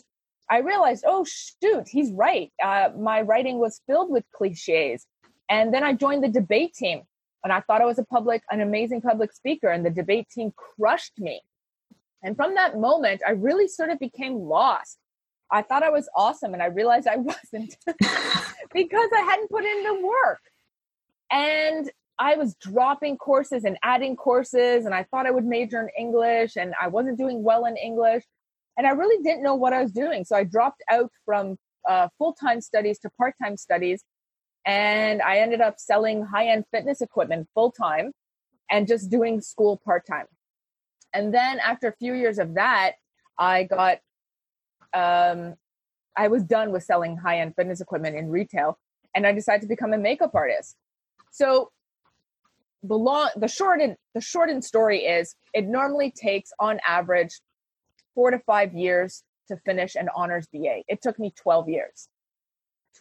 I 0.50 0.58
realized, 0.58 1.04
oh, 1.06 1.24
shoot, 1.24 1.88
he's 1.88 2.10
right. 2.12 2.52
Uh, 2.62 2.90
my 2.98 3.22
writing 3.22 3.58
was 3.58 3.80
filled 3.86 4.10
with 4.10 4.24
cliches. 4.34 5.06
And 5.48 5.72
then 5.72 5.84
I 5.84 5.92
joined 5.92 6.24
the 6.24 6.28
debate 6.28 6.74
team 6.74 7.02
and 7.44 7.52
I 7.52 7.60
thought 7.60 7.82
I 7.82 7.84
was 7.84 7.98
a 7.98 8.04
public, 8.04 8.42
an 8.50 8.60
amazing 8.60 9.02
public 9.02 9.32
speaker, 9.32 9.68
and 9.68 9.84
the 9.84 9.90
debate 9.90 10.28
team 10.30 10.52
crushed 10.56 11.18
me. 11.18 11.42
And 12.22 12.34
from 12.34 12.54
that 12.54 12.78
moment, 12.78 13.20
I 13.26 13.32
really 13.32 13.68
sort 13.68 13.90
of 13.90 13.98
became 13.98 14.36
lost. 14.36 14.98
I 15.50 15.60
thought 15.60 15.82
I 15.82 15.90
was 15.90 16.08
awesome, 16.16 16.54
and 16.54 16.62
I 16.62 16.66
realized 16.66 17.06
I 17.06 17.16
wasn't 17.18 17.76
because 18.72 19.10
I 19.14 19.20
hadn't 19.20 19.50
put 19.50 19.64
in 19.64 19.84
the 19.84 19.94
work. 20.02 20.40
And 21.34 21.90
I 22.20 22.36
was 22.36 22.54
dropping 22.54 23.18
courses 23.18 23.64
and 23.64 23.76
adding 23.82 24.14
courses, 24.14 24.86
and 24.86 24.94
I 24.94 25.02
thought 25.02 25.26
I 25.26 25.32
would 25.32 25.44
major 25.44 25.80
in 25.80 25.88
English, 25.98 26.54
and 26.54 26.74
I 26.80 26.86
wasn't 26.86 27.18
doing 27.18 27.42
well 27.42 27.66
in 27.66 27.76
English. 27.76 28.22
And 28.78 28.86
I 28.86 28.90
really 28.90 29.20
didn't 29.22 29.42
know 29.42 29.56
what 29.56 29.72
I 29.72 29.82
was 29.82 29.90
doing. 29.90 30.24
So 30.24 30.36
I 30.36 30.44
dropped 30.44 30.82
out 30.88 31.10
from 31.24 31.56
uh, 31.88 32.08
full 32.18 32.34
time 32.34 32.60
studies 32.60 33.00
to 33.00 33.10
part 33.18 33.34
time 33.42 33.56
studies. 33.56 34.04
And 34.64 35.20
I 35.22 35.38
ended 35.38 35.60
up 35.60 35.74
selling 35.78 36.24
high 36.24 36.46
end 36.46 36.64
fitness 36.70 37.00
equipment 37.00 37.48
full 37.52 37.72
time 37.72 38.12
and 38.70 38.86
just 38.86 39.10
doing 39.10 39.40
school 39.40 39.80
part 39.84 40.06
time. 40.06 40.26
And 41.12 41.34
then 41.34 41.58
after 41.58 41.88
a 41.88 41.96
few 41.96 42.14
years 42.14 42.38
of 42.38 42.54
that, 42.54 42.92
I 43.38 43.64
got 43.64 43.98
um, 44.94 45.56
I 46.16 46.28
was 46.28 46.44
done 46.44 46.70
with 46.70 46.84
selling 46.84 47.16
high 47.16 47.40
end 47.40 47.54
fitness 47.56 47.80
equipment 47.80 48.16
in 48.16 48.30
retail, 48.30 48.78
and 49.16 49.26
I 49.26 49.32
decided 49.32 49.62
to 49.62 49.68
become 49.68 49.92
a 49.92 49.98
makeup 49.98 50.34
artist. 50.34 50.76
So 51.34 51.72
the 52.84 52.94
long, 52.94 53.30
the 53.34 53.48
shortened, 53.48 53.96
the 54.14 54.20
shortened 54.20 54.64
story 54.64 55.00
is 55.00 55.34
it 55.52 55.66
normally 55.66 56.12
takes 56.12 56.52
on 56.60 56.78
average 56.86 57.40
four 58.14 58.30
to 58.30 58.38
five 58.38 58.72
years 58.72 59.24
to 59.48 59.56
finish 59.66 59.96
an 59.96 60.08
honors 60.14 60.46
BA. 60.52 60.84
It 60.86 61.02
took 61.02 61.18
me 61.18 61.34
12 61.36 61.68
years. 61.68 62.08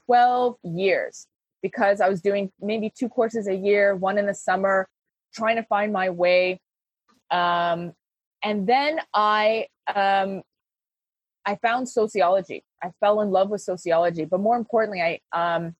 12 0.07 0.55
years 0.63 1.27
because 1.61 2.01
I 2.01 2.09
was 2.09 2.21
doing 2.21 2.51
maybe 2.59 2.91
two 2.97 3.07
courses 3.07 3.47
a 3.47 3.53
year, 3.53 3.95
one 3.95 4.17
in 4.17 4.25
the 4.25 4.33
summer, 4.33 4.89
trying 5.35 5.57
to 5.57 5.63
find 5.63 5.93
my 5.93 6.09
way. 6.09 6.59
Um, 7.29 7.93
and 8.43 8.65
then 8.65 8.99
I 9.13 9.67
um, 9.93 10.41
I 11.45 11.55
found 11.57 11.87
sociology. 11.87 12.63
I 12.81 12.89
fell 12.99 13.21
in 13.21 13.29
love 13.29 13.51
with 13.51 13.61
sociology, 13.61 14.25
but 14.25 14.39
more 14.39 14.57
importantly, 14.57 15.01
I 15.01 15.55
um, 15.55 15.75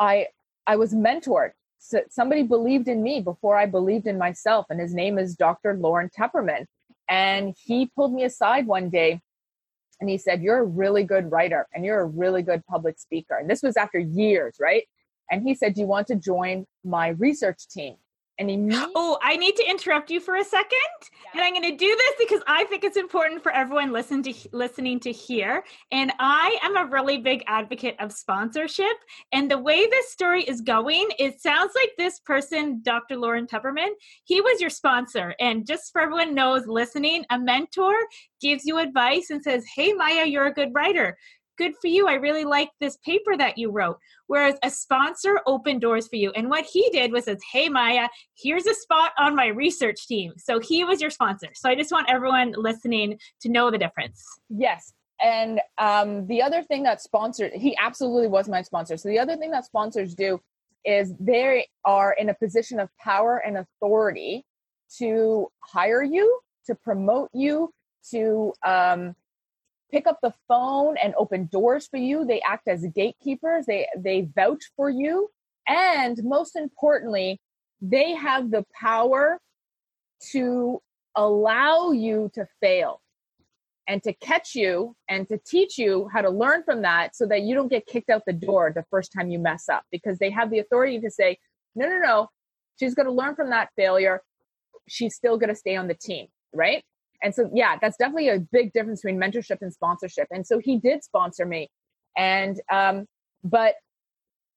I 0.00 0.26
I 0.68 0.76
was 0.76 0.92
mentored. 0.92 1.52
So 1.78 2.02
somebody 2.10 2.42
believed 2.42 2.88
in 2.88 3.02
me 3.02 3.20
before 3.20 3.56
I 3.56 3.64
believed 3.66 4.06
in 4.06 4.18
myself, 4.18 4.66
and 4.68 4.78
his 4.78 4.94
name 4.94 5.18
is 5.18 5.34
Dr. 5.34 5.74
Lorne 5.74 6.10
Tepperman. 6.16 6.66
And 7.08 7.54
he 7.64 7.86
pulled 7.86 8.12
me 8.12 8.24
aside 8.24 8.66
one 8.66 8.90
day 8.90 9.20
and 10.00 10.10
he 10.10 10.18
said, 10.18 10.42
You're 10.42 10.58
a 10.58 10.64
really 10.64 11.04
good 11.04 11.32
writer 11.32 11.66
and 11.74 11.84
you're 11.84 12.00
a 12.00 12.06
really 12.06 12.42
good 12.42 12.62
public 12.66 12.98
speaker. 12.98 13.36
And 13.38 13.48
this 13.48 13.62
was 13.62 13.78
after 13.78 13.98
years, 13.98 14.56
right? 14.60 14.84
And 15.30 15.42
he 15.42 15.54
said, 15.54 15.74
Do 15.74 15.80
you 15.80 15.86
want 15.86 16.06
to 16.08 16.16
join 16.16 16.66
my 16.84 17.08
research 17.08 17.66
team? 17.68 17.96
And 18.38 18.48
he 18.48 18.56
oh, 18.94 19.18
I 19.20 19.36
need 19.36 19.56
to 19.56 19.68
interrupt 19.68 20.10
you 20.10 20.20
for 20.20 20.36
a 20.36 20.44
second, 20.44 20.70
yeah. 21.00 21.30
and 21.34 21.42
I'm 21.42 21.52
going 21.52 21.70
to 21.70 21.76
do 21.76 21.96
this 21.96 22.14
because 22.18 22.40
I 22.46 22.64
think 22.64 22.84
it's 22.84 22.96
important 22.96 23.42
for 23.42 23.50
everyone 23.50 23.92
listen 23.92 24.22
to 24.22 24.34
listening 24.52 25.00
to 25.00 25.12
hear. 25.12 25.64
And 25.90 26.12
I 26.20 26.56
am 26.62 26.76
a 26.76 26.86
really 26.86 27.18
big 27.18 27.42
advocate 27.48 27.96
of 27.98 28.12
sponsorship. 28.12 28.96
And 29.32 29.50
the 29.50 29.58
way 29.58 29.86
this 29.86 30.12
story 30.12 30.44
is 30.44 30.60
going, 30.60 31.08
it 31.18 31.40
sounds 31.40 31.72
like 31.74 31.90
this 31.98 32.20
person, 32.20 32.80
Dr. 32.82 33.16
Lorne 33.16 33.46
Tepperman, 33.46 33.90
he 34.22 34.40
was 34.40 34.60
your 34.60 34.70
sponsor. 34.70 35.34
And 35.40 35.66
just 35.66 35.92
for 35.92 36.00
everyone 36.00 36.34
knows 36.34 36.66
listening, 36.66 37.24
a 37.30 37.38
mentor 37.38 37.96
gives 38.40 38.64
you 38.64 38.78
advice 38.78 39.30
and 39.30 39.42
says, 39.42 39.64
"Hey, 39.74 39.92
Maya, 39.92 40.26
you're 40.26 40.46
a 40.46 40.54
good 40.54 40.72
writer." 40.72 41.18
Good 41.58 41.74
for 41.80 41.88
you. 41.88 42.08
I 42.08 42.14
really 42.14 42.44
like 42.44 42.70
this 42.80 42.96
paper 43.04 43.36
that 43.36 43.58
you 43.58 43.70
wrote. 43.70 43.98
Whereas 44.28 44.56
a 44.62 44.70
sponsor 44.70 45.40
opened 45.46 45.80
doors 45.80 46.08
for 46.08 46.16
you. 46.16 46.30
And 46.32 46.48
what 46.48 46.64
he 46.64 46.88
did 46.90 47.12
was 47.12 47.24
says, 47.24 47.38
Hey 47.52 47.68
Maya, 47.68 48.08
here's 48.34 48.66
a 48.66 48.74
spot 48.74 49.12
on 49.18 49.34
my 49.34 49.48
research 49.48 50.06
team. 50.06 50.32
So 50.38 50.60
he 50.60 50.84
was 50.84 51.00
your 51.00 51.10
sponsor. 51.10 51.48
So 51.54 51.68
I 51.68 51.74
just 51.74 51.92
want 51.92 52.08
everyone 52.08 52.54
listening 52.56 53.18
to 53.42 53.48
know 53.48 53.70
the 53.70 53.78
difference. 53.78 54.24
Yes. 54.48 54.94
And 55.20 55.60
um, 55.78 56.26
the 56.26 56.40
other 56.40 56.62
thing 56.62 56.84
that 56.84 57.02
sponsored, 57.02 57.52
he 57.52 57.76
absolutely 57.76 58.28
was 58.28 58.48
my 58.48 58.62
sponsor. 58.62 58.96
So 58.96 59.08
the 59.08 59.18
other 59.18 59.36
thing 59.36 59.50
that 59.50 59.64
sponsors 59.64 60.14
do 60.14 60.40
is 60.84 61.12
they 61.18 61.66
are 61.84 62.14
in 62.18 62.28
a 62.28 62.34
position 62.34 62.78
of 62.78 62.88
power 62.98 63.42
and 63.44 63.58
authority 63.58 64.44
to 64.98 65.48
hire 65.60 66.02
you, 66.02 66.40
to 66.66 66.74
promote 66.74 67.30
you, 67.34 67.72
to 68.10 68.52
um, 68.64 69.14
pick 69.90 70.06
up 70.06 70.18
the 70.22 70.32
phone 70.46 70.96
and 71.02 71.14
open 71.16 71.48
doors 71.50 71.86
for 71.86 71.96
you. 71.96 72.24
They 72.24 72.40
act 72.40 72.68
as 72.68 72.84
gatekeepers. 72.94 73.66
They 73.66 73.86
they 73.96 74.28
vouch 74.34 74.62
for 74.76 74.90
you, 74.90 75.28
and 75.66 76.18
most 76.22 76.56
importantly, 76.56 77.40
they 77.80 78.14
have 78.14 78.50
the 78.50 78.64
power 78.78 79.40
to 80.32 80.80
allow 81.16 81.90
you 81.90 82.30
to 82.34 82.46
fail 82.60 83.00
and 83.88 84.02
to 84.02 84.12
catch 84.12 84.54
you 84.54 84.94
and 85.08 85.26
to 85.28 85.38
teach 85.46 85.78
you 85.78 86.08
how 86.12 86.20
to 86.20 86.30
learn 86.30 86.62
from 86.62 86.82
that 86.82 87.16
so 87.16 87.26
that 87.26 87.42
you 87.42 87.54
don't 87.54 87.68
get 87.68 87.86
kicked 87.86 88.10
out 88.10 88.22
the 88.26 88.32
door 88.32 88.72
the 88.74 88.84
first 88.90 89.12
time 89.16 89.30
you 89.30 89.38
mess 89.38 89.68
up 89.68 89.84
because 89.90 90.18
they 90.18 90.30
have 90.30 90.50
the 90.50 90.58
authority 90.58 91.00
to 91.00 91.10
say 91.10 91.38
no 91.74 91.88
no 91.88 91.98
no. 91.98 92.28
She's 92.78 92.94
going 92.94 93.06
to 93.06 93.12
learn 93.12 93.34
from 93.34 93.50
that 93.50 93.70
failure. 93.74 94.22
She's 94.88 95.16
still 95.16 95.36
going 95.36 95.48
to 95.48 95.56
stay 95.56 95.74
on 95.74 95.88
the 95.88 95.94
team. 95.94 96.26
Right 96.54 96.84
and 97.22 97.34
so, 97.34 97.50
yeah, 97.52 97.76
that's 97.80 97.96
definitely 97.96 98.28
a 98.28 98.38
big 98.38 98.72
difference 98.72 99.02
between 99.02 99.20
mentorship 99.20 99.58
and 99.60 99.72
sponsorship. 99.72 100.28
And 100.30 100.46
so 100.46 100.58
he 100.58 100.78
did 100.78 101.02
sponsor 101.02 101.44
me. 101.44 101.68
And, 102.16 102.60
um, 102.72 103.06
but 103.42 103.74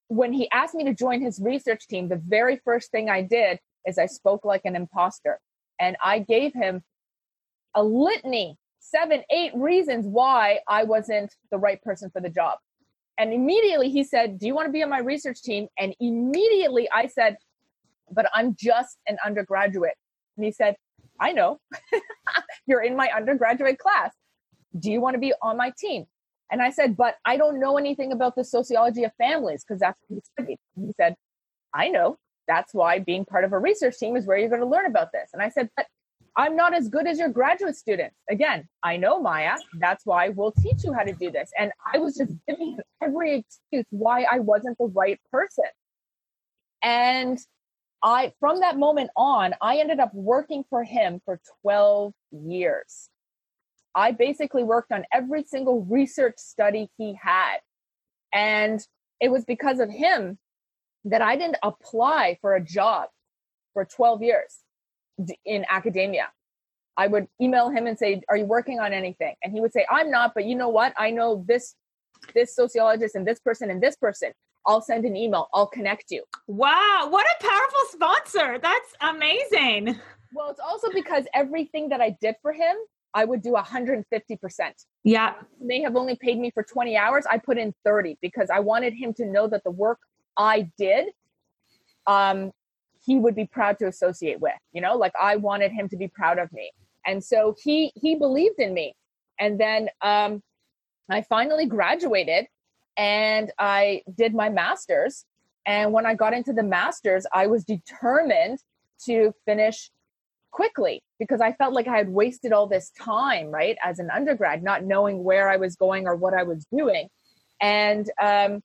when 0.07 0.33
he 0.33 0.49
asked 0.51 0.75
me 0.75 0.83
to 0.83 0.93
join 0.93 1.21
his 1.21 1.39
research 1.39 1.87
team, 1.87 2.09
the 2.09 2.21
very 2.27 2.59
first 2.63 2.91
thing 2.91 3.09
I 3.09 3.21
did 3.21 3.59
is 3.85 3.97
I 3.97 4.05
spoke 4.05 4.45
like 4.45 4.61
an 4.65 4.75
imposter. 4.75 5.39
And 5.79 5.95
I 6.03 6.19
gave 6.19 6.53
him 6.53 6.83
a 7.73 7.83
litany, 7.83 8.57
seven, 8.79 9.23
eight 9.31 9.53
reasons 9.55 10.05
why 10.05 10.59
I 10.67 10.83
wasn't 10.83 11.33
the 11.49 11.57
right 11.57 11.81
person 11.81 12.11
for 12.11 12.21
the 12.21 12.29
job. 12.29 12.59
And 13.17 13.33
immediately 13.33 13.89
he 13.89 14.03
said, 14.03 14.37
Do 14.39 14.47
you 14.47 14.55
want 14.55 14.67
to 14.67 14.71
be 14.71 14.83
on 14.83 14.89
my 14.89 14.99
research 14.99 15.41
team? 15.41 15.67
And 15.79 15.95
immediately 15.99 16.89
I 16.93 17.07
said, 17.07 17.37
But 18.11 18.29
I'm 18.33 18.55
just 18.55 18.97
an 19.07 19.17
undergraduate. 19.25 19.95
And 20.37 20.45
he 20.45 20.51
said, 20.51 20.75
I 21.21 21.31
know. 21.31 21.59
You're 22.67 22.81
in 22.81 22.95
my 22.97 23.09
undergraduate 23.15 23.77
class. 23.77 24.11
Do 24.77 24.91
you 24.91 24.99
want 24.99 25.13
to 25.13 25.19
be 25.19 25.33
on 25.41 25.55
my 25.55 25.71
team? 25.77 26.05
And 26.51 26.61
I 26.61 26.71
said, 26.71 26.97
But 26.97 27.15
I 27.25 27.37
don't 27.37 27.59
know 27.59 27.77
anything 27.77 28.11
about 28.11 28.35
the 28.35 28.43
sociology 28.43 29.03
of 29.03 29.13
families 29.17 29.63
because 29.63 29.79
that's 29.79 29.99
what 30.07 30.15
he 30.15 30.21
studied. 30.33 30.57
He 30.75 30.91
said, 30.97 31.15
I 31.73 31.89
know. 31.89 32.17
That's 32.47 32.73
why 32.73 32.99
being 32.99 33.23
part 33.23 33.45
of 33.45 33.53
a 33.53 33.59
research 33.59 33.97
team 33.97 34.17
is 34.17 34.25
where 34.25 34.37
you're 34.37 34.49
going 34.49 34.61
to 34.61 34.67
learn 34.67 34.87
about 34.87 35.09
this. 35.13 35.29
And 35.33 35.41
I 35.41 35.49
said, 35.49 35.69
But 35.77 35.85
I'm 36.35 36.55
not 36.55 36.73
as 36.73 36.89
good 36.89 37.07
as 37.07 37.19
your 37.19 37.29
graduate 37.29 37.75
students. 37.75 38.15
Again, 38.29 38.67
I 38.83 38.97
know 38.97 39.21
Maya. 39.21 39.55
That's 39.79 40.05
why 40.05 40.29
we'll 40.29 40.53
teach 40.53 40.83
you 40.83 40.93
how 40.93 41.03
to 41.03 41.13
do 41.13 41.29
this. 41.29 41.51
And 41.57 41.71
I 41.93 41.97
was 41.97 42.17
just 42.17 42.33
giving 42.47 42.77
every 43.01 43.35
excuse 43.35 43.85
why 43.89 44.25
I 44.31 44.39
wasn't 44.39 44.77
the 44.77 44.87
right 44.87 45.19
person. 45.31 45.65
And 46.83 47.37
I 48.03 48.33
from 48.39 48.61
that 48.61 48.77
moment 48.77 49.11
on, 49.15 49.53
I 49.61 49.77
ended 49.77 49.99
up 49.99 50.13
working 50.13 50.63
for 50.69 50.83
him 50.83 51.21
for 51.25 51.39
12 51.61 52.13
years. 52.31 53.09
I 53.93 54.11
basically 54.11 54.63
worked 54.63 54.91
on 54.91 55.05
every 55.13 55.43
single 55.43 55.83
research 55.83 56.35
study 56.37 56.89
he 56.97 57.17
had. 57.21 57.57
And 58.33 58.79
it 59.19 59.29
was 59.29 59.43
because 59.45 59.79
of 59.79 59.89
him 59.89 60.39
that 61.05 61.21
I 61.21 61.35
didn't 61.35 61.57
apply 61.61 62.37
for 62.41 62.55
a 62.55 62.63
job 62.63 63.09
for 63.73 63.85
12 63.85 64.23
years 64.23 64.59
in 65.45 65.65
academia. 65.69 66.29
I 66.97 67.07
would 67.07 67.27
email 67.41 67.69
him 67.69 67.87
and 67.87 67.97
say, 67.97 68.21
"Are 68.29 68.37
you 68.37 68.45
working 68.45 68.79
on 68.79 68.93
anything?" 68.93 69.35
And 69.43 69.53
he 69.53 69.61
would 69.61 69.73
say, 69.73 69.85
"I'm 69.89 70.11
not, 70.11 70.33
but 70.33 70.45
you 70.45 70.55
know 70.55 70.69
what? 70.69 70.93
I 70.97 71.11
know 71.11 71.43
this 71.47 71.75
this 72.33 72.55
sociologist 72.55 73.15
and 73.15 73.25
this 73.25 73.39
person 73.39 73.69
and 73.71 73.81
this 73.81 73.95
person. 73.95 74.31
I'll 74.65 74.81
send 74.81 75.05
an 75.05 75.15
email. 75.15 75.47
I'll 75.53 75.67
connect 75.67 76.11
you. 76.11 76.23
Wow, 76.47 77.07
what 77.09 77.25
a 77.25 77.43
powerful 77.43 77.81
sponsor. 77.89 78.59
That's 78.59 78.93
amazing. 79.01 79.99
Well, 80.33 80.49
it's 80.49 80.59
also 80.59 80.89
because 80.93 81.25
everything 81.33 81.89
that 81.89 82.01
I 82.01 82.15
did 82.21 82.35
for 82.41 82.53
him, 82.53 82.75
I 83.13 83.25
would 83.25 83.41
do 83.41 83.53
150%. 83.53 84.05
Yeah. 85.03 85.33
They 85.59 85.81
have 85.81 85.95
only 85.95 86.15
paid 86.15 86.39
me 86.39 86.51
for 86.51 86.63
20 86.63 86.95
hours. 86.95 87.25
I 87.29 87.37
put 87.37 87.57
in 87.57 87.73
30 87.83 88.17
because 88.21 88.49
I 88.49 88.59
wanted 88.59 88.93
him 88.93 89.13
to 89.15 89.25
know 89.25 89.47
that 89.47 89.63
the 89.63 89.71
work 89.71 89.99
I 90.37 90.71
did, 90.77 91.09
um, 92.07 92.51
he 93.03 93.17
would 93.17 93.35
be 93.35 93.45
proud 93.45 93.79
to 93.79 93.87
associate 93.87 94.39
with. 94.39 94.53
You 94.71 94.81
know, 94.81 94.95
like 94.95 95.13
I 95.19 95.35
wanted 95.35 95.71
him 95.71 95.89
to 95.89 95.97
be 95.97 96.07
proud 96.07 96.39
of 96.39 96.51
me. 96.53 96.71
And 97.05 97.23
so 97.23 97.55
he 97.61 97.91
he 97.95 98.15
believed 98.15 98.59
in 98.59 98.73
me. 98.73 98.93
And 99.39 99.59
then 99.59 99.89
um, 100.01 100.41
I 101.09 101.23
finally 101.23 101.65
graduated 101.65 102.45
and 102.97 103.51
I 103.57 104.03
did 104.13 104.33
my 104.33 104.49
master's. 104.49 105.25
And 105.65 105.93
when 105.93 106.05
I 106.05 106.15
got 106.15 106.33
into 106.33 106.53
the 106.53 106.63
master's, 106.63 107.25
I 107.33 107.47
was 107.47 107.63
determined 107.63 108.59
to 109.05 109.33
finish 109.45 109.89
quickly 110.51 111.01
because 111.19 111.41
I 111.41 111.53
felt 111.53 111.73
like 111.73 111.87
I 111.87 111.97
had 111.97 112.09
wasted 112.09 112.51
all 112.51 112.67
this 112.67 112.91
time, 112.99 113.47
right, 113.47 113.77
as 113.83 113.99
an 113.99 114.09
undergrad, 114.11 114.63
not 114.63 114.83
knowing 114.83 115.23
where 115.23 115.49
I 115.49 115.57
was 115.57 115.75
going 115.75 116.07
or 116.07 116.15
what 116.15 116.33
I 116.33 116.43
was 116.43 116.65
doing. 116.75 117.07
And 117.61 118.09
um, 118.21 118.61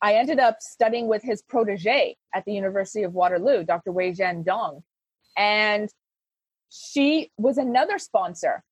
I 0.00 0.14
ended 0.14 0.38
up 0.38 0.56
studying 0.60 1.06
with 1.06 1.22
his 1.22 1.42
protege 1.42 2.16
at 2.34 2.44
the 2.44 2.52
University 2.52 3.04
of 3.04 3.12
Waterloo, 3.12 3.64
Dr. 3.64 3.92
Wei 3.92 4.12
Zhan 4.12 4.44
Dong. 4.44 4.82
And 5.36 5.88
she 6.70 7.30
was 7.36 7.58
another 7.58 7.98
sponsor 7.98 8.62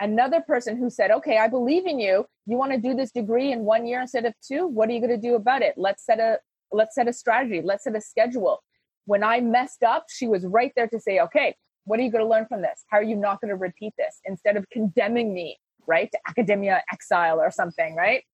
another 0.00 0.40
person 0.40 0.76
who 0.76 0.90
said, 0.90 1.10
okay, 1.10 1.38
I 1.38 1.48
believe 1.48 1.86
in 1.86 1.98
you. 1.98 2.26
You 2.46 2.56
want 2.56 2.72
to 2.72 2.78
do 2.78 2.94
this 2.94 3.10
degree 3.10 3.52
in 3.52 3.60
one 3.60 3.86
year 3.86 4.00
instead 4.00 4.24
of 4.24 4.34
two? 4.46 4.66
What 4.66 4.88
are 4.88 4.92
you 4.92 5.00
going 5.00 5.10
to 5.10 5.28
do 5.28 5.34
about 5.34 5.62
it? 5.62 5.74
Let's 5.76 6.04
set 6.04 6.20
a 6.20 6.38
let's 6.72 6.94
set 6.94 7.08
a 7.08 7.12
strategy. 7.12 7.62
Let's 7.62 7.84
set 7.84 7.96
a 7.96 8.00
schedule. 8.00 8.62
When 9.04 9.22
I 9.22 9.40
messed 9.40 9.82
up, 9.82 10.06
she 10.10 10.26
was 10.26 10.44
right 10.44 10.72
there 10.74 10.88
to 10.88 11.00
say, 11.00 11.20
okay, 11.20 11.54
what 11.84 12.00
are 12.00 12.02
you 12.02 12.10
going 12.10 12.24
to 12.24 12.28
learn 12.28 12.46
from 12.46 12.60
this? 12.62 12.84
How 12.88 12.98
are 12.98 13.04
you 13.04 13.16
not 13.16 13.40
going 13.40 13.50
to 13.50 13.56
repeat 13.56 13.94
this? 13.96 14.20
Instead 14.24 14.56
of 14.56 14.68
condemning 14.70 15.32
me, 15.32 15.58
right, 15.86 16.10
to 16.10 16.18
academia 16.28 16.82
exile 16.92 17.40
or 17.40 17.50
something, 17.50 17.94
right? 17.94 18.24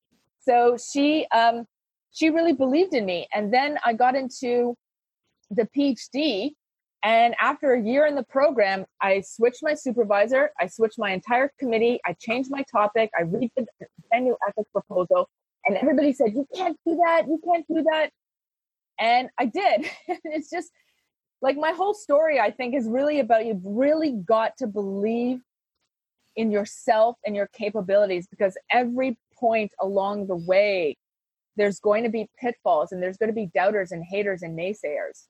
So 0.40 0.76
she 0.76 1.26
um, 1.34 1.66
she 2.10 2.30
really 2.30 2.52
believed 2.52 2.94
in 2.94 3.06
me, 3.06 3.28
and 3.34 3.52
then 3.52 3.78
I 3.84 3.92
got 3.92 4.16
into 4.16 4.76
the 5.50 5.68
PhD 5.76 6.52
And 7.04 7.34
after 7.40 7.72
a 7.72 7.82
year 7.82 8.06
in 8.06 8.14
the 8.14 8.22
program, 8.22 8.84
I 9.00 9.22
switched 9.22 9.62
my 9.62 9.74
supervisor, 9.74 10.50
I 10.60 10.68
switched 10.68 10.98
my 10.98 11.10
entire 11.10 11.50
committee, 11.58 12.00
I 12.06 12.14
changed 12.20 12.50
my 12.50 12.64
topic, 12.70 13.10
I 13.18 13.24
redid 13.24 13.50
the 13.56 13.86
annual 14.12 14.36
ethics 14.48 14.70
proposal, 14.70 15.28
and 15.66 15.76
everybody 15.76 16.12
said, 16.12 16.32
You 16.32 16.46
can't 16.54 16.78
do 16.86 16.96
that, 17.04 17.26
you 17.26 17.40
can't 17.44 17.66
do 17.66 17.82
that. 17.90 18.10
And 19.00 19.30
I 19.38 19.46
did. 19.46 19.90
it's 20.24 20.48
just 20.48 20.70
like 21.40 21.56
my 21.56 21.72
whole 21.72 21.94
story, 21.94 22.38
I 22.38 22.52
think, 22.52 22.74
is 22.74 22.86
really 22.86 23.18
about 23.18 23.46
you've 23.46 23.64
really 23.64 24.12
got 24.12 24.56
to 24.58 24.68
believe 24.68 25.40
in 26.36 26.50
yourself 26.52 27.16
and 27.26 27.34
your 27.34 27.48
capabilities 27.48 28.28
because 28.30 28.56
every 28.70 29.18
point 29.34 29.72
along 29.80 30.28
the 30.28 30.36
way, 30.36 30.96
there's 31.56 31.80
going 31.80 32.04
to 32.04 32.08
be 32.08 32.28
pitfalls 32.40 32.92
and 32.92 33.02
there's 33.02 33.16
going 33.16 33.28
to 33.28 33.34
be 33.34 33.50
doubters 33.52 33.90
and 33.92 34.04
haters 34.08 34.42
and 34.42 34.56
naysayers. 34.56 35.26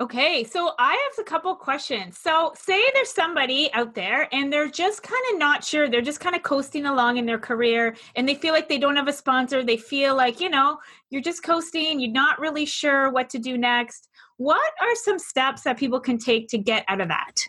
Okay, 0.00 0.44
so 0.44 0.74
I 0.78 0.92
have 0.92 1.26
a 1.26 1.28
couple 1.28 1.52
questions. 1.56 2.18
So, 2.18 2.52
say 2.56 2.80
there's 2.94 3.10
somebody 3.10 3.68
out 3.72 3.96
there 3.96 4.28
and 4.32 4.52
they're 4.52 4.68
just 4.68 5.02
kind 5.02 5.20
of 5.32 5.40
not 5.40 5.64
sure. 5.64 5.88
They're 5.88 6.00
just 6.00 6.20
kind 6.20 6.36
of 6.36 6.44
coasting 6.44 6.86
along 6.86 7.16
in 7.16 7.26
their 7.26 7.38
career 7.38 7.96
and 8.14 8.28
they 8.28 8.36
feel 8.36 8.54
like 8.54 8.68
they 8.68 8.78
don't 8.78 8.94
have 8.94 9.08
a 9.08 9.12
sponsor. 9.12 9.64
They 9.64 9.76
feel 9.76 10.14
like, 10.14 10.40
you 10.40 10.50
know, 10.50 10.78
you're 11.10 11.20
just 11.20 11.42
coasting, 11.42 11.98
you're 11.98 12.12
not 12.12 12.38
really 12.38 12.64
sure 12.64 13.10
what 13.10 13.28
to 13.30 13.40
do 13.40 13.58
next. 13.58 14.08
What 14.36 14.72
are 14.80 14.94
some 14.94 15.18
steps 15.18 15.62
that 15.62 15.76
people 15.76 15.98
can 15.98 16.16
take 16.16 16.46
to 16.50 16.58
get 16.58 16.84
out 16.86 17.00
of 17.00 17.08
that? 17.08 17.48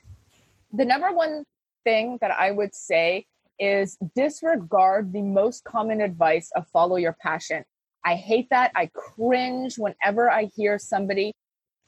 The 0.74 0.86
number 0.86 1.12
one 1.12 1.44
thing 1.84 2.18
that 2.20 2.32
I 2.32 2.50
would 2.50 2.74
say 2.74 3.28
is 3.60 3.96
disregard 4.16 5.14
the 5.14 5.22
most 5.22 5.64
common 5.66 6.02
advice 6.02 6.50
of 6.56 6.68
follow 6.70 6.96
your 6.96 7.16
passion. 7.22 7.64
I 8.04 8.16
hate 8.16 8.48
that. 8.50 8.72
I 8.76 8.88
cringe 8.88 9.78
whenever 9.78 10.32
I 10.32 10.50
hear 10.56 10.80
somebody 10.80 11.34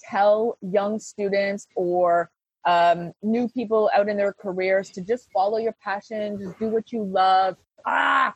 tell 0.10 0.58
young 0.62 1.00
students 1.00 1.68
or 1.76 2.30
um, 2.66 3.12
new 3.24 3.48
people 3.50 3.90
out 3.96 4.08
in 4.08 4.18
their 4.18 4.34
careers 4.34 4.90
to 4.92 5.02
just 5.02 5.32
follow 5.32 5.58
your 5.58 5.76
passion, 5.84 6.40
just 6.40 6.60
do 6.60 6.68
what 6.68 6.92
you 6.92 7.04
love. 7.04 7.58
Ah, 7.86 8.34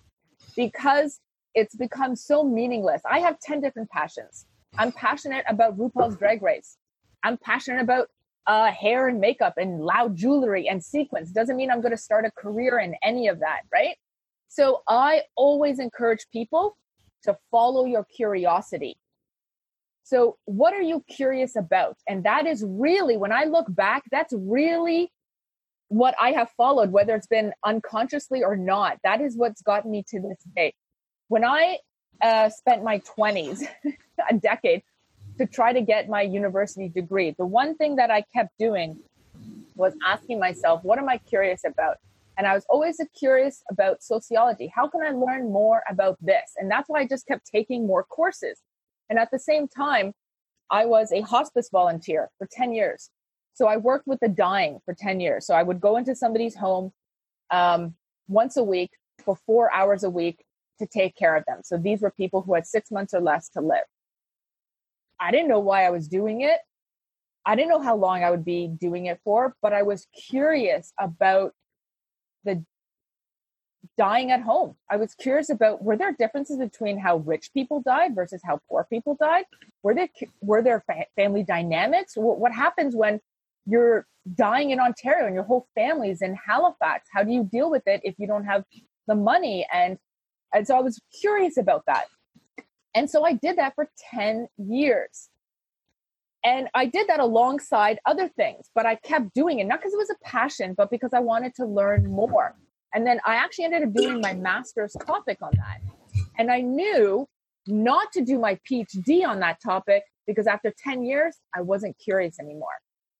because 0.55 1.19
it's 1.53 1.75
become 1.75 2.15
so 2.15 2.43
meaningless. 2.43 3.01
I 3.09 3.19
have 3.19 3.39
10 3.39 3.61
different 3.61 3.89
passions. 3.89 4.45
I'm 4.77 4.91
passionate 4.91 5.45
about 5.47 5.77
RuPaul's 5.77 6.17
Drag 6.17 6.41
Race. 6.41 6.77
I'm 7.23 7.37
passionate 7.37 7.81
about 7.81 8.09
uh, 8.47 8.71
hair 8.71 9.07
and 9.07 9.19
makeup 9.19 9.55
and 9.57 9.81
loud 9.81 10.15
jewelry 10.15 10.67
and 10.67 10.83
sequins. 10.83 11.31
Doesn't 11.31 11.55
mean 11.55 11.71
I'm 11.71 11.81
going 11.81 11.91
to 11.91 11.97
start 11.97 12.25
a 12.25 12.31
career 12.31 12.79
in 12.79 12.95
any 13.03 13.27
of 13.27 13.39
that, 13.39 13.61
right? 13.71 13.95
So 14.47 14.83
I 14.87 15.23
always 15.35 15.79
encourage 15.79 16.27
people 16.31 16.77
to 17.23 17.37
follow 17.49 17.85
your 17.85 18.03
curiosity. 18.03 18.97
So, 20.05 20.37
what 20.45 20.75
are 20.75 20.83
you 20.83 21.03
curious 21.09 21.55
about? 21.55 21.97
And 22.07 22.23
that 22.25 22.45
is 22.45 22.63
really, 22.63 23.17
when 23.17 23.31
I 23.31 23.45
look 23.45 23.65
back, 23.67 24.03
that's 24.11 24.31
really 24.37 25.11
what 25.87 26.13
I 26.21 26.31
have 26.33 26.51
followed, 26.51 26.91
whether 26.91 27.15
it's 27.15 27.25
been 27.25 27.53
unconsciously 27.65 28.43
or 28.43 28.55
not. 28.55 28.99
That 29.03 29.19
is 29.19 29.35
what's 29.35 29.63
gotten 29.63 29.89
me 29.89 30.05
to 30.09 30.19
this 30.19 30.37
day. 30.55 30.75
When 31.27 31.43
I 31.43 31.79
uh, 32.21 32.49
spent 32.49 32.83
my 32.83 32.99
20s, 32.99 33.63
a 34.29 34.35
decade, 34.35 34.83
to 35.39 35.47
try 35.47 35.73
to 35.73 35.81
get 35.81 36.07
my 36.07 36.21
university 36.21 36.87
degree, 36.87 37.33
the 37.35 37.45
one 37.47 37.75
thing 37.75 37.95
that 37.95 38.11
I 38.11 38.21
kept 38.31 38.55
doing 38.59 38.99
was 39.75 39.95
asking 40.05 40.39
myself, 40.39 40.83
what 40.83 40.99
am 40.99 41.09
I 41.09 41.17
curious 41.17 41.63
about? 41.65 41.97
And 42.37 42.45
I 42.45 42.53
was 42.53 42.65
always 42.69 43.01
curious 43.17 43.63
about 43.71 44.03
sociology. 44.03 44.71
How 44.73 44.87
can 44.87 45.01
I 45.01 45.09
learn 45.09 45.51
more 45.51 45.81
about 45.89 46.17
this? 46.21 46.53
And 46.57 46.69
that's 46.69 46.87
why 46.87 46.99
I 46.99 47.07
just 47.07 47.25
kept 47.25 47.47
taking 47.47 47.87
more 47.87 48.03
courses. 48.03 48.59
And 49.09 49.19
at 49.19 49.29
the 49.31 49.39
same 49.39 49.67
time, 49.67 50.13
I 50.71 50.85
was 50.85 51.11
a 51.11 51.21
hospice 51.21 51.69
volunteer 51.71 52.29
for 52.37 52.47
10 52.51 52.73
years. 52.73 53.09
So 53.53 53.67
I 53.67 53.77
worked 53.77 54.07
with 54.07 54.19
the 54.19 54.27
dying 54.27 54.79
for 54.83 54.93
10 54.93 55.19
years. 55.19 55.45
So 55.45 55.53
I 55.53 55.63
would 55.63 55.79
go 55.79 55.97
into 55.97 56.15
somebody's 56.15 56.55
home 56.55 56.91
um, 57.51 57.95
once 58.27 58.57
a 58.57 58.63
week 58.63 58.91
for 59.23 59.37
four 59.45 59.73
hours 59.73 60.03
a 60.03 60.09
week 60.09 60.43
to 60.79 60.87
take 60.87 61.15
care 61.15 61.35
of 61.35 61.45
them. 61.45 61.61
So 61.63 61.77
these 61.77 62.01
were 62.01 62.11
people 62.11 62.41
who 62.41 62.53
had 62.53 62.67
six 62.67 62.91
months 62.91 63.13
or 63.13 63.21
less 63.21 63.49
to 63.49 63.61
live. 63.61 63.85
I 65.19 65.31
didn't 65.31 65.47
know 65.47 65.59
why 65.59 65.85
I 65.85 65.89
was 65.89 66.07
doing 66.07 66.41
it. 66.41 66.59
I 67.45 67.55
didn't 67.55 67.69
know 67.69 67.81
how 67.81 67.95
long 67.95 68.23
I 68.23 68.31
would 68.31 68.43
be 68.43 68.67
doing 68.67 69.05
it 69.05 69.19
for, 69.23 69.55
but 69.61 69.71
I 69.71 69.83
was 69.83 70.07
curious 70.29 70.91
about 70.99 71.53
the 72.43 72.65
dying 73.97 74.31
at 74.31 74.41
home. 74.41 74.75
I 74.89 74.97
was 74.97 75.13
curious 75.15 75.49
about 75.49 75.83
were 75.83 75.97
there 75.97 76.13
differences 76.13 76.57
between 76.57 76.97
how 76.97 77.17
rich 77.17 77.51
people 77.53 77.81
died 77.81 78.15
versus 78.15 78.41
how 78.43 78.59
poor 78.69 78.85
people 78.89 79.15
died? 79.19 79.45
Were 79.83 79.93
there 79.93 80.09
were 80.41 80.61
there 80.61 80.83
fa- 80.85 81.05
family 81.15 81.43
dynamics? 81.43 82.13
What, 82.15 82.39
what 82.39 82.51
happens 82.51 82.95
when 82.95 83.19
you're 83.65 84.05
dying 84.33 84.71
in 84.71 84.79
Ontario 84.79 85.25
and 85.25 85.35
your 85.35 85.43
whole 85.43 85.67
family's 85.75 86.21
in 86.21 86.35
Halifax? 86.35 87.07
How 87.11 87.23
do 87.23 87.31
you 87.31 87.43
deal 87.43 87.69
with 87.69 87.83
it 87.85 88.01
if 88.03 88.15
you 88.17 88.27
don't 88.27 88.45
have 88.45 88.63
the 89.07 89.15
money? 89.15 89.67
And 89.71 89.97
and 90.53 90.65
so 90.65 90.77
I 90.77 90.81
was 90.81 91.01
curious 91.19 91.57
about 91.57 91.83
that. 91.87 92.05
And 92.93 93.09
so 93.09 93.25
I 93.25 93.33
did 93.33 93.57
that 93.57 93.75
for 93.75 93.89
10 94.13 94.47
years. 94.57 95.29
And 96.45 96.69
I 96.73 96.85
did 96.85 97.07
that 97.07 97.19
alongside 97.19 97.99
other 98.05 98.29
things, 98.29 98.69
but 98.75 98.85
I 98.85 98.95
kept 98.95 99.33
doing 99.33 99.59
it, 99.59 99.65
not 99.65 99.79
because 99.79 99.93
it 99.93 99.97
was 99.97 100.11
a 100.11 100.23
passion, 100.23 100.75
but 100.77 100.91
because 100.91 101.11
I 101.11 101.19
wanted 101.19 101.55
to 101.55 101.65
learn 101.65 102.05
more. 102.05 102.55
And 102.95 103.05
then 103.05 103.19
I 103.25 103.35
actually 103.35 103.65
ended 103.65 103.83
up 103.83 103.93
doing 103.93 104.21
my 104.21 104.33
master's 104.33 104.95
topic 105.05 105.39
on 105.41 105.51
that. 105.57 105.81
And 106.39 106.49
I 106.49 106.61
knew 106.61 107.27
not 107.67 108.13
to 108.13 108.21
do 108.21 108.39
my 108.39 108.57
PhD 108.69 109.27
on 109.27 109.41
that 109.41 109.57
topic 109.61 110.03
because 110.25 110.47
after 110.47 110.73
10 110.81 111.03
years, 111.03 111.35
I 111.53 111.61
wasn't 111.61 111.97
curious 111.99 112.39
anymore. 112.39 112.69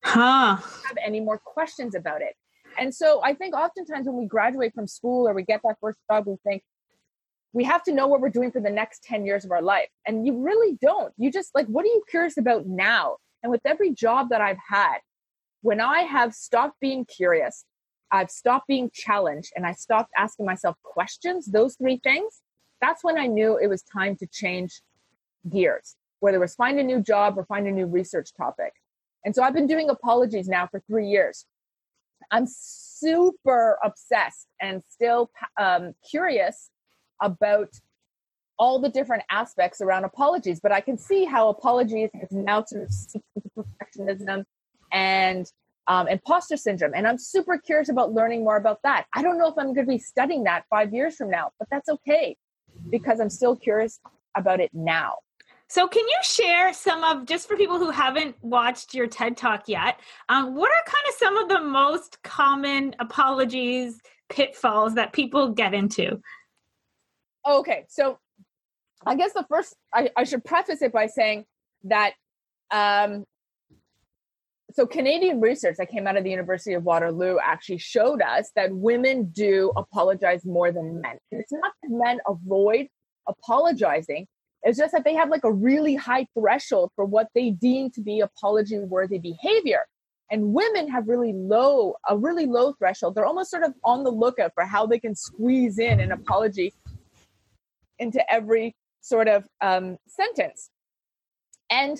Huh. 0.05 0.55
have 0.55 0.97
any 1.03 1.19
more 1.19 1.39
questions 1.39 1.93
about 1.93 2.21
it. 2.21 2.35
And 2.79 2.93
so 2.93 3.21
I 3.23 3.33
think 3.33 3.53
oftentimes 3.53 4.05
when 4.05 4.15
we 4.15 4.25
graduate 4.27 4.73
from 4.73 4.87
school 4.87 5.27
or 5.27 5.33
we 5.33 5.43
get 5.43 5.61
that 5.63 5.75
first 5.81 5.99
job, 6.09 6.25
we 6.25 6.37
think 6.47 6.63
we 7.51 7.65
have 7.65 7.83
to 7.83 7.93
know 7.93 8.07
what 8.07 8.21
we're 8.21 8.29
doing 8.29 8.51
for 8.51 8.61
the 8.61 8.69
next 8.69 9.03
10 9.03 9.25
years 9.25 9.43
of 9.43 9.51
our 9.51 9.61
life. 9.61 9.89
And 10.07 10.25
you 10.25 10.41
really 10.41 10.77
don't. 10.81 11.13
You 11.17 11.31
just 11.31 11.53
like, 11.53 11.67
what 11.67 11.83
are 11.83 11.89
you 11.89 12.03
curious 12.09 12.37
about 12.37 12.65
now? 12.65 13.17
And 13.43 13.51
with 13.51 13.61
every 13.65 13.93
job 13.93 14.29
that 14.29 14.41
I've 14.41 14.57
had, 14.69 14.99
when 15.61 15.81
I 15.81 16.01
have 16.01 16.33
stopped 16.33 16.79
being 16.79 17.05
curious 17.05 17.65
I've 18.11 18.29
stopped 18.29 18.67
being 18.67 18.89
challenged 18.93 19.51
and 19.55 19.65
I 19.65 19.73
stopped 19.73 20.11
asking 20.17 20.45
myself 20.45 20.75
questions, 20.83 21.47
those 21.47 21.75
three 21.75 21.99
things, 22.03 22.41
that's 22.81 23.03
when 23.03 23.17
I 23.17 23.27
knew 23.27 23.57
it 23.57 23.67
was 23.67 23.83
time 23.83 24.15
to 24.17 24.27
change 24.27 24.81
gears, 25.49 25.95
whether 26.19 26.37
it 26.37 26.41
was 26.41 26.55
find 26.55 26.79
a 26.79 26.83
new 26.83 27.01
job 27.01 27.37
or 27.37 27.45
find 27.45 27.67
a 27.67 27.71
new 27.71 27.85
research 27.85 28.29
topic. 28.35 28.73
And 29.23 29.33
so 29.33 29.43
I've 29.43 29.53
been 29.53 29.67
doing 29.67 29.89
apologies 29.89 30.47
now 30.47 30.67
for 30.67 30.81
three 30.87 31.07
years. 31.07 31.45
I'm 32.31 32.45
super 32.47 33.77
obsessed 33.83 34.47
and 34.61 34.83
still 34.87 35.31
um, 35.59 35.93
curious 36.09 36.69
about 37.21 37.69
all 38.57 38.79
the 38.79 38.89
different 38.89 39.23
aspects 39.29 39.81
around 39.81 40.05
apologies, 40.05 40.59
but 40.59 40.71
I 40.71 40.79
can 40.79 40.97
see 40.97 41.25
how 41.25 41.49
apologies 41.49 42.09
has 42.19 42.31
now 42.31 42.63
sort 42.63 42.83
of 42.83 42.91
seeped 42.91 43.25
into 43.35 43.49
perfectionism 43.57 44.45
and 44.91 45.51
um, 45.87 46.07
imposter 46.07 46.57
syndrome. 46.57 46.93
And 46.95 47.07
I'm 47.07 47.17
super 47.17 47.57
curious 47.57 47.89
about 47.89 48.13
learning 48.13 48.43
more 48.43 48.57
about 48.57 48.79
that. 48.83 49.05
I 49.13 49.21
don't 49.21 49.37
know 49.37 49.47
if 49.47 49.55
I'm 49.57 49.73
going 49.73 49.85
to 49.85 49.91
be 49.91 49.97
studying 49.97 50.43
that 50.45 50.65
five 50.69 50.93
years 50.93 51.15
from 51.15 51.29
now, 51.29 51.51
but 51.59 51.67
that's 51.71 51.89
okay 51.89 52.35
because 52.89 53.19
I'm 53.19 53.29
still 53.29 53.55
curious 53.55 53.99
about 54.35 54.59
it 54.59 54.71
now. 54.73 55.15
So, 55.67 55.87
can 55.87 56.03
you 56.07 56.17
share 56.21 56.73
some 56.73 57.03
of 57.03 57.25
just 57.25 57.47
for 57.47 57.57
people 57.57 57.79
who 57.79 57.89
haven't 57.89 58.35
watched 58.43 58.93
your 58.93 59.07
TED 59.07 59.35
Talk 59.35 59.63
yet? 59.67 59.99
Um, 60.29 60.55
what 60.55 60.69
are 60.69 60.83
kind 60.85 61.07
of 61.09 61.15
some 61.15 61.37
of 61.37 61.49
the 61.49 61.61
most 61.61 62.21
common 62.23 62.95
apologies, 62.99 63.99
pitfalls 64.29 64.93
that 64.93 65.11
people 65.11 65.49
get 65.49 65.73
into? 65.73 66.21
Okay, 67.47 67.85
so 67.89 68.19
I 69.05 69.15
guess 69.15 69.33
the 69.33 69.45
first 69.49 69.75
I, 69.91 70.09
I 70.15 70.23
should 70.23 70.45
preface 70.45 70.83
it 70.83 70.93
by 70.93 71.07
saying 71.07 71.45
that 71.85 72.13
um, 72.71 73.25
so 74.75 74.85
Canadian 74.85 75.39
research 75.39 75.77
that 75.77 75.89
came 75.89 76.05
out 76.05 76.17
of 76.17 76.25
the 76.25 76.29
University 76.29 76.73
of 76.73 76.83
Waterloo 76.83 77.37
actually 77.41 77.77
showed 77.77 78.21
us 78.21 78.51
that 78.57 78.75
women 78.75 79.31
do 79.31 79.71
apologize 79.77 80.45
more 80.45 80.69
than 80.73 80.99
men. 80.99 81.17
It's 81.31 81.53
not 81.53 81.71
that 81.81 81.89
men 81.89 82.19
avoid 82.27 82.87
apologizing. 83.25 84.27
It's 84.63 84.77
just 84.77 84.91
that 84.91 85.05
they 85.05 85.13
have 85.13 85.29
like 85.29 85.45
a 85.45 85.51
really 85.51 85.95
high 85.95 86.27
threshold 86.37 86.91
for 86.97 87.05
what 87.05 87.27
they 87.33 87.51
deem 87.51 87.89
to 87.91 88.01
be 88.01 88.19
apology 88.19 88.77
worthy 88.79 89.17
behavior. 89.17 89.85
And 90.29 90.53
women 90.53 90.89
have 90.89 91.07
really 91.07 91.31
low, 91.31 91.95
a 92.09 92.17
really 92.17 92.45
low 92.45 92.73
threshold. 92.73 93.15
They're 93.15 93.25
almost 93.25 93.51
sort 93.51 93.63
of 93.63 93.73
on 93.85 94.03
the 94.03 94.11
lookout 94.11 94.51
for 94.55 94.65
how 94.65 94.85
they 94.85 94.99
can 94.99 95.15
squeeze 95.15 95.79
in 95.79 96.01
an 96.01 96.11
apology 96.11 96.73
into 97.97 98.29
every 98.29 98.75
sort 98.99 99.29
of 99.29 99.47
um, 99.61 99.97
sentence. 100.07 100.69
And 101.69 101.97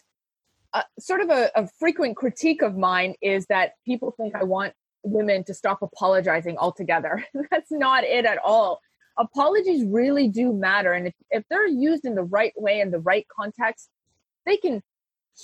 uh, 0.75 0.81
sort 0.99 1.21
of 1.21 1.29
a, 1.29 1.49
a 1.55 1.67
frequent 1.79 2.17
critique 2.17 2.61
of 2.61 2.75
mine 2.75 3.15
is 3.21 3.45
that 3.45 3.71
people 3.85 4.13
think 4.19 4.35
I 4.35 4.43
want 4.43 4.73
women 5.03 5.41
to 5.45 5.53
stop 5.53 5.81
apologizing 5.81 6.57
altogether. 6.57 7.23
That's 7.51 7.71
not 7.71 8.03
it 8.03 8.25
at 8.25 8.39
all. 8.43 8.81
Apologies 9.17 9.85
really 9.85 10.27
do 10.27 10.51
matter. 10.51 10.91
And 10.91 11.07
if, 11.07 11.13
if 11.29 11.43
they're 11.49 11.65
used 11.65 12.03
in 12.03 12.13
the 12.13 12.23
right 12.23 12.51
way, 12.57 12.81
in 12.81 12.91
the 12.91 12.99
right 12.99 13.25
context, 13.33 13.89
they 14.45 14.57
can 14.57 14.83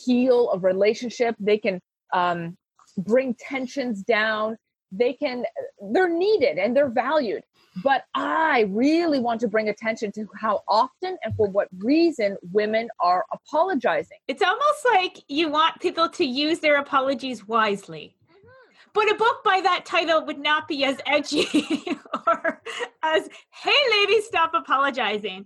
heal 0.06 0.52
a 0.52 0.60
relationship. 0.60 1.36
They 1.40 1.58
can 1.58 1.80
um, 2.12 2.58
bring 2.98 3.34
tensions 3.36 4.04
down. 4.04 4.58
They 4.92 5.14
can, 5.14 5.46
they're 5.94 6.10
needed 6.10 6.58
and 6.58 6.76
they're 6.76 6.90
valued. 6.90 7.44
But 7.84 8.04
I 8.14 8.66
really 8.70 9.20
want 9.20 9.40
to 9.42 9.48
bring 9.48 9.70
attention 9.70 10.12
to 10.14 10.28
how 10.36 10.62
often 10.68 11.18
and 11.24 11.36
for 11.36 11.48
what 11.48 11.70
reason 11.80 12.38
women 12.52 12.90
are 13.00 13.26
apologizing. 13.32 14.18
It's 14.28 14.42
almost 14.42 14.86
like 14.92 15.24
you 15.30 15.50
want 15.50 15.80
people 15.80 16.10
to 16.10 16.26
use 16.26 16.60
their 16.60 16.78
apologies 16.78 17.48
wisely. 17.48 18.16
Mm-hmm. 18.30 18.90
But 18.94 19.12
a 19.12 19.16
book 19.16 19.44
by 19.46 19.62
that 19.62 19.86
title 19.86 20.26
would 20.26 20.40
not 20.40 20.68
be 20.68 20.84
as 20.84 20.98
edgy 21.06 21.46
or 22.28 22.62
as, 23.04 23.30
hey, 23.54 23.72
ladies, 23.92 24.26
stop 24.26 24.52
apologizing. 24.54 25.46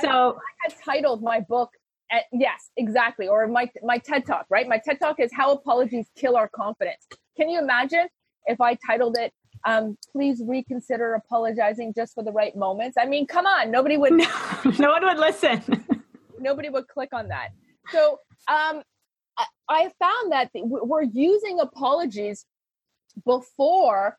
So 0.00 0.08
I, 0.08 0.28
I 0.30 0.34
had 0.62 0.74
titled 0.84 1.22
my 1.22 1.38
book 1.38 1.70
at, 2.10 2.24
yes, 2.32 2.70
exactly. 2.76 3.28
Or 3.28 3.46
my 3.46 3.70
my 3.84 3.98
TED 3.98 4.26
talk, 4.26 4.46
right? 4.50 4.68
My 4.68 4.78
TED 4.78 4.98
talk 4.98 5.20
is 5.20 5.32
how 5.32 5.52
apologies 5.52 6.06
kill 6.16 6.36
our 6.36 6.48
confidence. 6.48 7.06
Can 7.36 7.48
you 7.48 7.60
imagine 7.60 8.08
if 8.46 8.60
I 8.60 8.76
titled 8.86 9.16
it 9.18 9.32
um, 9.64 9.96
please 10.12 10.42
reconsider 10.46 11.14
apologizing 11.14 11.92
just 11.94 12.14
for 12.14 12.24
the 12.24 12.32
right 12.32 12.56
moments. 12.56 12.96
I 12.98 13.06
mean, 13.06 13.26
come 13.26 13.46
on, 13.46 13.70
nobody 13.70 13.96
would. 13.96 14.12
No, 14.12 14.26
no 14.78 14.90
one 14.90 15.04
would 15.04 15.18
listen. 15.18 15.62
nobody 16.40 16.68
would 16.68 16.88
click 16.88 17.10
on 17.12 17.28
that. 17.28 17.50
So 17.90 18.20
um, 18.48 18.82
I, 19.36 19.44
I 19.68 19.90
found 19.98 20.32
that 20.32 20.50
we're 20.54 21.02
using 21.02 21.60
apologies 21.60 22.46
before 23.24 24.16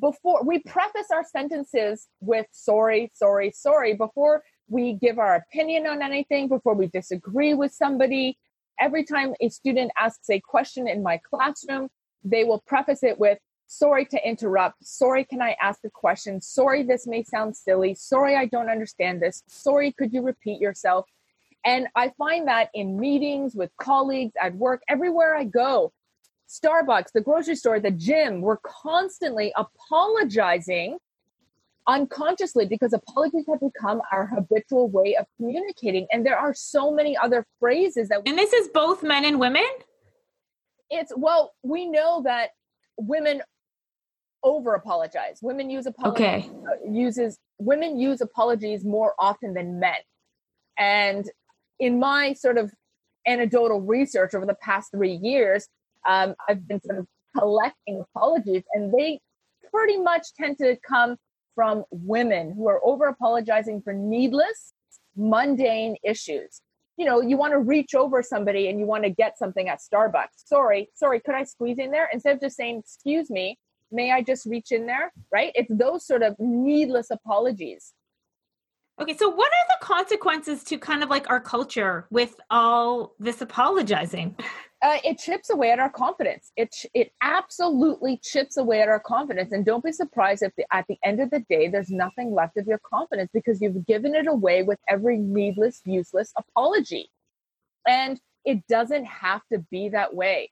before 0.00 0.42
we 0.44 0.58
preface 0.60 1.08
our 1.12 1.24
sentences 1.24 2.08
with 2.20 2.46
sorry, 2.50 3.10
sorry, 3.14 3.52
sorry 3.54 3.94
before 3.94 4.42
we 4.68 4.94
give 4.94 5.18
our 5.18 5.34
opinion 5.34 5.86
on 5.86 6.00
anything, 6.00 6.48
before 6.48 6.74
we 6.74 6.86
disagree 6.86 7.52
with 7.52 7.72
somebody. 7.72 8.38
Every 8.80 9.04
time 9.04 9.34
a 9.40 9.50
student 9.50 9.92
asks 9.98 10.30
a 10.30 10.40
question 10.40 10.88
in 10.88 11.02
my 11.02 11.20
classroom, 11.28 11.88
they 12.24 12.44
will 12.44 12.62
preface 12.66 13.02
it 13.02 13.18
with 13.18 13.38
Sorry 13.74 14.04
to 14.04 14.28
interrupt. 14.28 14.84
Sorry, 14.84 15.24
can 15.24 15.40
I 15.40 15.56
ask 15.58 15.80
a 15.86 15.88
question? 15.88 16.42
Sorry, 16.42 16.82
this 16.82 17.06
may 17.06 17.22
sound 17.22 17.56
silly. 17.56 17.94
Sorry, 17.94 18.36
I 18.36 18.44
don't 18.44 18.68
understand 18.68 19.22
this. 19.22 19.42
Sorry, 19.48 19.92
could 19.92 20.12
you 20.12 20.20
repeat 20.20 20.60
yourself? 20.60 21.06
And 21.64 21.88
I 21.96 22.12
find 22.18 22.48
that 22.48 22.68
in 22.74 23.00
meetings 23.00 23.54
with 23.54 23.70
colleagues 23.80 24.34
at 24.38 24.54
work, 24.56 24.82
everywhere 24.90 25.34
I 25.34 25.44
go, 25.44 25.90
Starbucks, 26.50 27.12
the 27.14 27.22
grocery 27.22 27.56
store, 27.56 27.80
the 27.80 27.90
gym, 27.90 28.42
we're 28.42 28.58
constantly 28.58 29.54
apologizing 29.56 30.98
unconsciously 31.88 32.66
because 32.66 32.92
apologies 32.92 33.46
have 33.48 33.60
become 33.60 34.02
our 34.12 34.26
habitual 34.26 34.90
way 34.90 35.16
of 35.16 35.24
communicating. 35.38 36.06
And 36.12 36.26
there 36.26 36.38
are 36.38 36.52
so 36.52 36.92
many 36.92 37.16
other 37.16 37.46
phrases 37.58 38.10
that. 38.10 38.20
And 38.26 38.36
this 38.36 38.52
is 38.52 38.68
both 38.68 39.02
men 39.02 39.24
and 39.24 39.40
women? 39.40 39.64
It's, 40.90 41.10
well, 41.16 41.54
we 41.62 41.86
know 41.86 42.20
that 42.26 42.50
women 42.98 43.40
over 44.42 44.74
apologize. 44.74 45.38
Women 45.42 45.70
use 45.70 45.86
apologies 45.86 46.20
okay. 46.20 46.50
Uh, 46.66 46.90
uses 46.90 47.38
women 47.58 47.98
use 47.98 48.20
apologies 48.20 48.84
more 48.84 49.14
often 49.18 49.54
than 49.54 49.78
men. 49.78 49.94
And 50.78 51.24
in 51.78 51.98
my 51.98 52.32
sort 52.32 52.58
of 52.58 52.72
anecdotal 53.26 53.80
research 53.80 54.34
over 54.34 54.46
the 54.46 54.56
past 54.56 54.90
three 54.90 55.14
years, 55.14 55.68
um, 56.08 56.34
I've 56.48 56.66
been 56.66 56.80
sort 56.82 56.98
of 56.98 57.06
collecting 57.38 58.02
apologies, 58.14 58.62
and 58.74 58.92
they 58.92 59.20
pretty 59.72 59.98
much 59.98 60.34
tend 60.34 60.58
to 60.58 60.76
come 60.86 61.16
from 61.54 61.84
women 61.90 62.52
who 62.52 62.68
are 62.68 62.80
over 62.84 63.06
apologizing 63.06 63.82
for 63.82 63.92
needless, 63.92 64.72
mundane 65.16 65.96
issues. 66.02 66.60
You 66.96 67.06
know, 67.06 67.20
you 67.20 67.36
want 67.36 67.52
to 67.52 67.58
reach 67.58 67.94
over 67.94 68.22
somebody 68.22 68.68
and 68.68 68.78
you 68.78 68.86
want 68.86 69.04
to 69.04 69.10
get 69.10 69.38
something 69.38 69.68
at 69.68 69.80
Starbucks. 69.80 70.46
Sorry, 70.46 70.88
sorry, 70.94 71.20
could 71.20 71.34
I 71.34 71.44
squeeze 71.44 71.78
in 71.78 71.90
there? 71.90 72.08
Instead 72.12 72.36
of 72.36 72.40
just 72.40 72.56
saying, 72.56 72.80
excuse 72.80 73.30
me, 73.30 73.58
may 73.92 74.10
I 74.10 74.22
just 74.22 74.46
reach 74.46 74.72
in 74.72 74.86
there? 74.86 75.12
Right? 75.32 75.52
It's 75.54 75.70
those 75.70 76.06
sort 76.06 76.22
of 76.22 76.34
needless 76.38 77.10
apologies. 77.10 77.92
Okay, 79.00 79.16
so 79.16 79.28
what 79.28 79.50
are 79.50 79.78
the 79.80 79.84
consequences 79.84 80.62
to 80.64 80.78
kind 80.78 81.02
of 81.02 81.08
like 81.08 81.28
our 81.30 81.40
culture 81.40 82.06
with 82.10 82.36
all 82.50 83.14
this 83.18 83.40
apologizing? 83.40 84.36
Uh, 84.82 84.98
it 85.04 85.18
chips 85.18 85.48
away 85.48 85.70
at 85.70 85.78
our 85.78 85.88
confidence. 85.88 86.52
It 86.56 86.74
it 86.92 87.12
absolutely 87.22 88.18
chips 88.22 88.56
away 88.56 88.82
at 88.82 88.88
our 88.88 89.00
confidence, 89.00 89.52
and 89.52 89.64
don't 89.64 89.82
be 89.82 89.92
surprised 89.92 90.42
if 90.42 90.52
the, 90.56 90.66
at 90.72 90.86
the 90.88 90.98
end 91.04 91.20
of 91.20 91.30
the 91.30 91.40
day 91.48 91.68
there's 91.68 91.90
nothing 91.90 92.34
left 92.34 92.56
of 92.56 92.66
your 92.66 92.80
confidence 92.84 93.30
because 93.32 93.60
you've 93.62 93.86
given 93.86 94.14
it 94.14 94.26
away 94.26 94.62
with 94.62 94.78
every 94.88 95.18
needless, 95.18 95.80
useless 95.84 96.32
apology, 96.36 97.10
and 97.86 98.20
it 98.44 98.66
doesn't 98.68 99.04
have 99.04 99.42
to 99.52 99.60
be 99.70 99.88
that 99.88 100.14
way. 100.14 100.50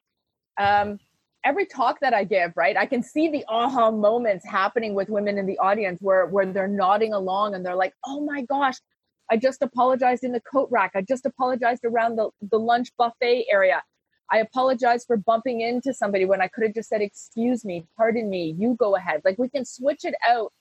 Um, 0.59 0.99
every 1.45 1.67
talk 1.67 2.01
that 2.01 2.15
I 2.15 2.25
give, 2.25 2.53
right, 2.57 2.77
I 2.77 2.87
can 2.87 3.03
see 3.03 3.29
the 3.29 3.45
aha 3.49 3.91
moments 3.91 4.45
happening 4.47 4.95
with 4.95 5.09
women 5.09 5.39
in 5.39 5.47
the 5.47 5.59
audience 5.59 6.01
where 6.01 6.27
where 6.27 6.47
they're 6.47 6.69
nodding 6.69 7.13
along 7.13 7.55
and 7.55 7.65
they're 7.65 7.75
like, 7.77 7.95
"Oh 8.07 8.21
my 8.21 8.43
gosh, 8.43 8.77
I 9.31 9.37
just 9.37 9.63
apologized 9.63 10.25
in 10.25 10.33
the 10.33 10.41
coat 10.41 10.69
rack. 10.73 10.93
I 10.95 11.03
just 11.03 11.25
apologized 11.25 11.85
around 11.85 12.17
the, 12.17 12.31
the 12.51 12.59
lunch 12.59 12.91
buffet 12.99 13.47
area. 13.51 13.83
I 14.33 14.39
apologize 14.39 15.05
for 15.05 15.17
bumping 15.17 15.61
into 15.61 15.95
somebody 15.95 16.25
when 16.25 16.41
I 16.41 16.49
could 16.49 16.65
have 16.65 16.75
just 16.75 16.89
said, 16.89 17.01
Excuse 17.01 17.65
me, 17.65 17.87
pardon 17.97 18.29
me, 18.29 18.55
you 18.59 18.75
go 18.75 18.97
ahead. 18.97 19.23
Like 19.25 19.39
we 19.39 19.49
can 19.49 19.65
switch 19.65 20.05
it 20.05 20.15
out 20.29 20.53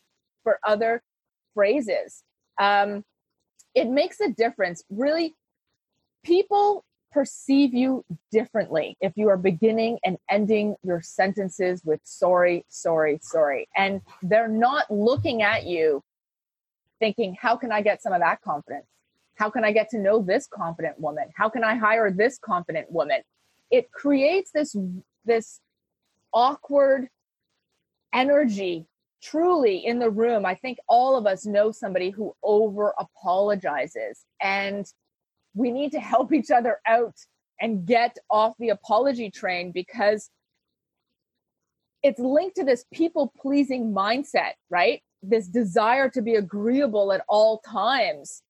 for 0.43 0.59
other 0.65 1.01
phrases. 1.53 2.23
Um, 2.59 3.03
it 3.73 3.89
makes 3.89 4.19
a 4.19 4.29
difference. 4.29 4.83
Really, 4.89 5.35
people 6.23 6.85
perceive 7.11 7.73
you 7.73 8.05
differently 8.31 8.95
if 9.01 9.13
you 9.15 9.29
are 9.29 9.37
beginning 9.37 9.97
and 10.05 10.17
ending 10.29 10.75
your 10.83 11.01
sentences 11.01 11.83
with 11.83 11.99
sorry, 12.03 12.65
sorry, 12.69 13.19
sorry. 13.21 13.67
And 13.75 14.01
they're 14.21 14.47
not 14.47 14.89
looking 14.91 15.41
at 15.41 15.65
you 15.65 16.03
thinking, 16.99 17.35
how 17.39 17.55
can 17.55 17.71
I 17.71 17.81
get 17.81 18.01
some 18.01 18.13
of 18.13 18.19
that 18.19 18.41
confidence? 18.41 18.85
How 19.35 19.49
can 19.49 19.63
I 19.63 19.71
get 19.71 19.89
to 19.89 19.97
know 19.97 20.21
this 20.21 20.47
confident 20.47 20.99
woman? 20.99 21.29
How 21.35 21.49
can 21.49 21.63
I 21.63 21.75
hire 21.75 22.11
this 22.11 22.37
confident 22.37 22.91
woman? 22.91 23.21
It 23.71 23.91
creates 23.91 24.51
this 24.51 24.75
this 25.25 25.61
awkward 26.33 27.07
energy 28.13 28.85
truly 29.21 29.85
in 29.85 29.99
the 29.99 30.09
room. 30.09 30.45
I 30.45 30.55
think 30.55 30.79
all 30.87 31.17
of 31.17 31.25
us 31.25 31.45
know 31.45 31.71
somebody 31.71 32.09
who 32.09 32.35
over 32.43 32.93
apologizes 32.97 34.25
and 34.41 34.85
we 35.53 35.71
need 35.71 35.91
to 35.91 35.99
help 35.99 36.33
each 36.33 36.51
other 36.51 36.79
out 36.87 37.15
and 37.61 37.85
get 37.85 38.17
off 38.29 38.53
the 38.59 38.69
apology 38.69 39.29
train 39.29 39.71
because 39.71 40.29
it's 42.01 42.19
linked 42.19 42.55
to 42.55 42.63
this 42.63 42.85
people 42.93 43.33
pleasing 43.37 43.93
mindset, 43.93 44.53
right? 44.69 45.01
This 45.21 45.47
desire 45.47 46.09
to 46.09 46.21
be 46.21 46.35
agreeable 46.35 47.11
at 47.11 47.23
all 47.27 47.59
times 47.59 48.41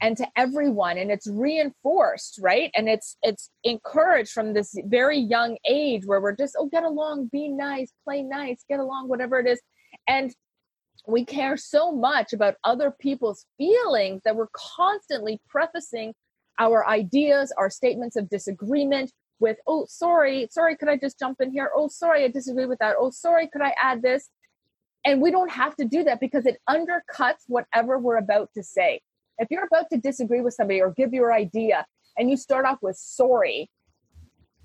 and 0.00 0.16
to 0.16 0.26
everyone 0.36 0.98
and 0.98 1.10
it's 1.10 1.26
reinforced 1.26 2.38
right 2.42 2.70
and 2.74 2.88
it's 2.88 3.16
it's 3.22 3.50
encouraged 3.64 4.30
from 4.30 4.52
this 4.52 4.74
very 4.84 5.18
young 5.18 5.56
age 5.68 6.02
where 6.04 6.20
we're 6.20 6.36
just 6.36 6.56
oh 6.58 6.66
get 6.66 6.82
along 6.82 7.28
be 7.32 7.48
nice 7.48 7.90
play 8.04 8.22
nice 8.22 8.64
get 8.68 8.80
along 8.80 9.08
whatever 9.08 9.38
it 9.38 9.46
is 9.46 9.60
and 10.08 10.34
we 11.06 11.24
care 11.24 11.56
so 11.56 11.92
much 11.92 12.32
about 12.32 12.56
other 12.64 12.90
people's 12.90 13.46
feelings 13.56 14.22
that 14.24 14.34
we're 14.34 14.48
constantly 14.52 15.40
prefacing 15.48 16.14
our 16.58 16.86
ideas, 16.88 17.52
our 17.56 17.70
statements 17.70 18.16
of 18.16 18.28
disagreement 18.28 19.12
with, 19.38 19.58
oh, 19.66 19.86
sorry, 19.88 20.48
sorry, 20.50 20.76
could 20.76 20.88
I 20.88 20.96
just 20.96 21.18
jump 21.18 21.40
in 21.40 21.52
here? 21.52 21.70
Oh, 21.74 21.88
sorry, 21.88 22.24
I 22.24 22.28
disagree 22.28 22.66
with 22.66 22.78
that. 22.80 22.96
Oh, 22.98 23.10
sorry, 23.10 23.48
could 23.52 23.62
I 23.62 23.74
add 23.80 24.02
this? 24.02 24.30
And 25.04 25.20
we 25.20 25.30
don't 25.30 25.50
have 25.50 25.76
to 25.76 25.84
do 25.84 26.02
that 26.04 26.18
because 26.18 26.46
it 26.46 26.58
undercuts 26.68 27.44
whatever 27.46 27.98
we're 27.98 28.16
about 28.16 28.50
to 28.54 28.62
say. 28.62 29.00
If 29.38 29.48
you're 29.50 29.66
about 29.66 29.90
to 29.92 29.98
disagree 29.98 30.40
with 30.40 30.54
somebody 30.54 30.80
or 30.80 30.90
give 30.90 31.12
your 31.12 31.32
idea 31.32 31.86
and 32.18 32.30
you 32.30 32.36
start 32.36 32.64
off 32.64 32.78
with 32.82 32.96
sorry, 32.96 33.70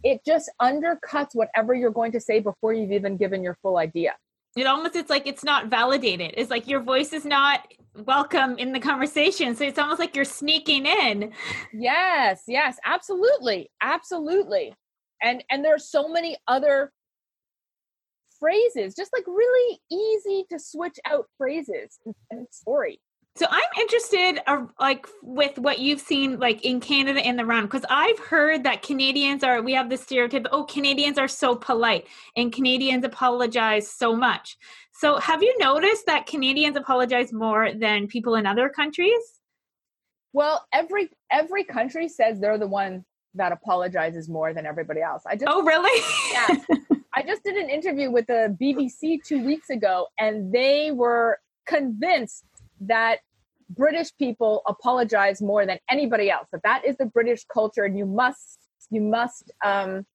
it 0.03 0.21
just 0.25 0.49
undercuts 0.59 1.35
whatever 1.35 1.75
you're 1.75 1.91
going 1.91 2.13
to 2.13 2.19
say 2.19 2.39
before 2.39 2.73
you've 2.73 2.93
even 2.93 3.17
given 3.17 3.43
your 3.43 3.57
full 3.61 3.77
idea 3.77 4.15
it 4.55 4.67
almost 4.67 4.95
it's 4.95 5.09
like 5.09 5.27
it's 5.27 5.43
not 5.43 5.67
validated. 5.67 6.33
It's 6.35 6.49
like 6.49 6.67
your 6.67 6.81
voice 6.81 7.13
is 7.13 7.25
not 7.25 7.67
welcome 8.05 8.57
in 8.57 8.71
the 8.71 8.79
conversation. 8.79 9.55
So 9.55 9.63
it's 9.63 9.79
almost 9.79 9.99
like 9.99 10.15
you're 10.15 10.25
sneaking 10.25 10.85
in. 10.85 11.31
Yes 11.73 12.43
yes 12.47 12.77
absolutely 12.85 13.71
absolutely. 13.81 14.73
And 15.21 15.43
and 15.49 15.63
there 15.63 15.75
are 15.75 15.79
so 15.79 16.07
many 16.07 16.37
other 16.47 16.91
phrases 18.39 18.95
just 18.95 19.11
like 19.13 19.25
really 19.27 19.79
easy 19.91 20.45
to 20.49 20.59
switch 20.59 20.97
out 21.05 21.27
phrases 21.37 21.99
and 22.31 22.47
story 22.51 22.99
so 23.35 23.45
I'm 23.49 23.61
interested, 23.79 24.41
uh, 24.45 24.65
like 24.79 25.07
with 25.21 25.57
what 25.57 25.79
you've 25.79 26.01
seen, 26.01 26.37
like 26.37 26.65
in 26.65 26.81
Canada 26.81 27.25
in 27.25 27.37
the 27.37 27.45
round, 27.45 27.69
because 27.69 27.85
I've 27.89 28.19
heard 28.19 28.63
that 28.65 28.81
Canadians 28.81 29.43
are. 29.43 29.61
We 29.61 29.73
have 29.73 29.89
the 29.89 29.97
stereotype. 29.97 30.47
Oh, 30.51 30.65
Canadians 30.65 31.17
are 31.17 31.29
so 31.29 31.55
polite, 31.55 32.07
and 32.35 32.51
Canadians 32.51 33.05
apologize 33.05 33.89
so 33.89 34.15
much. 34.15 34.57
So 34.93 35.17
have 35.17 35.41
you 35.41 35.57
noticed 35.59 36.05
that 36.07 36.27
Canadians 36.27 36.75
apologize 36.75 37.31
more 37.31 37.73
than 37.73 38.07
people 38.07 38.35
in 38.35 38.45
other 38.45 38.67
countries? 38.67 39.39
Well, 40.33 40.65
every 40.73 41.09
every 41.31 41.63
country 41.63 42.09
says 42.09 42.39
they're 42.39 42.57
the 42.57 42.67
one 42.67 43.05
that 43.33 43.53
apologizes 43.53 44.27
more 44.27 44.53
than 44.53 44.65
everybody 44.65 45.01
else. 45.01 45.23
I 45.25 45.35
just 45.35 45.45
Oh, 45.47 45.63
really? 45.63 46.03
yeah. 46.33 46.97
I 47.13 47.23
just 47.23 47.43
did 47.43 47.55
an 47.55 47.69
interview 47.69 48.11
with 48.11 48.27
the 48.27 48.55
BBC 48.61 49.19
2 49.25 49.43
weeks 49.45 49.69
ago 49.69 50.07
and 50.19 50.51
they 50.53 50.91
were 50.91 51.39
convinced 51.65 52.45
that 52.81 53.19
British 53.69 54.09
people 54.17 54.61
apologize 54.67 55.41
more 55.41 55.65
than 55.65 55.79
anybody 55.89 56.29
else. 56.29 56.47
That 56.51 56.61
that 56.63 56.85
is 56.85 56.97
the 56.97 57.05
British 57.05 57.45
culture 57.45 57.83
and 57.83 57.97
you 57.97 58.05
must 58.05 58.59
you 58.89 59.01
must 59.01 59.51
um 59.63 60.05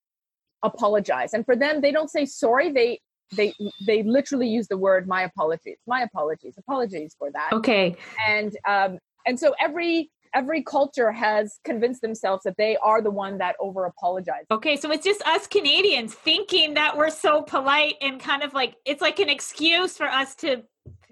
apologize. 0.63 1.33
And 1.33 1.45
for 1.45 1.55
them 1.55 1.81
they 1.81 1.91
don't 1.91 2.09
say 2.09 2.25
sorry, 2.25 2.71
they 2.71 2.99
they 3.35 3.53
they 3.85 4.03
literally 4.03 4.47
use 4.47 4.67
the 4.67 4.77
word 4.77 5.07
my 5.07 5.23
apologies. 5.23 5.77
My 5.87 6.01
apologies. 6.01 6.55
Apologies 6.57 7.15
for 7.17 7.31
that. 7.31 7.53
okay. 7.53 7.95
And 8.27 8.55
um 8.67 8.99
and 9.25 9.39
so 9.39 9.53
every 9.59 10.11
every 10.33 10.61
culture 10.61 11.11
has 11.11 11.59
convinced 11.63 12.01
themselves 12.01 12.43
that 12.43 12.55
they 12.57 12.77
are 12.77 13.01
the 13.01 13.09
one 13.09 13.37
that 13.39 13.55
over 13.59 13.85
apologizes. 13.85 14.45
Okay, 14.51 14.77
so 14.77 14.91
it's 14.91 15.03
just 15.03 15.21
us 15.23 15.47
Canadians 15.47 16.13
thinking 16.13 16.75
that 16.75 16.95
we're 16.95 17.09
so 17.09 17.41
polite 17.41 17.95
and 18.01 18.19
kind 18.19 18.43
of 18.43 18.53
like 18.53 18.75
it's 18.85 19.01
like 19.01 19.19
an 19.19 19.29
excuse 19.29 19.97
for 19.97 20.07
us 20.07 20.35
to 20.35 20.63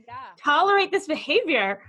Yeah. 0.07 0.13
tolerate 0.37 0.91
this 0.91 1.07
behavior. 1.07 1.81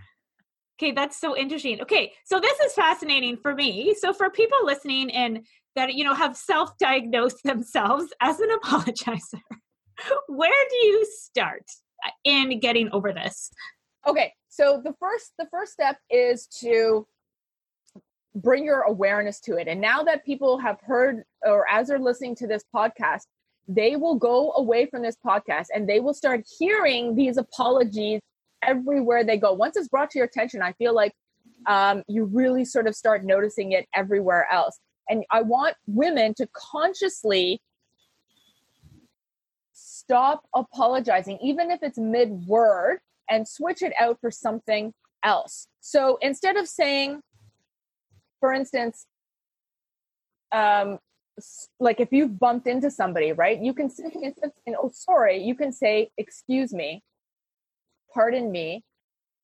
Okay, 0.78 0.92
that's 0.92 1.18
so 1.18 1.36
interesting. 1.36 1.80
Okay, 1.80 2.12
so 2.24 2.38
this 2.38 2.58
is 2.60 2.72
fascinating 2.74 3.36
for 3.38 3.54
me. 3.54 3.94
So 3.98 4.12
for 4.12 4.30
people 4.30 4.58
listening 4.64 5.10
and 5.12 5.46
that 5.74 5.94
you 5.94 6.04
know 6.04 6.14
have 6.14 6.36
self-diagnosed 6.36 7.42
themselves 7.44 8.12
as 8.20 8.40
an 8.40 8.48
apologizer, 8.62 9.40
where 10.28 10.64
do 10.70 10.76
you 10.76 11.06
start 11.10 11.64
uh, 12.04 12.10
in 12.24 12.60
getting 12.60 12.90
over 12.92 13.12
this? 13.12 13.50
okay 14.06 14.32
so 14.48 14.80
the 14.84 14.94
first 15.00 15.32
the 15.38 15.46
first 15.50 15.72
step 15.72 15.98
is 16.10 16.46
to 16.46 17.06
bring 18.36 18.64
your 18.64 18.82
awareness 18.82 19.40
to 19.40 19.56
it 19.56 19.66
and 19.66 19.80
now 19.80 20.02
that 20.02 20.24
people 20.24 20.58
have 20.58 20.78
heard 20.82 21.24
or 21.44 21.66
as 21.70 21.88
they're 21.88 21.98
listening 21.98 22.34
to 22.34 22.46
this 22.46 22.64
podcast 22.74 23.26
they 23.68 23.96
will 23.96 24.14
go 24.14 24.52
away 24.52 24.86
from 24.86 25.02
this 25.02 25.16
podcast 25.24 25.66
and 25.74 25.88
they 25.88 26.00
will 26.00 26.14
start 26.14 26.44
hearing 26.58 27.14
these 27.14 27.36
apologies 27.36 28.20
everywhere 28.62 29.24
they 29.24 29.36
go 29.36 29.52
once 29.52 29.76
it's 29.76 29.88
brought 29.88 30.10
to 30.10 30.18
your 30.18 30.26
attention 30.26 30.62
i 30.62 30.72
feel 30.72 30.94
like 30.94 31.12
um, 31.68 32.04
you 32.06 32.26
really 32.26 32.64
sort 32.64 32.86
of 32.86 32.94
start 32.94 33.24
noticing 33.24 33.72
it 33.72 33.86
everywhere 33.94 34.46
else 34.52 34.78
and 35.08 35.24
i 35.30 35.42
want 35.42 35.74
women 35.86 36.32
to 36.34 36.48
consciously 36.54 37.60
stop 39.72 40.42
apologizing 40.54 41.38
even 41.42 41.70
if 41.70 41.80
it's 41.82 41.98
mid 41.98 42.30
word 42.46 42.98
and 43.28 43.46
switch 43.46 43.82
it 43.82 43.92
out 43.98 44.18
for 44.20 44.30
something 44.30 44.92
else. 45.22 45.68
So 45.80 46.18
instead 46.20 46.56
of 46.56 46.68
saying, 46.68 47.20
for 48.40 48.52
instance, 48.52 49.06
um, 50.52 50.98
like 51.80 52.00
if 52.00 52.12
you've 52.12 52.38
bumped 52.38 52.66
into 52.66 52.90
somebody, 52.90 53.32
right? 53.32 53.60
You 53.60 53.74
can 53.74 53.90
say, 53.90 54.04
instead 54.14 54.46
of 54.46 54.52
saying, 54.64 54.76
oh, 54.80 54.90
sorry, 54.92 55.42
you 55.42 55.54
can 55.54 55.72
say, 55.72 56.10
excuse 56.16 56.72
me, 56.72 57.02
pardon 58.12 58.50
me. 58.50 58.84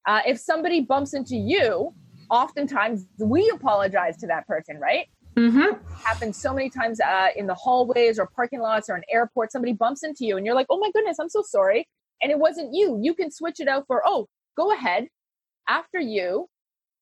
Uh, 0.07 0.21
if 0.27 0.39
somebody 0.39 0.81
bumps 0.81 1.15
into 1.15 1.37
you, 1.37 1.95
oftentimes 2.31 3.07
we 3.19 3.49
apologize 3.55 4.17
to 4.19 4.27
that 4.27 4.47
person, 4.47 4.79
right? 4.79 5.07
Mm-hmm. 5.37 5.83
happens 5.95 6.37
so 6.37 6.53
many 6.53 6.69
times 6.69 7.01
uh, 7.01 7.29
in 7.37 7.47
the 7.47 7.55
hallways 7.55 8.19
or 8.19 8.27
parking 8.37 8.61
lots 8.61 8.91
or 8.91 8.97
an 8.97 9.03
airport. 9.11 9.51
Somebody 9.51 9.73
bumps 9.73 10.03
into 10.03 10.27
you 10.27 10.37
and 10.37 10.45
you're 10.45 10.55
like, 10.55 10.67
oh 10.69 10.79
my 10.79 10.91
goodness, 10.93 11.19
I'm 11.19 11.31
so 11.31 11.43
sorry. 11.43 11.89
And 12.21 12.31
it 12.31 12.39
wasn't 12.39 12.75
you. 12.75 12.99
You 13.03 13.15
can 13.15 13.31
switch 13.31 13.59
it 13.59 13.67
out 13.67 13.85
for, 13.87 14.03
oh, 14.05 14.29
go 14.57 14.73
ahead. 14.73 15.09
After 15.69 16.01
you, 16.01 16.49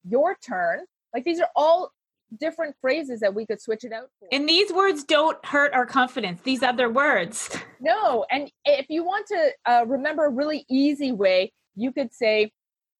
your 0.04 0.36
turn. 0.46 0.80
Like 1.12 1.24
these 1.24 1.40
are 1.40 1.48
all 1.56 1.90
different 2.38 2.76
phrases 2.80 3.20
that 3.20 3.34
we 3.34 3.46
could 3.46 3.60
switch 3.60 3.84
it 3.84 3.92
out 3.92 4.08
for. 4.18 4.28
And 4.32 4.48
these 4.48 4.72
words 4.72 5.04
don't 5.04 5.44
hurt 5.44 5.72
our 5.72 5.86
confidence. 5.86 6.40
These 6.42 6.62
other 6.62 6.90
words. 6.90 7.50
no. 7.80 8.24
And 8.30 8.50
if 8.64 8.86
you 8.88 9.04
want 9.04 9.26
to 9.28 9.50
uh, 9.66 9.84
remember 9.86 10.26
a 10.26 10.30
really 10.30 10.64
easy 10.68 11.12
way, 11.12 11.52
you 11.74 11.92
could 11.92 12.12
say, 12.12 12.52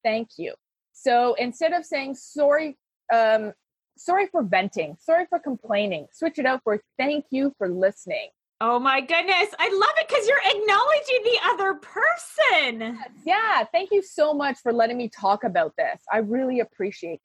thank 0.04 0.30
you. 0.36 0.54
So 0.92 1.34
instead 1.34 1.72
of 1.72 1.84
saying 1.84 2.16
sorry, 2.16 2.76
um, 3.12 3.52
sorry 3.96 4.26
for 4.26 4.42
venting, 4.42 4.96
sorry 5.00 5.26
for 5.28 5.38
complaining, 5.38 6.06
switch 6.12 6.38
it 6.38 6.46
out 6.46 6.60
for 6.64 6.80
thank 6.98 7.26
you 7.30 7.54
for 7.58 7.68
listening. 7.68 8.28
Oh 8.62 8.78
my 8.78 9.00
goodness. 9.00 9.54
I 9.58 9.70
love 9.72 9.94
it 9.96 10.08
because 10.08 10.28
you're 10.28 10.36
acknowledging 10.44 11.22
the 11.24 11.38
other 11.44 11.74
person. 11.80 12.98
Yeah, 13.24 13.64
thank 13.72 13.90
you 13.90 14.02
so 14.02 14.34
much 14.34 14.58
for 14.62 14.70
letting 14.70 14.98
me 14.98 15.08
talk 15.08 15.44
about 15.44 15.72
this. 15.78 16.02
I 16.12 16.18
really 16.18 16.60
appreciate 16.60 17.20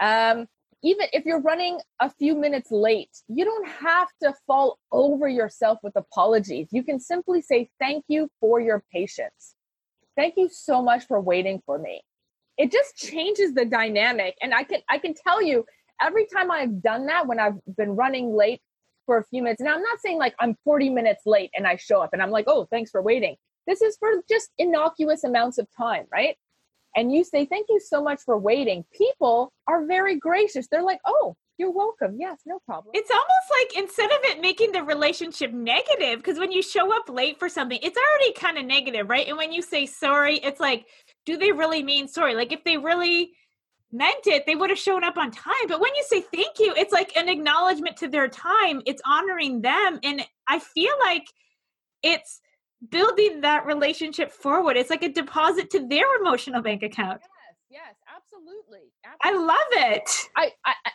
that. 0.00 0.40
Um, 0.40 0.48
even 0.84 1.06
if 1.14 1.24
you're 1.24 1.40
running 1.40 1.80
a 2.00 2.10
few 2.10 2.34
minutes 2.36 2.70
late, 2.70 3.10
you 3.26 3.44
don't 3.44 3.66
have 3.66 4.08
to 4.22 4.34
fall 4.46 4.78
over 4.92 5.26
yourself 5.26 5.78
with 5.82 5.96
apologies. 5.96 6.68
You 6.72 6.84
can 6.84 7.00
simply 7.00 7.40
say 7.40 7.70
thank 7.80 8.04
you 8.06 8.28
for 8.38 8.60
your 8.60 8.84
patience. 8.92 9.54
Thank 10.14 10.34
you 10.36 10.48
so 10.50 10.82
much 10.82 11.06
for 11.06 11.20
waiting 11.20 11.62
for 11.64 11.78
me. 11.78 12.02
It 12.58 12.70
just 12.70 12.96
changes 12.96 13.54
the 13.54 13.64
dynamic 13.64 14.36
and 14.42 14.54
I 14.54 14.62
can 14.62 14.80
I 14.88 14.98
can 14.98 15.14
tell 15.14 15.42
you 15.42 15.64
every 16.00 16.26
time 16.26 16.50
I've 16.50 16.82
done 16.82 17.06
that 17.06 17.26
when 17.26 17.40
I've 17.40 17.58
been 17.76 17.96
running 17.96 18.36
late 18.36 18.60
for 19.06 19.16
a 19.16 19.24
few 19.24 19.42
minutes. 19.42 19.62
Now 19.62 19.74
I'm 19.74 19.82
not 19.82 20.00
saying 20.00 20.18
like 20.18 20.34
I'm 20.38 20.56
40 20.64 20.90
minutes 20.90 21.22
late 21.24 21.50
and 21.56 21.66
I 21.66 21.76
show 21.76 22.02
up 22.02 22.10
and 22.12 22.22
I'm 22.22 22.30
like, 22.30 22.44
"Oh, 22.46 22.66
thanks 22.70 22.90
for 22.90 23.02
waiting." 23.02 23.36
This 23.66 23.80
is 23.80 23.96
for 23.96 24.10
just 24.28 24.50
innocuous 24.58 25.24
amounts 25.24 25.56
of 25.56 25.66
time, 25.76 26.04
right? 26.12 26.36
And 26.96 27.12
you 27.12 27.24
say, 27.24 27.44
Thank 27.44 27.66
you 27.68 27.80
so 27.80 28.02
much 28.02 28.20
for 28.22 28.38
waiting. 28.38 28.84
People 28.92 29.52
are 29.66 29.84
very 29.86 30.16
gracious. 30.18 30.66
They're 30.70 30.82
like, 30.82 31.00
Oh, 31.06 31.36
you're 31.58 31.70
welcome. 31.70 32.16
Yes, 32.18 32.40
no 32.46 32.58
problem. 32.66 32.92
It's 32.94 33.10
almost 33.10 33.28
like 33.60 33.84
instead 33.84 34.10
of 34.10 34.18
it 34.24 34.40
making 34.40 34.72
the 34.72 34.82
relationship 34.82 35.52
negative, 35.52 36.18
because 36.18 36.38
when 36.38 36.50
you 36.50 36.62
show 36.62 36.94
up 36.94 37.08
late 37.08 37.38
for 37.38 37.48
something, 37.48 37.78
it's 37.82 37.96
already 37.96 38.32
kind 38.34 38.58
of 38.58 38.64
negative, 38.64 39.08
right? 39.08 39.28
And 39.28 39.36
when 39.36 39.52
you 39.52 39.62
say 39.62 39.86
sorry, 39.86 40.38
it's 40.38 40.60
like, 40.60 40.86
do 41.24 41.36
they 41.36 41.52
really 41.52 41.82
mean 41.82 42.08
sorry? 42.08 42.34
Like 42.34 42.52
if 42.52 42.64
they 42.64 42.76
really 42.76 43.32
meant 43.92 44.26
it, 44.26 44.44
they 44.46 44.56
would 44.56 44.70
have 44.70 44.78
shown 44.78 45.04
up 45.04 45.16
on 45.16 45.30
time. 45.30 45.68
But 45.68 45.80
when 45.80 45.94
you 45.94 46.04
say 46.08 46.22
thank 46.22 46.58
you, 46.58 46.74
it's 46.76 46.92
like 46.92 47.16
an 47.16 47.28
acknowledgement 47.28 47.96
to 47.98 48.08
their 48.08 48.28
time, 48.28 48.82
it's 48.84 49.02
honoring 49.06 49.62
them. 49.62 50.00
And 50.02 50.24
I 50.48 50.58
feel 50.58 50.92
like 51.04 51.26
it's 52.02 52.40
building 52.90 53.40
that 53.42 53.66
relationship 53.66 54.32
forward. 54.32 54.76
It's 54.76 54.90
like 54.90 55.02
a 55.02 55.08
deposit 55.12 55.70
to 55.70 55.86
their 55.86 56.04
emotional 56.20 56.62
bank 56.62 56.82
account. 56.82 57.20
yes, 57.70 57.82
yes, 57.86 57.94
absolutely. 58.14 58.90
I 59.22 59.32
love 59.36 59.92
it. 59.92 60.10
I, 60.36 60.52
I, 60.64 60.74
I- 60.84 60.90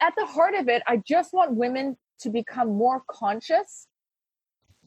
at 0.00 0.14
the 0.16 0.26
heart 0.26 0.54
of 0.54 0.68
it, 0.68 0.80
I 0.86 0.98
just 0.98 1.32
want 1.32 1.56
women 1.56 1.96
to 2.20 2.30
become 2.30 2.68
more 2.68 3.02
conscious 3.10 3.88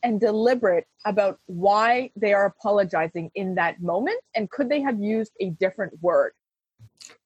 and 0.03 0.19
deliberate 0.21 0.85
about 1.05 1.37
why 1.47 2.11
they 2.15 2.33
are 2.33 2.45
apologizing 2.45 3.29
in 3.35 3.55
that 3.55 3.81
moment 3.81 4.19
and 4.35 4.49
could 4.49 4.69
they 4.69 4.79
have 4.81 5.01
used 5.01 5.33
a 5.41 5.49
different 5.49 5.93
word. 6.01 6.31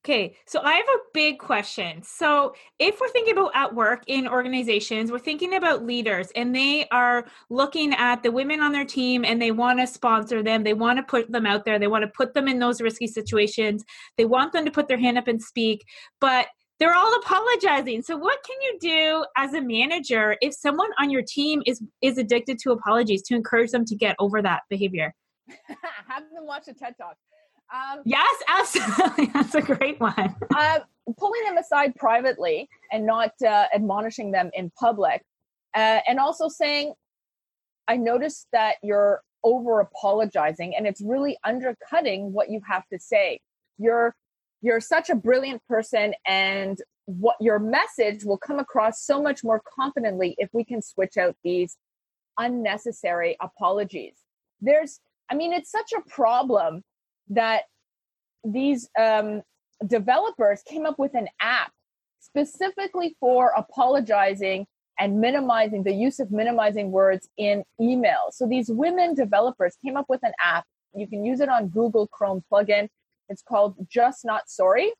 Okay, 0.05 0.35
so 0.45 0.61
I 0.61 0.73
have 0.73 0.85
a 0.85 0.99
big 1.13 1.39
question. 1.39 2.03
So, 2.03 2.53
if 2.77 3.01
we're 3.01 3.09
thinking 3.09 3.35
about 3.35 3.51
at 3.55 3.73
work 3.73 4.03
in 4.05 4.27
organizations, 4.27 5.11
we're 5.11 5.17
thinking 5.17 5.55
about 5.55 5.83
leaders 5.83 6.29
and 6.35 6.55
they 6.55 6.87
are 6.89 7.25
looking 7.49 7.93
at 7.95 8.21
the 8.21 8.31
women 8.31 8.61
on 8.61 8.71
their 8.71 8.85
team 8.85 9.25
and 9.25 9.41
they 9.41 9.49
want 9.49 9.79
to 9.79 9.87
sponsor 9.87 10.43
them, 10.43 10.63
they 10.63 10.75
want 10.75 10.97
to 10.97 11.03
put 11.03 11.31
them 11.31 11.47
out 11.47 11.65
there, 11.65 11.79
they 11.79 11.87
want 11.87 12.03
to 12.03 12.11
put 12.15 12.35
them 12.35 12.47
in 12.47 12.59
those 12.59 12.81
risky 12.81 13.07
situations, 13.07 13.83
they 14.15 14.25
want 14.25 14.53
them 14.53 14.63
to 14.63 14.71
put 14.71 14.87
their 14.87 14.99
hand 14.99 15.17
up 15.17 15.27
and 15.27 15.41
speak, 15.41 15.83
but 16.21 16.47
they're 16.79 16.95
all 16.95 17.15
apologizing. 17.15 18.03
So, 18.03 18.15
what 18.15 18.43
can 18.43 18.61
you 18.61 18.77
do 18.79 19.25
as 19.37 19.53
a 19.55 19.61
manager 19.61 20.37
if 20.39 20.53
someone 20.53 20.91
on 20.99 21.09
your 21.09 21.23
team 21.23 21.63
is 21.65 21.81
is 22.01 22.19
addicted 22.19 22.59
to 22.59 22.71
apologies 22.71 23.23
to 23.23 23.35
encourage 23.35 23.71
them 23.71 23.85
to 23.85 23.95
get 23.95 24.15
over 24.19 24.41
that 24.41 24.61
behavior? 24.69 25.15
have 26.07 26.23
them 26.31 26.45
watch 26.45 26.67
a 26.67 26.73
TED 26.73 26.95
Talk. 26.97 27.17
Um, 27.73 28.01
Yes, 28.05 28.35
absolutely. 28.47 29.25
That's 29.33 29.55
a 29.55 29.61
great 29.61 29.99
one. 29.99 30.35
uh, 30.55 30.79
pulling 31.17 31.43
them 31.45 31.57
aside 31.57 31.95
privately 31.95 32.69
and 32.91 33.05
not 33.05 33.31
uh, 33.45 33.65
admonishing 33.73 34.31
them 34.31 34.49
in 34.53 34.71
public, 34.79 35.23
uh, 35.75 35.99
and 36.07 36.19
also 36.19 36.47
saying, 36.47 36.93
"I 37.87 37.97
noticed 37.97 38.47
that 38.53 38.75
you're 38.83 39.21
over 39.43 39.79
apologizing, 39.79 40.75
and 40.75 40.87
it's 40.87 41.01
really 41.01 41.37
undercutting 41.43 42.33
what 42.33 42.49
you 42.49 42.61
have 42.67 42.87
to 42.91 42.99
say. 42.99 43.39
You're 43.77 44.15
you're 44.61 44.79
such 44.79 45.09
a 45.09 45.15
brilliant 45.15 45.61
person, 45.67 46.13
and 46.25 46.79
what 47.05 47.35
your 47.39 47.59
message 47.59 48.23
will 48.25 48.37
come 48.37 48.57
across 48.57 49.01
so 49.01 49.21
much 49.21 49.43
more 49.43 49.61
confidently 49.77 50.35
if 50.39 50.49
we 50.53 50.63
can 50.63 50.81
switch 50.81 51.17
out 51.17 51.35
these 51.43 51.77
unnecessary 52.39 53.37
apologies. 53.41 54.15
There's, 54.59 54.99
I 55.29 55.35
mean, 55.35 55.53
it's 55.53 55.71
such 55.71 55.91
a 55.95 56.01
problem 56.09 56.83
that 57.29 57.63
these 58.43 58.89
um, 58.99 59.41
developers 59.85 60.61
came 60.63 60.85
up 60.85 60.99
with 60.99 61.15
an 61.15 61.27
app 61.41 61.71
specifically 62.19 63.15
for 63.19 63.51
apologizing 63.55 64.65
and 64.99 65.19
minimizing 65.19 65.83
the 65.83 65.93
use 65.93 66.19
of 66.19 66.31
minimizing 66.31 66.91
words 66.91 67.27
in 67.37 67.63
email. 67.81 68.29
So 68.31 68.47
these 68.47 68.69
women 68.69 69.13
developers 69.13 69.75
came 69.83 69.97
up 69.97 70.05
with 70.07 70.21
an 70.23 70.31
app. 70.41 70.65
You 70.95 71.07
can 71.07 71.25
use 71.25 71.41
it 71.41 71.49
on 71.49 71.67
Google 71.67 72.07
Chrome 72.07 72.43
plugin. 72.51 72.87
It's 73.27 73.41
called 73.41 73.75
Just 73.89 74.23
Not 74.23 74.49
Sorry. 74.49 74.91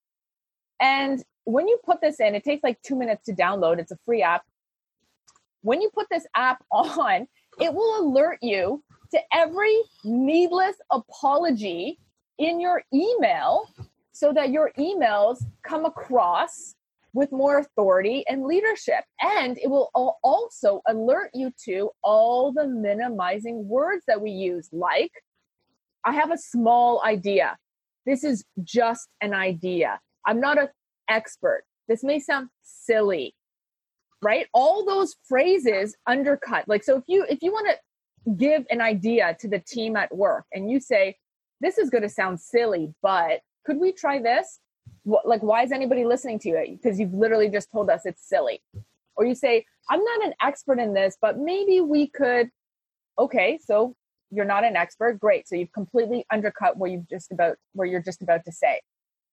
And 0.80 1.24
when 1.46 1.68
you 1.68 1.80
put 1.86 2.02
this 2.02 2.20
in, 2.20 2.36
it 2.36 2.44
takes 2.44 2.64
like 2.64 2.82
two 2.82 2.96
minutes 2.96 3.26
to 3.26 3.34
download. 3.34 3.80
It's 3.80 3.92
a 3.92 3.98
free 4.06 4.22
app. 4.22 4.44
When 5.62 5.82
you 5.82 5.90
put 5.94 6.08
this 6.12 6.28
app 6.36 6.64
on, 6.72 7.28
it 7.60 7.74
will 7.74 8.02
alert 8.02 8.40
you 8.42 8.84
to 9.12 9.20
every 9.34 9.76
needless 10.04 10.76
apology 10.92 12.00
in 12.38 12.60
your 12.60 12.84
email 12.94 13.70
so 14.12 14.32
that 14.34 14.50
your 14.50 14.72
emails 14.78 15.44
come 15.64 15.86
across 15.86 16.76
with 17.14 17.32
more 17.32 17.60
authority 17.60 18.26
and 18.28 18.46
leadership. 18.46 19.04
And 19.22 19.58
it 19.58 19.70
will 19.70 19.90
also 20.24 20.82
alert 20.88 21.32
you 21.34 21.52
to 21.66 21.92
all 22.04 22.52
the 22.52 22.68
minimizing 22.68 23.68
words 23.68 24.04
that 24.08 24.22
we 24.22 24.32
use, 24.32 24.70
like, 24.72 25.12
I 26.04 26.12
have 26.12 26.32
a 26.32 26.38
small 26.38 27.02
idea. 27.06 27.58
This 28.06 28.24
is 28.24 28.44
just 28.64 29.08
an 29.22 29.34
idea. 29.34 30.00
I'm 30.26 30.40
not 30.40 30.60
an 30.60 30.68
expert. 31.10 31.64
This 31.88 32.04
may 32.04 32.20
sound 32.20 32.50
silly, 32.64 33.34
right? 34.22 34.48
All 34.54 34.86
those 34.86 35.16
phrases 35.28 35.96
undercut. 36.06 36.68
Like, 36.68 36.84
so 36.84 36.98
if 36.98 37.04
you 37.08 37.26
if 37.30 37.42
you 37.42 37.52
want 37.52 37.68
to 37.70 38.34
give 38.36 38.66
an 38.70 38.82
idea 38.82 39.36
to 39.40 39.48
the 39.48 39.60
team 39.60 39.96
at 39.96 40.16
work 40.16 40.46
and 40.52 40.70
you 40.70 40.80
say, 40.80 41.16
this 41.62 41.78
is 41.78 41.90
going 41.90 42.04
to 42.04 42.10
sound 42.10 42.40
silly, 42.40 42.94
but 43.02 43.42
could 43.66 43.78
we 43.78 43.92
try 43.92 44.22
this? 44.22 44.60
like 45.06 45.42
why 45.42 45.64
is 45.64 45.72
anybody 45.72 46.04
listening 46.04 46.40
to 46.40 46.50
you 46.50 46.80
because 46.82 47.00
you've 47.00 47.14
literally 47.14 47.50
just 47.50 47.72
told 47.72 47.90
us 47.90 48.06
it's 48.06 48.28
silly. 48.28 48.62
Or 49.16 49.26
you 49.26 49.36
say 49.36 49.66
i'm 49.90 50.04
not 50.04 50.26
an 50.26 50.34
expert 50.42 50.80
in 50.80 50.94
this 50.94 51.18
but 51.22 51.38
maybe 51.38 51.80
we 51.80 52.08
could 52.08 52.50
okay 53.20 53.60
so 53.64 53.96
you're 54.32 54.46
not 54.46 54.64
an 54.64 54.76
expert? 54.76 55.20
Great 55.20 55.48
so 55.48 55.56
you've 55.56 55.72
completely 55.72 56.26
undercut 56.32 56.78
what 56.78 56.92
you've 56.92 57.08
just 57.08 57.32
about 57.32 57.58
where 57.74 57.88
you're 57.88 58.02
just 58.02 58.22
about 58.22 58.44
to 58.46 58.52
say. 58.52 58.82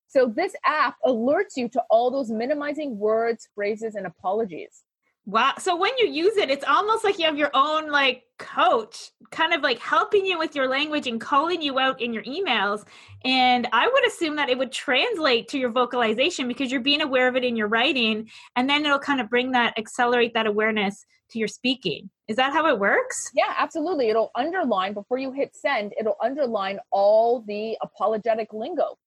So 0.09 0.27
this 0.27 0.55
app 0.67 0.97
alerts 1.07 1.57
you 1.57 1.69
to 1.71 1.83
all 1.89 2.11
those 2.11 2.31
minimizing 2.31 2.99
words 2.99 3.49
phrases 3.55 3.95
and 3.95 4.07
apologies 4.07 4.83
Wow. 5.25 5.53
So 5.59 5.77
when 5.77 5.93
you 5.99 6.09
use 6.09 6.37
it, 6.37 6.51
it's 6.51 6.65
almost 6.65 7.05
like 7.05 7.19
you 7.19 7.27
have 7.27 7.39
your 7.39 7.51
own 7.55 7.91
like 7.91 8.25
coach 8.39 9.11
kind 9.31 9.55
of 9.55 9.63
like 9.63 9.79
helping 9.79 10.27
you 10.27 10.37
with 10.37 10.57
your 10.57 10.69
language 10.69 11.07
and 11.07 11.21
calling 11.21 11.63
you 11.63 11.79
out 11.79 12.01
in 12.01 12.13
your 12.13 12.25
emails. 12.25 12.85
And 13.25 13.69
I 13.73 13.89
would 13.89 14.07
assume 14.07 14.35
that 14.37 14.51
it 14.51 14.59
would 14.59 14.73
translate 14.73 15.49
to 15.49 15.59
your 15.59 15.71
vocalization 15.71 16.49
because 16.49 16.73
you're 16.73 16.81
being 16.81 17.03
aware 17.03 17.29
of 17.29 17.37
it 17.37 17.45
in 17.45 17.57
your 17.57 17.69
writing. 17.69 18.29
And 18.57 18.69
then 18.69 18.85
it'll 18.85 18.99
kind 18.99 19.21
of 19.21 19.31
bring 19.31 19.53
that, 19.53 19.79
accelerate 19.79 20.35
that 20.35 20.47
awareness 20.47 21.05
to 21.31 21.39
your 21.39 21.49
speaking. 21.49 22.11
Is 22.29 22.37
that 22.37 22.53
how 22.53 22.67
it 22.67 22.79
works? 22.79 23.31
Yeah, 23.35 23.55
absolutely. 23.59 24.11
It'll 24.11 24.31
underline 24.35 24.93
before 24.93 25.19
you 25.19 25.33
hit 25.33 25.55
send, 25.55 25.93
it'll 25.99 26.17
underline 26.23 26.79
all 26.91 27.43
the 27.47 27.77
apologetic 27.83 28.53
lingo. 28.53 28.99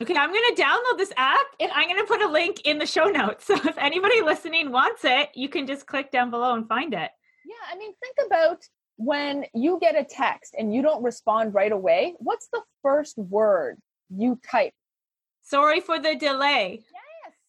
Okay, 0.00 0.14
I'm 0.14 0.30
going 0.30 0.54
to 0.54 0.62
download 0.62 0.96
this 0.96 1.12
app 1.16 1.46
and 1.58 1.72
I'm 1.74 1.88
going 1.88 2.00
to 2.00 2.06
put 2.06 2.22
a 2.22 2.28
link 2.28 2.60
in 2.64 2.78
the 2.78 2.86
show 2.86 3.04
notes. 3.06 3.46
So 3.48 3.54
if 3.54 3.78
anybody 3.78 4.20
listening 4.20 4.70
wants 4.70 5.04
it, 5.04 5.30
you 5.34 5.48
can 5.48 5.66
just 5.66 5.86
click 5.86 6.12
down 6.12 6.30
below 6.30 6.54
and 6.54 6.68
find 6.68 6.92
it. 6.92 7.10
Yeah, 7.44 7.72
I 7.72 7.76
mean, 7.76 7.92
think 8.00 8.16
about 8.26 8.62
when 8.96 9.44
you 9.54 9.78
get 9.80 9.98
a 9.98 10.04
text 10.04 10.54
and 10.56 10.72
you 10.72 10.82
don't 10.82 11.02
respond 11.02 11.54
right 11.54 11.72
away. 11.72 12.14
What's 12.18 12.48
the 12.52 12.60
first 12.82 13.18
word 13.18 13.78
you 14.14 14.38
type? 14.48 14.74
Sorry 15.42 15.80
for 15.80 15.98
the 15.98 16.14
delay. 16.14 16.82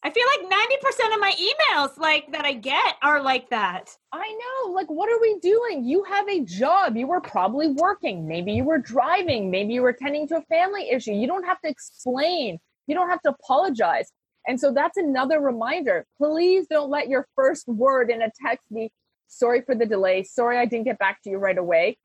I 0.02 0.12
feel 0.12 0.24
like 0.38 0.50
90% 0.50 1.14
of 1.14 1.20
my 1.20 1.34
emails 1.34 1.98
like 1.98 2.32
that 2.32 2.46
I 2.46 2.54
get 2.54 2.96
are 3.04 3.22
like 3.22 3.50
that. 3.50 3.98
I 4.14 4.32
know. 4.32 4.72
Like 4.72 4.90
what 4.90 5.12
are 5.12 5.20
we 5.20 5.38
doing? 5.40 5.84
You 5.84 6.04
have 6.06 6.28
a 6.30 6.40
job. 6.46 6.96
You 6.96 7.06
were 7.06 7.20
probably 7.20 7.68
working. 7.68 8.26
Maybe 8.26 8.54
you 8.54 8.64
were 8.64 8.78
driving. 8.78 9.52
Maybe 9.52 9.74
you 9.74 9.82
were 9.82 9.94
tending 9.94 10.26
to 10.30 10.38
a 10.38 10.42
family 10.44 10.90
issue. 10.90 11.12
You 11.12 11.28
don't 11.28 11.44
have 11.44 11.60
to 11.62 11.70
explain. 11.70 12.60
You 12.88 12.96
don't 12.96 13.10
have 13.10 13.22
to 13.24 13.30
apologize. 13.30 14.10
And 14.48 14.58
so 14.58 14.74
that's 14.74 14.96
another 14.96 15.42
reminder. 15.42 16.06
Please 16.18 16.66
don't 16.70 16.90
let 16.90 17.10
your 17.10 17.28
first 17.36 17.68
word 17.68 18.10
in 18.10 18.22
a 18.22 18.32
text 18.42 18.66
be 18.74 18.92
sorry 19.28 19.62
for 19.62 19.76
the 19.76 19.86
delay. 19.86 20.24
Sorry 20.24 20.58
I 20.58 20.66
didn't 20.66 20.86
get 20.86 20.98
back 20.98 21.22
to 21.24 21.30
you 21.30 21.38
right 21.38 21.58
away. 21.58 21.98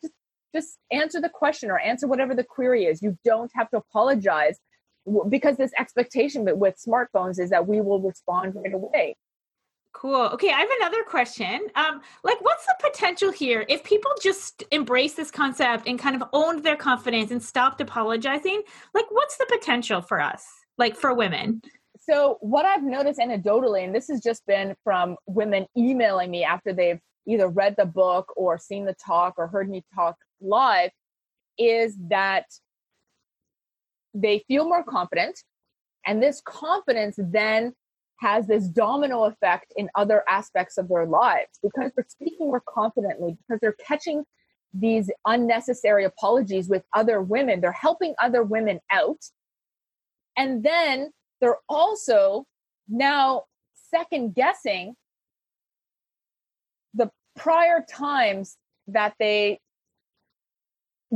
Just 0.00 0.14
just 0.54 0.78
answer 0.90 1.20
the 1.20 1.28
question 1.28 1.70
or 1.70 1.78
answer 1.78 2.08
whatever 2.08 2.34
the 2.34 2.44
query 2.44 2.86
is. 2.86 3.02
You 3.02 3.18
don't 3.26 3.50
have 3.54 3.68
to 3.70 3.76
apologize 3.76 4.58
because 5.28 5.56
this 5.56 5.72
expectation 5.78 6.44
with 6.58 6.76
smartphones 6.84 7.38
is 7.38 7.50
that 7.50 7.66
we 7.66 7.80
will 7.80 8.00
respond 8.00 8.54
right 8.54 8.74
away 8.74 9.16
Cool. 9.96 10.28
Okay, 10.34 10.50
I 10.50 10.60
have 10.60 10.68
another 10.78 11.02
question. 11.04 11.68
Um, 11.74 12.02
like, 12.22 12.38
what's 12.42 12.66
the 12.66 12.74
potential 12.82 13.32
here 13.32 13.64
if 13.66 13.82
people 13.82 14.10
just 14.22 14.62
embrace 14.70 15.14
this 15.14 15.30
concept 15.30 15.88
and 15.88 15.98
kind 15.98 16.14
of 16.14 16.28
owned 16.34 16.62
their 16.62 16.76
confidence 16.76 17.30
and 17.30 17.42
stopped 17.42 17.80
apologizing? 17.80 18.62
Like, 18.92 19.06
what's 19.08 19.38
the 19.38 19.46
potential 19.50 20.02
for 20.02 20.20
us, 20.20 20.46
like 20.76 20.96
for 20.96 21.14
women? 21.14 21.62
So, 21.98 22.36
what 22.42 22.66
I've 22.66 22.82
noticed 22.82 23.18
anecdotally, 23.18 23.84
and 23.84 23.94
this 23.94 24.08
has 24.08 24.20
just 24.20 24.46
been 24.46 24.74
from 24.84 25.16
women 25.26 25.64
emailing 25.78 26.30
me 26.30 26.44
after 26.44 26.74
they've 26.74 27.00
either 27.26 27.48
read 27.48 27.74
the 27.78 27.86
book 27.86 28.30
or 28.36 28.58
seen 28.58 28.84
the 28.84 28.94
talk 29.02 29.36
or 29.38 29.46
heard 29.46 29.70
me 29.70 29.82
talk 29.94 30.16
live, 30.42 30.90
is 31.56 31.96
that 32.10 32.44
they 34.16 34.42
feel 34.48 34.64
more 34.64 34.82
confident 34.82 35.38
and 36.06 36.22
this 36.22 36.40
confidence 36.44 37.16
then 37.18 37.74
has 38.20 38.46
this 38.46 38.68
domino 38.68 39.24
effect 39.24 39.72
in 39.76 39.90
other 39.94 40.24
aspects 40.28 40.78
of 40.78 40.88
their 40.88 41.04
lives 41.04 41.58
because 41.62 41.90
they're 41.94 42.06
speaking 42.08 42.46
more 42.46 42.62
confidently 42.66 43.36
because 43.36 43.60
they're 43.60 43.76
catching 43.86 44.24
these 44.72 45.10
unnecessary 45.26 46.04
apologies 46.04 46.68
with 46.68 46.82
other 46.94 47.20
women. 47.20 47.60
They're 47.60 47.72
helping 47.72 48.14
other 48.22 48.42
women 48.42 48.80
out. 48.90 49.18
And 50.36 50.62
then 50.62 51.10
they're 51.40 51.58
also 51.68 52.46
now 52.88 53.44
second 53.90 54.34
guessing 54.34 54.94
the 56.94 57.10
prior 57.36 57.84
times 57.88 58.56
that 58.86 59.14
they 59.18 59.60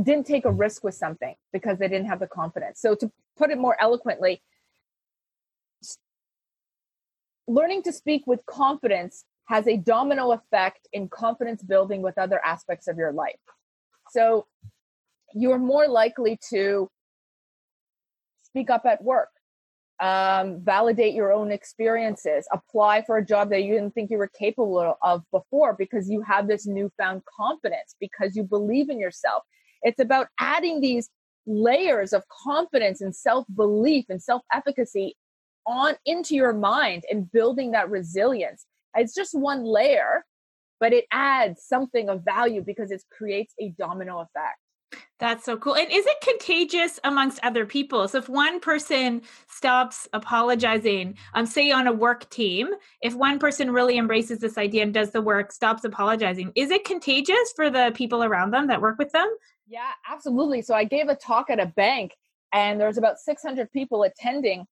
didn't 0.03 0.25
take 0.25 0.45
a 0.45 0.51
risk 0.51 0.83
with 0.83 0.95
something 0.95 1.35
because 1.53 1.77
they 1.77 1.87
didn't 1.87 2.07
have 2.07 2.19
the 2.19 2.27
confidence. 2.27 2.79
So 2.79 2.95
to 2.95 3.11
put 3.37 3.51
it 3.51 3.57
more 3.57 3.75
eloquently, 3.79 4.41
learning 7.47 7.83
to 7.83 7.91
speak 7.91 8.23
with 8.25 8.45
confidence 8.45 9.25
has 9.45 9.67
a 9.67 9.77
domino 9.77 10.31
effect 10.31 10.87
in 10.93 11.09
confidence 11.09 11.61
building 11.61 12.01
with 12.01 12.17
other 12.17 12.39
aspects 12.45 12.87
of 12.87 12.97
your 12.97 13.11
life. 13.11 13.35
So 14.11 14.47
you're 15.33 15.59
more 15.59 15.87
likely 15.87 16.39
to 16.49 16.89
speak 18.43 18.69
up 18.69 18.85
at 18.85 19.03
work, 19.03 19.29
um, 19.99 20.61
validate 20.61 21.13
your 21.13 21.31
own 21.31 21.51
experiences, 21.51 22.47
apply 22.51 23.03
for 23.03 23.17
a 23.17 23.25
job 23.25 23.49
that 23.49 23.63
you 23.63 23.73
didn't 23.73 23.93
think 23.93 24.09
you 24.09 24.17
were 24.17 24.31
capable 24.37 24.97
of 25.01 25.23
before 25.31 25.73
because 25.77 26.09
you 26.09 26.21
have 26.21 26.47
this 26.47 26.65
newfound 26.65 27.23
confidence, 27.25 27.95
because 27.99 28.35
you 28.35 28.43
believe 28.43 28.89
in 28.89 28.99
yourself. 28.99 29.43
It's 29.83 29.99
about 29.99 30.27
adding 30.39 30.81
these 30.81 31.09
layers 31.45 32.13
of 32.13 32.23
confidence 32.27 33.01
and 33.01 33.15
self 33.15 33.45
belief 33.53 34.05
and 34.09 34.21
self 34.21 34.41
efficacy 34.53 35.15
on 35.65 35.95
into 36.05 36.35
your 36.35 36.53
mind 36.53 37.03
and 37.09 37.31
building 37.31 37.71
that 37.71 37.89
resilience. 37.89 38.65
It's 38.95 39.13
just 39.13 39.33
one 39.33 39.63
layer, 39.63 40.25
but 40.79 40.93
it 40.93 41.05
adds 41.11 41.63
something 41.63 42.09
of 42.09 42.23
value 42.25 42.61
because 42.61 42.91
it 42.91 43.03
creates 43.11 43.53
a 43.59 43.69
domino 43.77 44.19
effect. 44.19 44.57
That's 45.19 45.45
so 45.45 45.55
cool. 45.55 45.75
And 45.75 45.89
is 45.91 46.05
it 46.05 46.17
contagious 46.21 46.99
amongst 47.03 47.39
other 47.43 47.63
people? 47.63 48.07
So 48.07 48.17
if 48.17 48.27
one 48.27 48.59
person 48.59 49.21
stops 49.47 50.07
apologizing, 50.13 51.15
um, 51.35 51.45
say 51.45 51.69
on 51.69 51.85
a 51.85 51.93
work 51.93 52.27
team, 52.31 52.69
if 53.03 53.13
one 53.13 53.37
person 53.37 53.71
really 53.71 53.99
embraces 53.99 54.39
this 54.39 54.57
idea 54.57 54.81
and 54.81 54.91
does 54.91 55.11
the 55.11 55.21
work, 55.21 55.51
stops 55.51 55.83
apologizing, 55.83 56.51
is 56.55 56.71
it 56.71 56.85
contagious 56.85 57.53
for 57.55 57.69
the 57.69 57.91
people 57.93 58.23
around 58.23 58.49
them 58.49 58.65
that 58.67 58.81
work 58.81 58.97
with 58.97 59.11
them? 59.11 59.29
Yeah, 59.71 59.91
absolutely. 60.05 60.61
So 60.63 60.75
I 60.75 60.83
gave 60.83 61.07
a 61.07 61.15
talk 61.15 61.49
at 61.49 61.57
a 61.57 61.65
bank 61.65 62.13
and 62.53 62.77
there 62.77 62.89
was 62.89 62.97
about 62.97 63.19
600 63.19 63.71
people 63.71 64.03
attending. 64.03 64.65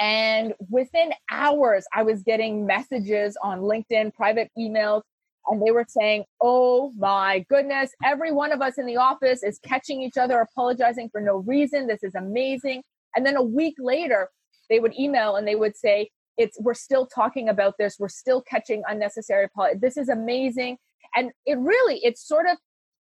And 0.00 0.54
within 0.70 1.12
hours, 1.30 1.84
I 1.94 2.02
was 2.02 2.22
getting 2.22 2.64
messages 2.64 3.36
on 3.42 3.60
LinkedIn, 3.60 4.14
private 4.14 4.50
emails, 4.58 5.02
and 5.48 5.60
they 5.60 5.72
were 5.72 5.84
saying, 5.86 6.24
Oh 6.40 6.90
my 6.96 7.44
goodness, 7.50 7.90
every 8.02 8.32
one 8.32 8.50
of 8.50 8.62
us 8.62 8.78
in 8.78 8.86
the 8.86 8.96
office 8.96 9.42
is 9.42 9.58
catching 9.58 10.00
each 10.00 10.16
other 10.16 10.40
apologizing 10.40 11.10
for 11.10 11.20
no 11.20 11.36
reason. 11.36 11.86
This 11.86 12.02
is 12.02 12.14
amazing. 12.14 12.82
And 13.14 13.26
then 13.26 13.36
a 13.36 13.42
week 13.42 13.74
later, 13.78 14.30
they 14.70 14.80
would 14.80 14.98
email 14.98 15.36
and 15.36 15.46
they 15.46 15.54
would 15.54 15.76
say, 15.76 16.08
it's 16.38 16.58
we're 16.60 16.74
still 16.74 17.06
talking 17.06 17.48
about 17.48 17.78
this 17.78 17.96
we're 17.98 18.10
still 18.10 18.42
catching 18.42 18.82
unnecessary 18.86 19.46
apologies 19.46 19.80
this 19.80 19.96
is 19.96 20.10
amazing 20.10 20.76
and 21.14 21.30
it 21.46 21.56
really 21.56 21.98
it's 22.04 22.28
sort 22.28 22.44
of 22.46 22.58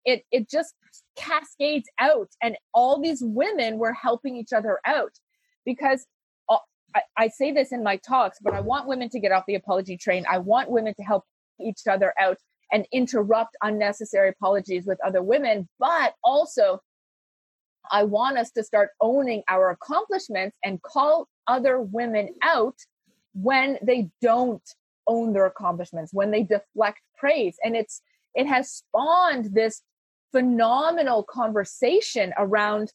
it 0.05 0.23
it 0.31 0.49
just 0.49 0.73
cascades 1.15 1.87
out 1.99 2.29
and 2.41 2.57
all 2.73 2.99
these 2.99 3.21
women 3.21 3.77
were 3.77 3.93
helping 3.93 4.35
each 4.35 4.53
other 4.53 4.79
out 4.85 5.11
because 5.65 6.05
uh, 6.49 6.57
I, 6.95 7.01
I 7.17 7.27
say 7.29 7.51
this 7.51 7.71
in 7.71 7.83
my 7.83 7.97
talks 7.97 8.39
but 8.41 8.53
i 8.53 8.59
want 8.59 8.87
women 8.87 9.09
to 9.09 9.19
get 9.19 9.31
off 9.31 9.45
the 9.47 9.55
apology 9.55 9.97
train 9.97 10.25
i 10.29 10.37
want 10.37 10.69
women 10.69 10.93
to 10.95 11.03
help 11.03 11.23
each 11.59 11.81
other 11.89 12.13
out 12.19 12.37
and 12.71 12.87
interrupt 12.91 13.55
unnecessary 13.61 14.29
apologies 14.29 14.85
with 14.85 14.99
other 15.05 15.21
women 15.21 15.67
but 15.79 16.15
also 16.23 16.79
i 17.91 18.03
want 18.03 18.37
us 18.37 18.51
to 18.51 18.63
start 18.63 18.89
owning 19.01 19.43
our 19.49 19.69
accomplishments 19.69 20.57
and 20.63 20.81
call 20.81 21.27
other 21.47 21.79
women 21.81 22.29
out 22.43 22.75
when 23.33 23.77
they 23.81 24.09
don't 24.21 24.63
own 25.07 25.33
their 25.33 25.45
accomplishments, 25.45 26.13
when 26.13 26.31
they 26.31 26.43
deflect 26.43 26.99
praise. 27.17 27.57
And 27.63 27.75
it's 27.75 28.01
it 28.35 28.47
has 28.47 28.71
spawned 28.71 29.53
this 29.53 29.81
phenomenal 30.33 31.23
conversation 31.23 32.33
around 32.37 32.91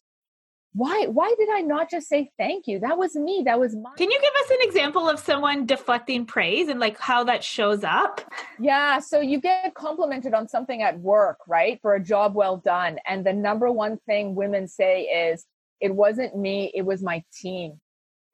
why 0.75 1.07
why 1.07 1.35
did 1.39 1.49
i 1.51 1.61
not 1.61 1.91
just 1.91 2.09
say 2.09 2.31
thank 2.39 2.67
you? 2.67 2.79
That 2.79 2.99
was 2.99 3.17
me. 3.17 3.43
That 3.47 3.59
was 3.59 3.75
my 3.75 3.91
can 3.97 4.11
you 4.11 4.21
give 4.21 4.33
us 4.45 4.51
an 4.51 4.59
example 4.61 5.09
of 5.09 5.19
someone 5.19 5.65
deflecting 5.65 6.27
praise 6.27 6.69
and 6.69 6.79
like 6.79 6.99
how 6.99 7.25
that 7.25 7.43
shows 7.43 7.85
up? 7.85 8.21
Yeah 8.59 8.99
so 8.99 9.21
you 9.21 9.41
get 9.41 9.75
complimented 9.75 10.35
on 10.35 10.47
something 10.47 10.83
at 10.83 11.01
work 11.01 11.39
right 11.49 11.81
for 11.81 11.95
a 11.95 12.05
job 12.05 12.35
well 12.35 12.59
done 12.59 12.99
and 13.07 13.25
the 13.25 13.33
number 13.33 13.73
one 13.73 13.99
thing 14.07 14.35
women 14.35 14.69
say 14.69 15.03
is 15.03 15.47
it 15.81 15.95
wasn't 15.95 16.37
me 16.37 16.71
it 16.75 16.83
was 16.83 17.03
my 17.03 17.25
team. 17.33 17.81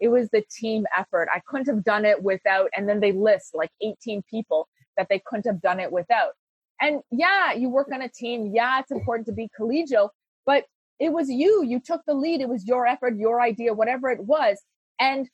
It 0.01 0.09
was 0.09 0.29
the 0.31 0.45
team 0.51 0.87
effort. 0.99 1.29
I 1.33 1.41
couldn't 1.47 1.69
have 1.69 1.85
done 1.85 2.05
it 2.05 2.23
without 2.23 2.69
and 2.77 2.89
then 2.89 3.01
they 3.01 3.13
list 3.13 3.55
like 3.55 3.71
18 3.81 4.23
people 4.29 4.69
that 4.97 5.07
they 5.09 5.23
couldn't 5.25 5.47
have 5.47 5.63
done 5.63 5.79
it 5.79 5.93
without 5.93 6.33
and 6.85 7.01
yeah 7.11 7.53
you 7.53 7.69
work 7.69 7.89
on 7.93 8.03
a 8.03 8.09
team. 8.09 8.53
Yeah 8.55 8.81
it's 8.81 8.91
important 8.91 9.27
to 9.27 9.33
be 9.33 9.49
collegial 9.59 10.11
but 10.47 10.65
it 11.01 11.13
was 11.13 11.29
you. 11.29 11.65
You 11.65 11.81
took 11.81 12.03
the 12.07 12.15
lead. 12.15 12.41
It 12.41 12.49
was 12.49 12.67
your 12.67 12.87
effort 12.87 13.17
your 13.17 13.41
idea 13.41 13.75
whatever 13.75 14.11
it 14.11 14.21
was. 14.21 14.59
And 15.01 15.29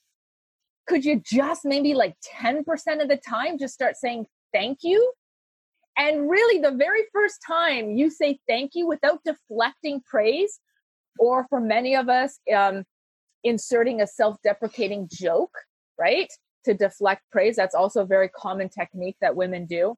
could 0.86 1.04
you 1.04 1.22
just 1.24 1.64
maybe 1.64 1.94
like 1.94 2.16
10% 2.42 2.64
of 3.02 3.08
the 3.08 3.20
time 3.28 3.58
just 3.58 3.74
start 3.74 3.96
saying 3.96 4.26
thank 4.52 4.78
you? 4.82 5.12
And 5.96 6.30
really 6.30 6.60
the 6.60 6.76
very 6.76 7.02
first 7.12 7.40
time 7.46 7.90
you 7.90 8.10
say 8.10 8.38
thank 8.48 8.72
you 8.74 8.86
without 8.86 9.20
deflecting 9.24 10.00
praise 10.08 10.58
or 11.18 11.46
for 11.50 11.60
many 11.60 11.94
of 11.94 12.08
us 12.08 12.38
um, 12.54 12.84
inserting 13.44 14.00
a 14.00 14.06
self-deprecating 14.06 15.08
joke 15.12 15.54
right 15.98 16.32
to 16.64 16.74
deflect 16.74 17.22
praise 17.32 17.56
that's 17.56 17.74
also 17.74 18.02
a 18.02 18.06
very 18.06 18.28
common 18.28 18.68
technique 18.68 19.16
that 19.20 19.34
women 19.34 19.66
do 19.66 19.94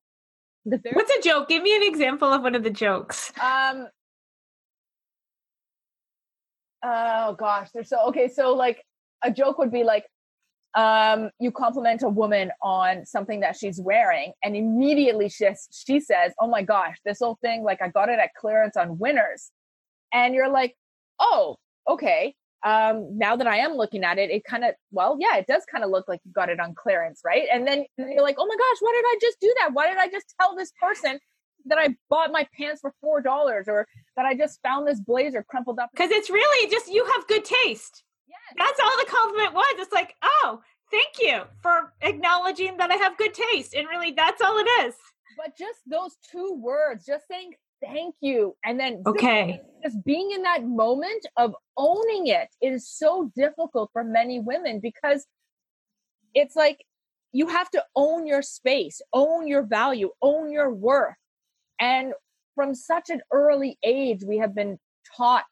very- 0.67 0.95
what's 0.95 1.11
a 1.17 1.21
joke 1.23 1.49
give 1.49 1.63
me 1.63 1.75
an 1.77 1.83
example 1.83 2.33
of 2.33 2.43
one 2.43 2.55
of 2.55 2.63
the 2.63 2.71
jokes 2.71 3.33
um 3.43 3.87
oh 6.83 7.35
gosh, 7.39 7.69
they're 7.73 7.85
so 7.85 8.09
okay. 8.09 8.29
So 8.29 8.55
like 8.55 8.83
a 9.25 9.31
joke 9.31 9.59
would 9.59 9.73
be 9.73 9.85
like, 9.85 10.05
um, 10.75 11.31
you 11.39 11.51
compliment 11.53 12.03
a 12.03 12.09
woman 12.09 12.51
on 12.63 13.05
something 13.05 13.41
that 13.41 13.57
she's 13.57 13.81
wearing, 13.81 14.33
and 14.43 14.57
immediately 14.57 15.29
she 15.29 15.49
she 15.73 16.01
says, 16.01 16.33
"Oh 16.41 16.49
my 16.49 16.63
gosh, 16.63 16.97
this 17.05 17.19
whole 17.21 17.39
thing! 17.43 17.63
Like 17.63 17.83
I 17.83 17.89
got 17.89 18.09
it 18.09 18.19
at 18.19 18.35
clearance 18.35 18.77
on 18.77 18.99
Winners," 18.99 19.51
and 20.13 20.35
you're 20.35 20.51
like, 20.51 20.75
"Oh, 21.21 21.57
okay." 21.89 22.35
Um, 22.65 23.19
now 23.19 23.35
that 23.35 23.47
I 23.47 23.59
am 23.59 23.73
looking 23.73 24.05
at 24.05 24.19
it, 24.19 24.31
it 24.31 24.45
kind 24.45 24.65
of 24.65 24.75
well, 24.93 25.17
yeah, 25.21 25.37
it 25.37 25.47
does 25.47 25.65
kind 25.71 25.83
of 25.85 25.91
look 25.91 26.07
like 26.09 26.21
you 26.25 26.33
got 26.33 26.49
it 26.49 26.61
on 26.61 26.75
clearance, 26.75 27.23
right? 27.25 27.49
And 27.53 27.67
then 27.67 27.85
you're 27.99 28.23
like, 28.23 28.37
"Oh 28.39 28.47
my 28.47 28.55
gosh, 28.55 28.77
why 28.81 28.93
did 28.95 29.05
I 29.05 29.19
just 29.21 29.41
do 29.41 29.55
that? 29.61 29.71
Why 29.73 29.89
did 29.89 29.99
I 29.99 30.09
just 30.09 30.35
tell 30.39 30.55
this 30.55 30.73
person 30.81 31.19
that 31.67 31.79
I 31.79 31.97
bought 32.09 32.33
my 32.33 32.47
pants 32.57 32.81
for 32.81 32.95
four 33.01 33.21
dollars 33.21 33.69
or 33.69 33.87
that 34.17 34.27
I 34.27 34.35
just 34.35 34.61
found 34.63 34.87
this 34.87 35.01
blazer 35.01 35.45
crumpled 35.49 35.79
up. 35.79 35.91
Because 35.93 36.11
it's 36.11 36.31
really 36.31 36.71
just 36.71 36.93
you 36.93 37.05
have 37.05 37.27
good 37.27 37.45
taste. 37.45 38.05
Yes. 38.29 38.39
That's 38.59 38.81
all 38.81 38.97
the 38.99 39.11
compliment 39.11 39.55
was. 39.55 39.75
It's 39.79 39.93
like, 39.93 40.15
oh, 40.23 40.61
thank 40.91 41.15
you 41.21 41.43
for 41.61 41.93
acknowledging 42.01 42.77
that 42.79 42.91
I 42.91 42.95
have 42.95 43.17
good 43.17 43.35
taste. 43.35 43.75
And 43.75 43.89
really 43.89 44.13
that's 44.13 44.41
all 44.43 44.59
it 44.59 44.87
is. 44.87 44.95
But 45.37 45.57
just 45.57 45.79
those 45.87 46.17
two 46.31 46.55
words, 46.61 47.07
just 47.07 47.27
saying 47.29 47.55
thank 47.83 48.15
you 48.21 48.55
and 48.65 48.79
then 48.79 49.03
okay 49.07 49.61
just, 49.83 50.05
being 50.05 50.31
in 50.31 50.43
that 50.43 50.65
moment 50.65 51.27
of 51.37 51.55
owning 51.77 52.29
it 52.29 52.49
is 52.61 52.89
so 52.89 53.31
difficult 53.35 53.91
for 53.93 54.05
many 54.05 54.39
women 54.39 54.81
because 54.81 55.27
it's 56.35 56.55
like 56.55 56.85
you 57.33 57.47
have 57.47 57.71
to 57.71 57.85
own 57.97 58.27
your 58.27 58.43
space 58.43 59.01
own 59.13 59.47
your 59.49 59.63
value 59.63 60.11
own 60.23 60.51
your 60.51 60.73
worth 60.73 61.17
and 61.81 62.15
from 62.55 62.75
such 62.75 63.11
an 63.11 63.21
early 63.33 63.79
age, 63.83 64.23
we 64.27 64.39
have 64.39 64.55
been 64.55 64.79
taught, 65.17 65.45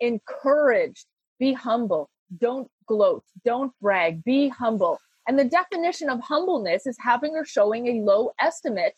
encouraged, 0.00 1.06
be 1.38 1.52
humble, 1.52 2.10
don't 2.38 2.68
gloat, 2.86 3.24
don't 3.44 3.72
brag, 3.80 4.22
be 4.24 4.48
humble. 4.48 4.98
And 5.28 5.38
the 5.38 5.44
definition 5.44 6.10
of 6.10 6.20
humbleness 6.20 6.86
is 6.86 6.96
having 7.00 7.32
or 7.32 7.44
showing 7.44 7.86
a 7.86 8.04
low 8.04 8.32
estimate 8.40 8.94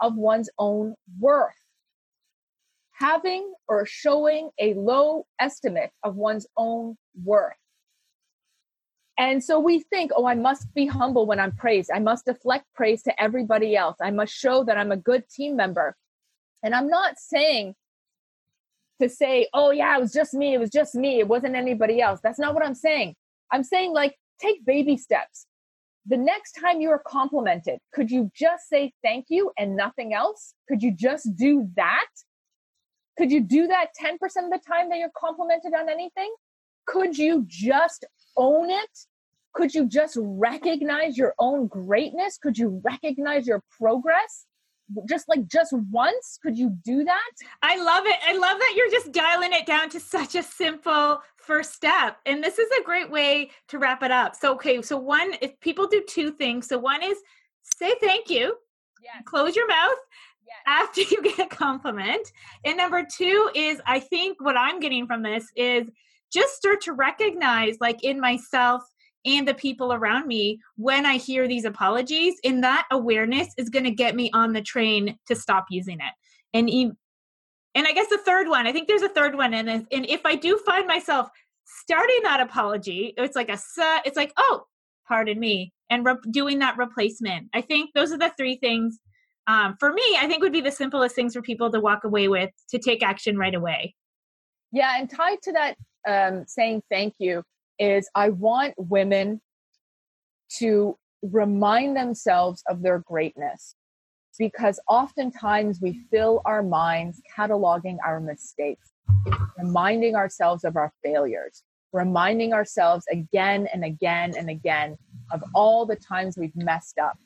of 0.00 0.16
one's 0.16 0.50
own 0.58 0.94
worth. 1.18 1.54
Having 2.98 3.52
or 3.68 3.86
showing 3.86 4.50
a 4.58 4.74
low 4.74 5.26
estimate 5.38 5.90
of 6.02 6.16
one's 6.16 6.46
own 6.56 6.96
worth. 7.22 7.54
And 9.18 9.42
so 9.42 9.58
we 9.58 9.80
think, 9.80 10.12
oh, 10.14 10.26
I 10.26 10.34
must 10.34 10.72
be 10.74 10.86
humble 10.86 11.26
when 11.26 11.40
I'm 11.40 11.52
praised. 11.52 11.90
I 11.92 11.98
must 11.98 12.26
deflect 12.26 12.66
praise 12.74 13.02
to 13.02 13.22
everybody 13.22 13.76
else. 13.76 13.96
I 14.00 14.12
must 14.12 14.32
show 14.32 14.64
that 14.64 14.78
I'm 14.78 14.92
a 14.92 14.96
good 14.96 15.28
team 15.28 15.56
member. 15.56 15.96
And 16.62 16.74
I'm 16.74 16.88
not 16.88 17.18
saying 17.18 17.74
to 19.00 19.08
say, 19.08 19.48
oh, 19.54 19.70
yeah, 19.70 19.96
it 19.96 20.00
was 20.00 20.12
just 20.12 20.34
me. 20.34 20.54
It 20.54 20.60
was 20.60 20.70
just 20.70 20.94
me. 20.94 21.18
It 21.18 21.28
wasn't 21.28 21.56
anybody 21.56 22.00
else. 22.00 22.20
That's 22.22 22.38
not 22.38 22.54
what 22.54 22.64
I'm 22.64 22.74
saying. 22.74 23.14
I'm 23.52 23.64
saying, 23.64 23.92
like, 23.92 24.16
take 24.40 24.64
baby 24.64 24.96
steps. 24.96 25.46
The 26.06 26.16
next 26.16 26.52
time 26.52 26.80
you 26.80 26.90
are 26.90 27.02
complimented, 27.04 27.80
could 27.92 28.10
you 28.10 28.30
just 28.34 28.68
say 28.68 28.92
thank 29.04 29.26
you 29.28 29.52
and 29.58 29.76
nothing 29.76 30.14
else? 30.14 30.54
Could 30.68 30.82
you 30.82 30.92
just 30.92 31.34
do 31.36 31.68
that? 31.76 32.06
Could 33.18 33.32
you 33.32 33.40
do 33.40 33.66
that 33.66 33.88
10% 34.00 34.14
of 34.14 34.50
the 34.50 34.60
time 34.64 34.88
that 34.90 34.98
you're 34.98 35.10
complimented 35.16 35.74
on 35.74 35.90
anything? 35.90 36.32
Could 36.86 37.18
you 37.18 37.44
just 37.48 38.06
own 38.36 38.70
it? 38.70 38.90
Could 39.54 39.74
you 39.74 39.86
just 39.86 40.16
recognize 40.20 41.18
your 41.18 41.34
own 41.40 41.66
greatness? 41.66 42.38
Could 42.38 42.56
you 42.56 42.80
recognize 42.84 43.46
your 43.46 43.62
progress? 43.76 44.46
Just 45.06 45.28
like 45.28 45.48
just 45.48 45.72
once, 45.90 46.38
could 46.40 46.56
you 46.56 46.70
do 46.84 47.02
that? 47.04 47.30
I 47.60 47.76
love 47.82 48.04
it. 48.06 48.16
I 48.26 48.34
love 48.34 48.58
that 48.58 48.74
you're 48.76 48.90
just 48.90 49.12
dialing 49.12 49.52
it 49.52 49.66
down 49.66 49.90
to 49.90 50.00
such 50.00 50.36
a 50.36 50.42
simple 50.42 51.20
first 51.36 51.74
step. 51.74 52.18
And 52.24 52.42
this 52.42 52.58
is 52.58 52.68
a 52.78 52.84
great 52.84 53.10
way 53.10 53.50
to 53.68 53.78
wrap 53.78 54.02
it 54.04 54.12
up. 54.12 54.36
So, 54.36 54.54
okay, 54.54 54.80
so 54.80 54.96
one, 54.96 55.32
if 55.42 55.58
people 55.60 55.88
do 55.88 56.04
two 56.08 56.30
things, 56.30 56.68
so 56.68 56.78
one 56.78 57.02
is 57.02 57.18
say 57.76 57.94
thank 58.00 58.30
you, 58.30 58.56
yes. 59.02 59.22
close 59.26 59.56
your 59.56 59.66
mouth, 59.66 59.98
After 60.66 61.00
you 61.10 61.22
get 61.22 61.38
a 61.38 61.46
compliment. 61.46 62.32
And 62.64 62.76
number 62.76 63.06
two 63.10 63.50
is 63.54 63.80
I 63.86 64.00
think 64.00 64.42
what 64.42 64.56
I'm 64.56 64.80
getting 64.80 65.06
from 65.06 65.22
this 65.22 65.46
is 65.56 65.88
just 66.32 66.54
start 66.56 66.80
to 66.82 66.92
recognize 66.92 67.76
like 67.80 68.04
in 68.04 68.20
myself 68.20 68.82
and 69.24 69.48
the 69.48 69.54
people 69.54 69.92
around 69.92 70.26
me 70.26 70.60
when 70.76 71.04
I 71.04 71.16
hear 71.16 71.48
these 71.48 71.64
apologies. 71.64 72.34
And 72.44 72.62
that 72.62 72.86
awareness 72.90 73.48
is 73.56 73.68
going 73.68 73.84
to 73.84 73.90
get 73.90 74.14
me 74.14 74.30
on 74.32 74.52
the 74.52 74.62
train 74.62 75.18
to 75.26 75.34
stop 75.34 75.66
using 75.70 75.98
it. 76.00 76.12
And 76.54 76.70
e- 76.70 76.92
and 77.74 77.86
I 77.86 77.92
guess 77.92 78.08
the 78.08 78.18
third 78.18 78.48
one, 78.48 78.66
I 78.66 78.72
think 78.72 78.88
there's 78.88 79.02
a 79.02 79.08
third 79.08 79.36
one, 79.36 79.54
and 79.54 79.68
and 79.68 79.86
if 79.92 80.24
I 80.24 80.34
do 80.34 80.58
find 80.66 80.86
myself 80.86 81.28
starting 81.64 82.20
that 82.22 82.40
apology, 82.40 83.14
it's 83.16 83.36
like 83.36 83.50
a 83.50 83.58
it's 84.04 84.16
like 84.16 84.32
oh, 84.36 84.64
pardon 85.06 85.38
me, 85.38 85.72
and 85.90 86.04
re- 86.04 86.16
doing 86.30 86.58
that 86.60 86.76
replacement. 86.76 87.48
I 87.54 87.60
think 87.60 87.90
those 87.94 88.10
are 88.10 88.18
the 88.18 88.32
three 88.36 88.56
things 88.56 88.98
um, 89.48 89.76
for 89.80 89.92
me. 89.92 90.02
I 90.20 90.28
think 90.28 90.42
would 90.42 90.52
be 90.52 90.60
the 90.60 90.70
simplest 90.70 91.16
things 91.16 91.34
for 91.34 91.42
people 91.42 91.72
to 91.72 91.80
walk 91.80 92.04
away 92.04 92.28
with 92.28 92.50
to 92.68 92.78
take 92.78 93.02
action 93.02 93.36
right 93.36 93.54
away. 93.54 93.94
Yeah, 94.70 94.94
and 94.98 95.10
tied 95.10 95.38
to 95.42 95.52
that 95.52 95.76
um, 96.06 96.44
saying 96.46 96.82
thank 96.90 97.14
you 97.18 97.42
is 97.78 98.08
I 98.14 98.28
want 98.28 98.74
women 98.76 99.40
to 100.58 100.96
remind 101.22 101.96
themselves 101.96 102.62
of 102.68 102.82
their 102.82 102.98
greatness 102.98 103.74
because 104.38 104.78
oftentimes 104.88 105.80
we 105.80 106.02
fill 106.10 106.42
our 106.44 106.62
minds 106.62 107.20
cataloging 107.36 107.96
our 108.06 108.20
mistakes, 108.20 108.92
reminding 109.56 110.14
ourselves 110.14 110.64
of 110.64 110.76
our 110.76 110.92
failures, 111.02 111.64
reminding 111.92 112.52
ourselves 112.52 113.04
again 113.10 113.66
and 113.72 113.84
again 113.84 114.34
and 114.36 114.48
again 114.48 114.96
of 115.32 115.42
all 115.54 115.86
the 115.86 115.96
times 115.96 116.36
we've 116.36 116.54
messed 116.54 116.98
up. 116.98 117.18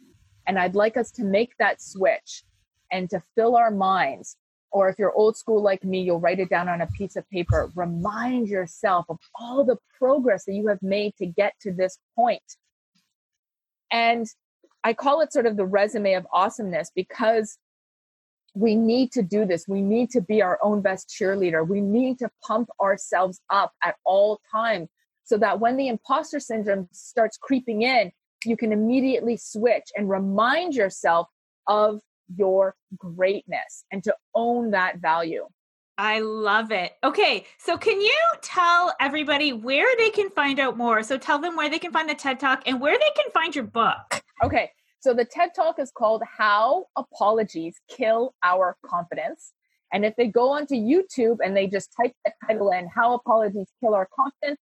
And 0.46 0.58
I'd 0.58 0.74
like 0.74 0.96
us 0.96 1.10
to 1.12 1.24
make 1.24 1.56
that 1.58 1.80
switch 1.80 2.44
and 2.90 3.08
to 3.10 3.22
fill 3.34 3.56
our 3.56 3.70
minds 3.70 4.36
or 4.72 4.88
if 4.88 4.98
you're 4.98 5.12
old 5.12 5.36
school 5.36 5.62
like 5.62 5.84
me, 5.84 6.00
you'll 6.00 6.18
write 6.18 6.40
it 6.40 6.48
down 6.48 6.68
on 6.68 6.80
a 6.80 6.86
piece 6.86 7.14
of 7.14 7.28
paper. 7.28 7.70
Remind 7.76 8.48
yourself 8.48 9.04
of 9.10 9.18
all 9.34 9.64
the 9.64 9.76
progress 9.98 10.46
that 10.46 10.54
you 10.54 10.66
have 10.68 10.82
made 10.82 11.14
to 11.16 11.26
get 11.26 11.52
to 11.60 11.72
this 11.72 11.98
point. 12.16 12.42
And 13.92 14.26
I 14.82 14.94
call 14.94 15.20
it 15.20 15.32
sort 15.32 15.46
of 15.46 15.58
the 15.58 15.66
resume 15.66 16.14
of 16.14 16.26
awesomeness 16.32 16.90
because 16.94 17.58
we 18.54 18.74
need 18.74 19.12
to 19.12 19.22
do 19.22 19.44
this. 19.44 19.68
We 19.68 19.82
need 19.82 20.10
to 20.10 20.22
be 20.22 20.40
our 20.40 20.58
own 20.62 20.80
best 20.80 21.08
cheerleader. 21.08 21.66
We 21.66 21.82
need 21.82 22.18
to 22.20 22.30
pump 22.42 22.70
ourselves 22.80 23.40
up 23.50 23.72
at 23.84 23.96
all 24.04 24.40
times 24.50 24.88
so 25.24 25.36
that 25.38 25.60
when 25.60 25.76
the 25.76 25.88
imposter 25.88 26.40
syndrome 26.40 26.88
starts 26.92 27.36
creeping 27.36 27.82
in, 27.82 28.10
you 28.44 28.56
can 28.56 28.72
immediately 28.72 29.36
switch 29.36 29.84
and 29.96 30.08
remind 30.08 30.74
yourself 30.74 31.28
of 31.66 32.00
your 32.34 32.74
greatness 32.96 33.84
and 33.90 34.02
to 34.04 34.14
own 34.34 34.70
that 34.70 34.98
value. 34.98 35.46
I 35.98 36.20
love 36.20 36.72
it. 36.72 36.92
Okay, 37.04 37.44
so 37.58 37.76
can 37.76 38.00
you 38.00 38.18
tell 38.40 38.94
everybody 39.00 39.52
where 39.52 39.94
they 39.98 40.10
can 40.10 40.30
find 40.30 40.58
out 40.58 40.76
more? 40.76 41.02
So 41.02 41.18
tell 41.18 41.38
them 41.38 41.54
where 41.54 41.68
they 41.68 41.78
can 41.78 41.92
find 41.92 42.08
the 42.08 42.14
TED 42.14 42.40
Talk 42.40 42.62
and 42.66 42.80
where 42.80 42.98
they 42.98 43.10
can 43.14 43.30
find 43.32 43.54
your 43.54 43.64
book. 43.64 44.22
Okay, 44.42 44.70
so 45.00 45.12
the 45.12 45.24
TED 45.24 45.50
Talk 45.54 45.78
is 45.78 45.92
called 45.96 46.22
How 46.38 46.86
Apologies 46.96 47.76
Kill 47.90 48.34
Our 48.42 48.76
Confidence. 48.84 49.52
And 49.92 50.06
if 50.06 50.16
they 50.16 50.28
go 50.28 50.50
onto 50.50 50.74
YouTube 50.74 51.38
and 51.44 51.54
they 51.54 51.66
just 51.66 51.92
type 52.00 52.12
the 52.24 52.32
title 52.46 52.70
in, 52.70 52.88
How 52.88 53.14
Apologies 53.14 53.68
Kill 53.80 53.94
Our 53.94 54.08
Confidence, 54.14 54.58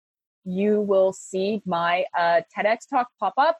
you 0.45 0.82
will 0.82 1.13
see 1.13 1.61
my 1.65 2.05
uh, 2.17 2.41
TEDx 2.57 2.89
talk 2.89 3.09
pop 3.19 3.34
up. 3.38 3.57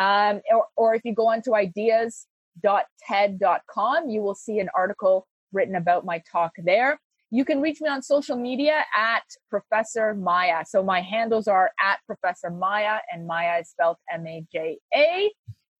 Um, 0.00 0.40
or, 0.50 0.66
or 0.76 0.94
if 0.94 1.04
you 1.04 1.14
go 1.14 1.28
onto 1.28 1.54
ideas.ted.com, 1.54 4.08
you 4.08 4.22
will 4.22 4.34
see 4.34 4.58
an 4.58 4.70
article 4.74 5.26
written 5.52 5.76
about 5.76 6.06
my 6.06 6.22
talk 6.30 6.52
there. 6.56 6.98
You 7.30 7.44
can 7.44 7.60
reach 7.60 7.80
me 7.80 7.88
on 7.88 8.02
social 8.02 8.36
media 8.36 8.84
at 8.96 9.22
Professor 9.50 10.14
Maja. 10.14 10.64
So 10.66 10.82
my 10.82 11.02
handles 11.02 11.46
are 11.46 11.70
at 11.80 12.00
Professor 12.06 12.50
Maja, 12.50 12.98
and 13.12 13.24
Maja 13.26 13.60
is 13.60 13.68
spelled 13.68 13.98
M 14.12 14.26
A 14.26 14.44
J 14.50 14.78
A. 14.94 15.30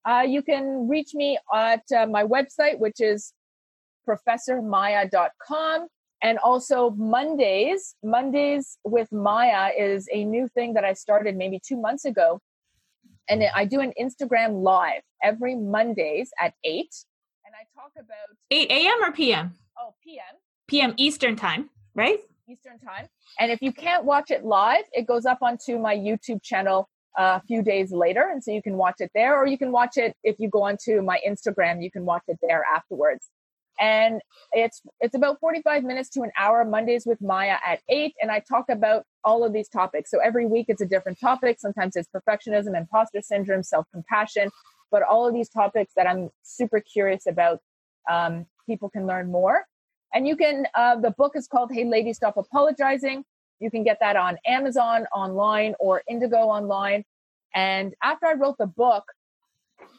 Uh, 0.08 0.22
you 0.22 0.42
can 0.42 0.88
reach 0.88 1.14
me 1.14 1.38
at 1.52 1.82
uh, 1.96 2.06
my 2.06 2.24
website, 2.24 2.78
which 2.78 3.00
is 3.00 3.32
professormaja.com. 4.08 5.88
And 6.22 6.38
also 6.38 6.90
Mondays, 6.90 7.96
Mondays 8.02 8.78
with 8.84 9.10
Maja 9.10 9.70
is 9.76 10.08
a 10.12 10.24
new 10.24 10.48
thing 10.48 10.74
that 10.74 10.84
I 10.84 10.92
started 10.92 11.36
maybe 11.36 11.60
two 11.66 11.80
months 11.80 12.04
ago. 12.04 12.40
And 13.30 13.42
mm. 13.42 13.50
I 13.54 13.64
do 13.64 13.80
an 13.80 13.92
Instagram 13.98 14.62
live 14.62 15.02
every 15.22 15.54
Mondays 15.54 16.30
at 16.38 16.52
8. 16.64 16.88
And 17.46 17.54
I 17.54 17.80
talk 17.80 17.92
about 17.96 18.36
8 18.50 18.70
a.m. 18.70 19.02
or 19.02 19.12
p.m.? 19.12 19.54
Oh, 19.78 19.94
p.m. 20.04 20.36
p.m. 20.68 20.94
Eastern 20.96 21.36
time, 21.36 21.70
right? 21.94 22.18
Eastern 22.48 22.78
time. 22.80 23.08
And 23.38 23.50
if 23.50 23.62
you 23.62 23.72
can't 23.72 24.04
watch 24.04 24.30
it 24.30 24.44
live, 24.44 24.84
it 24.92 25.06
goes 25.06 25.24
up 25.24 25.38
onto 25.40 25.78
my 25.78 25.96
YouTube 25.96 26.42
channel 26.42 26.88
uh, 27.18 27.38
a 27.42 27.46
few 27.46 27.62
days 27.62 27.92
later. 27.92 28.28
And 28.30 28.42
so 28.42 28.50
you 28.50 28.62
can 28.62 28.76
watch 28.76 28.96
it 28.98 29.10
there, 29.14 29.40
or 29.40 29.46
you 29.46 29.56
can 29.56 29.72
watch 29.72 29.96
it 29.96 30.14
if 30.22 30.36
you 30.38 30.48
go 30.48 30.62
onto 30.62 31.00
my 31.02 31.20
Instagram, 31.26 31.82
you 31.82 31.90
can 31.90 32.04
watch 32.04 32.22
it 32.28 32.38
there 32.42 32.64
afterwards. 32.64 33.30
And 33.80 34.20
it's 34.52 34.82
it's 35.00 35.14
about 35.14 35.40
45 35.40 35.84
minutes 35.84 36.10
to 36.10 36.22
an 36.22 36.30
hour, 36.38 36.64
Mondays 36.64 37.06
with 37.06 37.20
maja 37.20 37.58
at 37.66 37.80
eight. 37.88 38.14
And 38.20 38.30
I 38.30 38.40
talk 38.40 38.66
about 38.68 39.04
all 39.24 39.44
of 39.44 39.52
these 39.52 39.68
topics. 39.68 40.10
So 40.10 40.18
every 40.18 40.46
week 40.46 40.66
it's 40.68 40.82
a 40.82 40.86
different 40.86 41.18
topic. 41.18 41.58
Sometimes 41.58 41.96
it's 41.96 42.08
perfectionism, 42.14 42.76
imposter 42.76 43.20
syndrome, 43.22 43.62
self-compassion, 43.62 44.50
but 44.90 45.02
all 45.02 45.26
of 45.26 45.34
these 45.34 45.48
topics 45.48 45.92
that 45.96 46.06
I'm 46.06 46.30
super 46.42 46.80
curious 46.80 47.26
about, 47.26 47.60
um, 48.10 48.46
people 48.66 48.90
can 48.90 49.06
learn 49.06 49.30
more. 49.30 49.64
And 50.12 50.26
you 50.26 50.36
can, 50.36 50.66
uh, 50.74 50.96
the 50.96 51.12
book 51.12 51.32
is 51.36 51.46
called 51.46 51.70
Hey 51.72 51.84
Lady 51.84 52.12
Stop 52.12 52.36
Apologizing. 52.36 53.24
You 53.60 53.70
can 53.70 53.84
get 53.84 53.98
that 54.00 54.16
on 54.16 54.38
Amazon 54.46 55.06
online 55.14 55.74
or 55.78 56.02
Indigo 56.08 56.38
online. 56.38 57.04
And 57.54 57.94
after 58.02 58.26
I 58.26 58.34
wrote 58.34 58.58
the 58.58 58.66
book, 58.66 59.04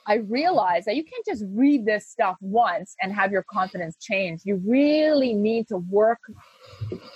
I 0.08 0.16
realized 0.16 0.88
that 0.88 0.96
you 0.96 1.04
can't 1.04 1.26
just 1.26 1.44
read 1.50 1.86
this 1.86 2.08
stuff 2.08 2.36
once 2.42 2.96
and 3.02 3.14
have 3.14 3.32
your 3.32 3.46
confidence 3.52 3.98
change. 4.02 4.42
You 4.44 4.62
really 4.66 5.34
need 5.34 5.68
to 5.68 5.78
work 5.78 6.20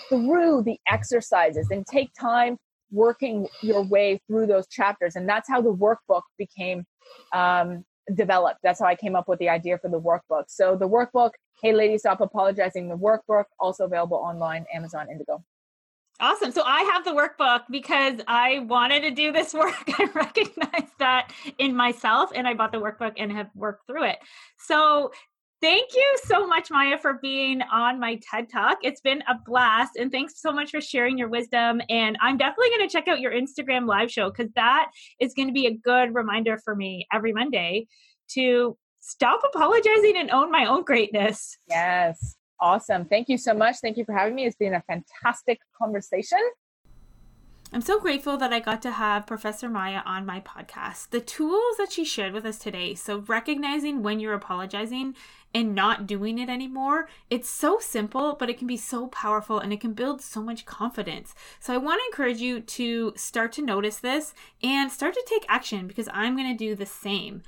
through 0.10 0.64
the 0.64 0.78
exercises 0.88 1.68
and 1.72 1.86
take 1.86 2.12
time 2.20 2.58
working 2.92 3.48
your 3.62 3.82
way 3.82 4.22
through 4.28 4.48
those 4.48 4.68
chapters. 4.68 5.16
And 5.16 5.28
that's 5.28 5.50
how 5.50 5.62
the 5.62 5.74
workbook 5.74 6.22
became 6.38 6.86
um, 7.34 7.84
developed. 8.14 8.60
That's 8.64 8.80
how 8.80 8.86
I 8.86 8.96
came 8.96 9.16
up 9.16 9.28
with 9.28 9.40
the 9.40 9.50
idea 9.50 9.78
for 9.78 9.90
the 9.90 10.00
workbook. 10.00 10.46
So 10.48 10.76
the 10.76 10.88
workbook, 10.88 11.32
Hey 11.62 11.74
Lady 11.74 11.98
Stop 11.98 12.22
Apologizing, 12.22 12.88
the 12.88 12.98
workbook, 12.98 13.46
also 13.60 13.86
available 13.86 14.18
online, 14.18 14.66
Amazon 14.74 15.08
Indigo. 15.12 15.44
Awesome. 16.20 16.52
So 16.52 16.64
I 16.64 16.82
have 16.94 17.04
the 17.04 17.12
workbook 17.12 17.64
because 17.70 18.22
I 18.28 18.60
wanted 18.60 19.02
to 19.02 19.12
do 19.12 19.32
this 19.32 19.54
work. 19.54 19.76
I 19.88 20.10
recognized 20.14 20.94
that 21.00 21.34
in 21.58 21.76
myself 21.76 22.32
and 22.34 22.48
I 22.48 22.54
bought 22.54 22.72
the 22.72 22.80
workbook 22.80 23.14
and 23.18 23.32
have 23.32 23.50
worked 23.54 23.86
through 23.88 24.06
it. 24.06 24.18
So 24.58 25.12
thank 25.62 25.94
you 25.94 26.18
so 26.24 26.48
much, 26.48 26.72
Maja, 26.72 26.98
for 26.98 27.20
being 27.22 27.62
on 27.64 28.00
my 28.00 28.20
TED 28.32 28.50
Talk. 28.50 28.78
It's 28.82 29.02
been 29.02 29.24
a 29.28 29.36
blast. 29.46 29.98
And 29.98 30.12
thanks 30.12 30.42
so 30.42 30.54
much 30.54 30.72
for 30.72 30.80
sharing 30.80 31.18
your 31.18 31.28
wisdom. 31.28 31.82
And 31.90 32.18
I'm 32.22 32.38
definitely 32.38 32.70
going 32.70 32.88
to 32.88 32.94
check 32.94 33.08
out 33.08 33.20
your 33.20 33.34
Instagram 33.34 33.86
live 33.86 34.10
show 34.10 34.30
because 34.30 34.52
that 34.56 34.92
is 35.20 35.34
going 35.34 35.48
to 35.48 35.54
be 35.54 35.68
a 35.68 35.74
good 35.74 36.16
reminder 36.16 36.58
for 36.64 36.76
me 36.76 37.08
every 37.12 37.34
Monday 37.34 37.88
to 38.30 38.78
stop 39.02 39.42
apologizing 39.54 40.16
and 40.18 40.32
own 40.32 40.50
my 40.50 40.66
own 40.66 40.84
greatness. 40.84 41.58
Yes. 41.68 42.38
Awesome. 42.60 43.06
Thank 43.06 43.30
you 43.30 43.38
so 43.38 43.54
much. 43.54 43.78
Thank 43.82 43.98
you 43.98 44.06
for 44.06 44.14
having 44.14 44.36
me. 44.36 44.46
It's 44.46 44.56
been 44.56 44.76
a 44.76 44.84
fantastic 44.88 45.60
conversation. 45.78 46.40
I'm 47.74 47.82
so 47.82 48.00
grateful 48.00 48.38
that 48.38 48.54
I 48.54 48.62
got 48.62 48.82
to 48.84 48.92
have 48.92 49.28
Professor 49.28 49.68
Maja 49.68 50.02
on 50.06 50.26
my 50.26 50.40
podcast. 50.40 51.10
The 51.10 51.20
tools 51.20 51.76
that 51.78 51.92
she 51.92 52.06
shared 52.06 52.32
with 52.32 52.46
us 52.46 52.58
today, 52.58 52.94
so 52.96 53.26
recognizing 53.28 54.02
when 54.02 54.20
you're 54.20 54.34
apologizing 54.34 55.16
and 55.54 55.76
not 55.76 56.08
doing 56.08 56.38
it 56.38 56.48
anymore, 56.48 57.10
it's 57.30 57.50
so 57.50 57.80
simple, 57.80 58.38
but 58.40 58.50
it 58.50 58.58
can 58.58 58.68
be 58.68 58.78
so 58.78 59.08
powerful 59.08 59.60
and 59.60 59.74
it 59.74 59.82
can 59.82 59.94
build 59.94 60.22
so 60.22 60.42
much 60.42 60.66
confidence. 60.66 61.36
So 61.60 61.74
I 61.74 61.78
want 61.78 62.00
to 62.00 62.06
encourage 62.06 62.40
you 62.40 62.62
to 62.62 63.14
start 63.18 63.52
to 63.54 63.62
notice 63.62 63.98
this 63.98 64.34
and 64.64 64.92
start 64.92 65.14
to 65.16 65.26
take 65.28 65.46
action 65.50 65.88
because 65.88 66.08
I'm 66.14 66.38
going 66.38 66.52
to 66.52 66.58
do 66.58 66.76
the 66.76 66.86
same. 66.86 67.42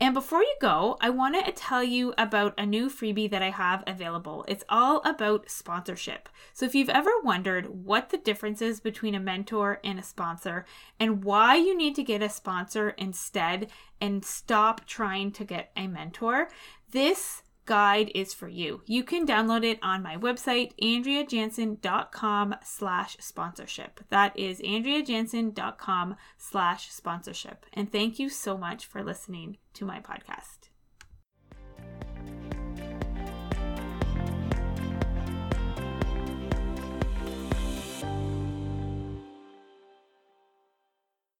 And 0.00 0.14
before 0.14 0.42
you 0.42 0.54
go, 0.60 0.96
I 1.00 1.10
want 1.10 1.44
to 1.44 1.52
tell 1.52 1.84
you 1.84 2.12
about 2.18 2.54
a 2.58 2.66
new 2.66 2.88
freebie 2.88 3.30
that 3.30 3.42
I 3.42 3.50
have 3.50 3.84
available. 3.86 4.44
It's 4.48 4.64
all 4.68 5.00
about 5.04 5.48
sponsorship. 5.48 6.28
So, 6.52 6.66
if 6.66 6.74
you've 6.74 6.88
ever 6.88 7.12
wondered 7.22 7.84
what 7.84 8.10
the 8.10 8.18
difference 8.18 8.60
is 8.60 8.80
between 8.80 9.14
a 9.14 9.20
mentor 9.20 9.78
and 9.84 9.98
a 9.98 10.02
sponsor 10.02 10.66
and 10.98 11.22
why 11.22 11.54
you 11.54 11.76
need 11.76 11.94
to 11.96 12.02
get 12.02 12.22
a 12.22 12.28
sponsor 12.28 12.90
instead 12.90 13.70
and 14.00 14.24
stop 14.24 14.86
trying 14.86 15.30
to 15.32 15.44
get 15.44 15.70
a 15.76 15.86
mentor, 15.86 16.48
this 16.90 17.42
guide 17.66 18.10
is 18.14 18.34
for 18.34 18.48
you. 18.48 18.82
You 18.86 19.04
can 19.04 19.26
download 19.26 19.64
it 19.64 19.78
on 19.82 20.02
my 20.02 20.16
website, 20.16 20.72
andreajansen.com 20.82 22.56
slash 22.64 23.16
sponsorship. 23.20 24.00
That 24.08 24.38
is 24.38 24.60
andreajansen.com 24.60 26.16
slash 26.38 26.90
sponsorship. 26.90 27.66
And 27.72 27.90
thank 27.90 28.18
you 28.18 28.28
so 28.28 28.56
much 28.56 28.86
for 28.86 29.02
listening 29.02 29.58
to 29.74 29.84
my 29.84 30.00
podcast. 30.00 30.61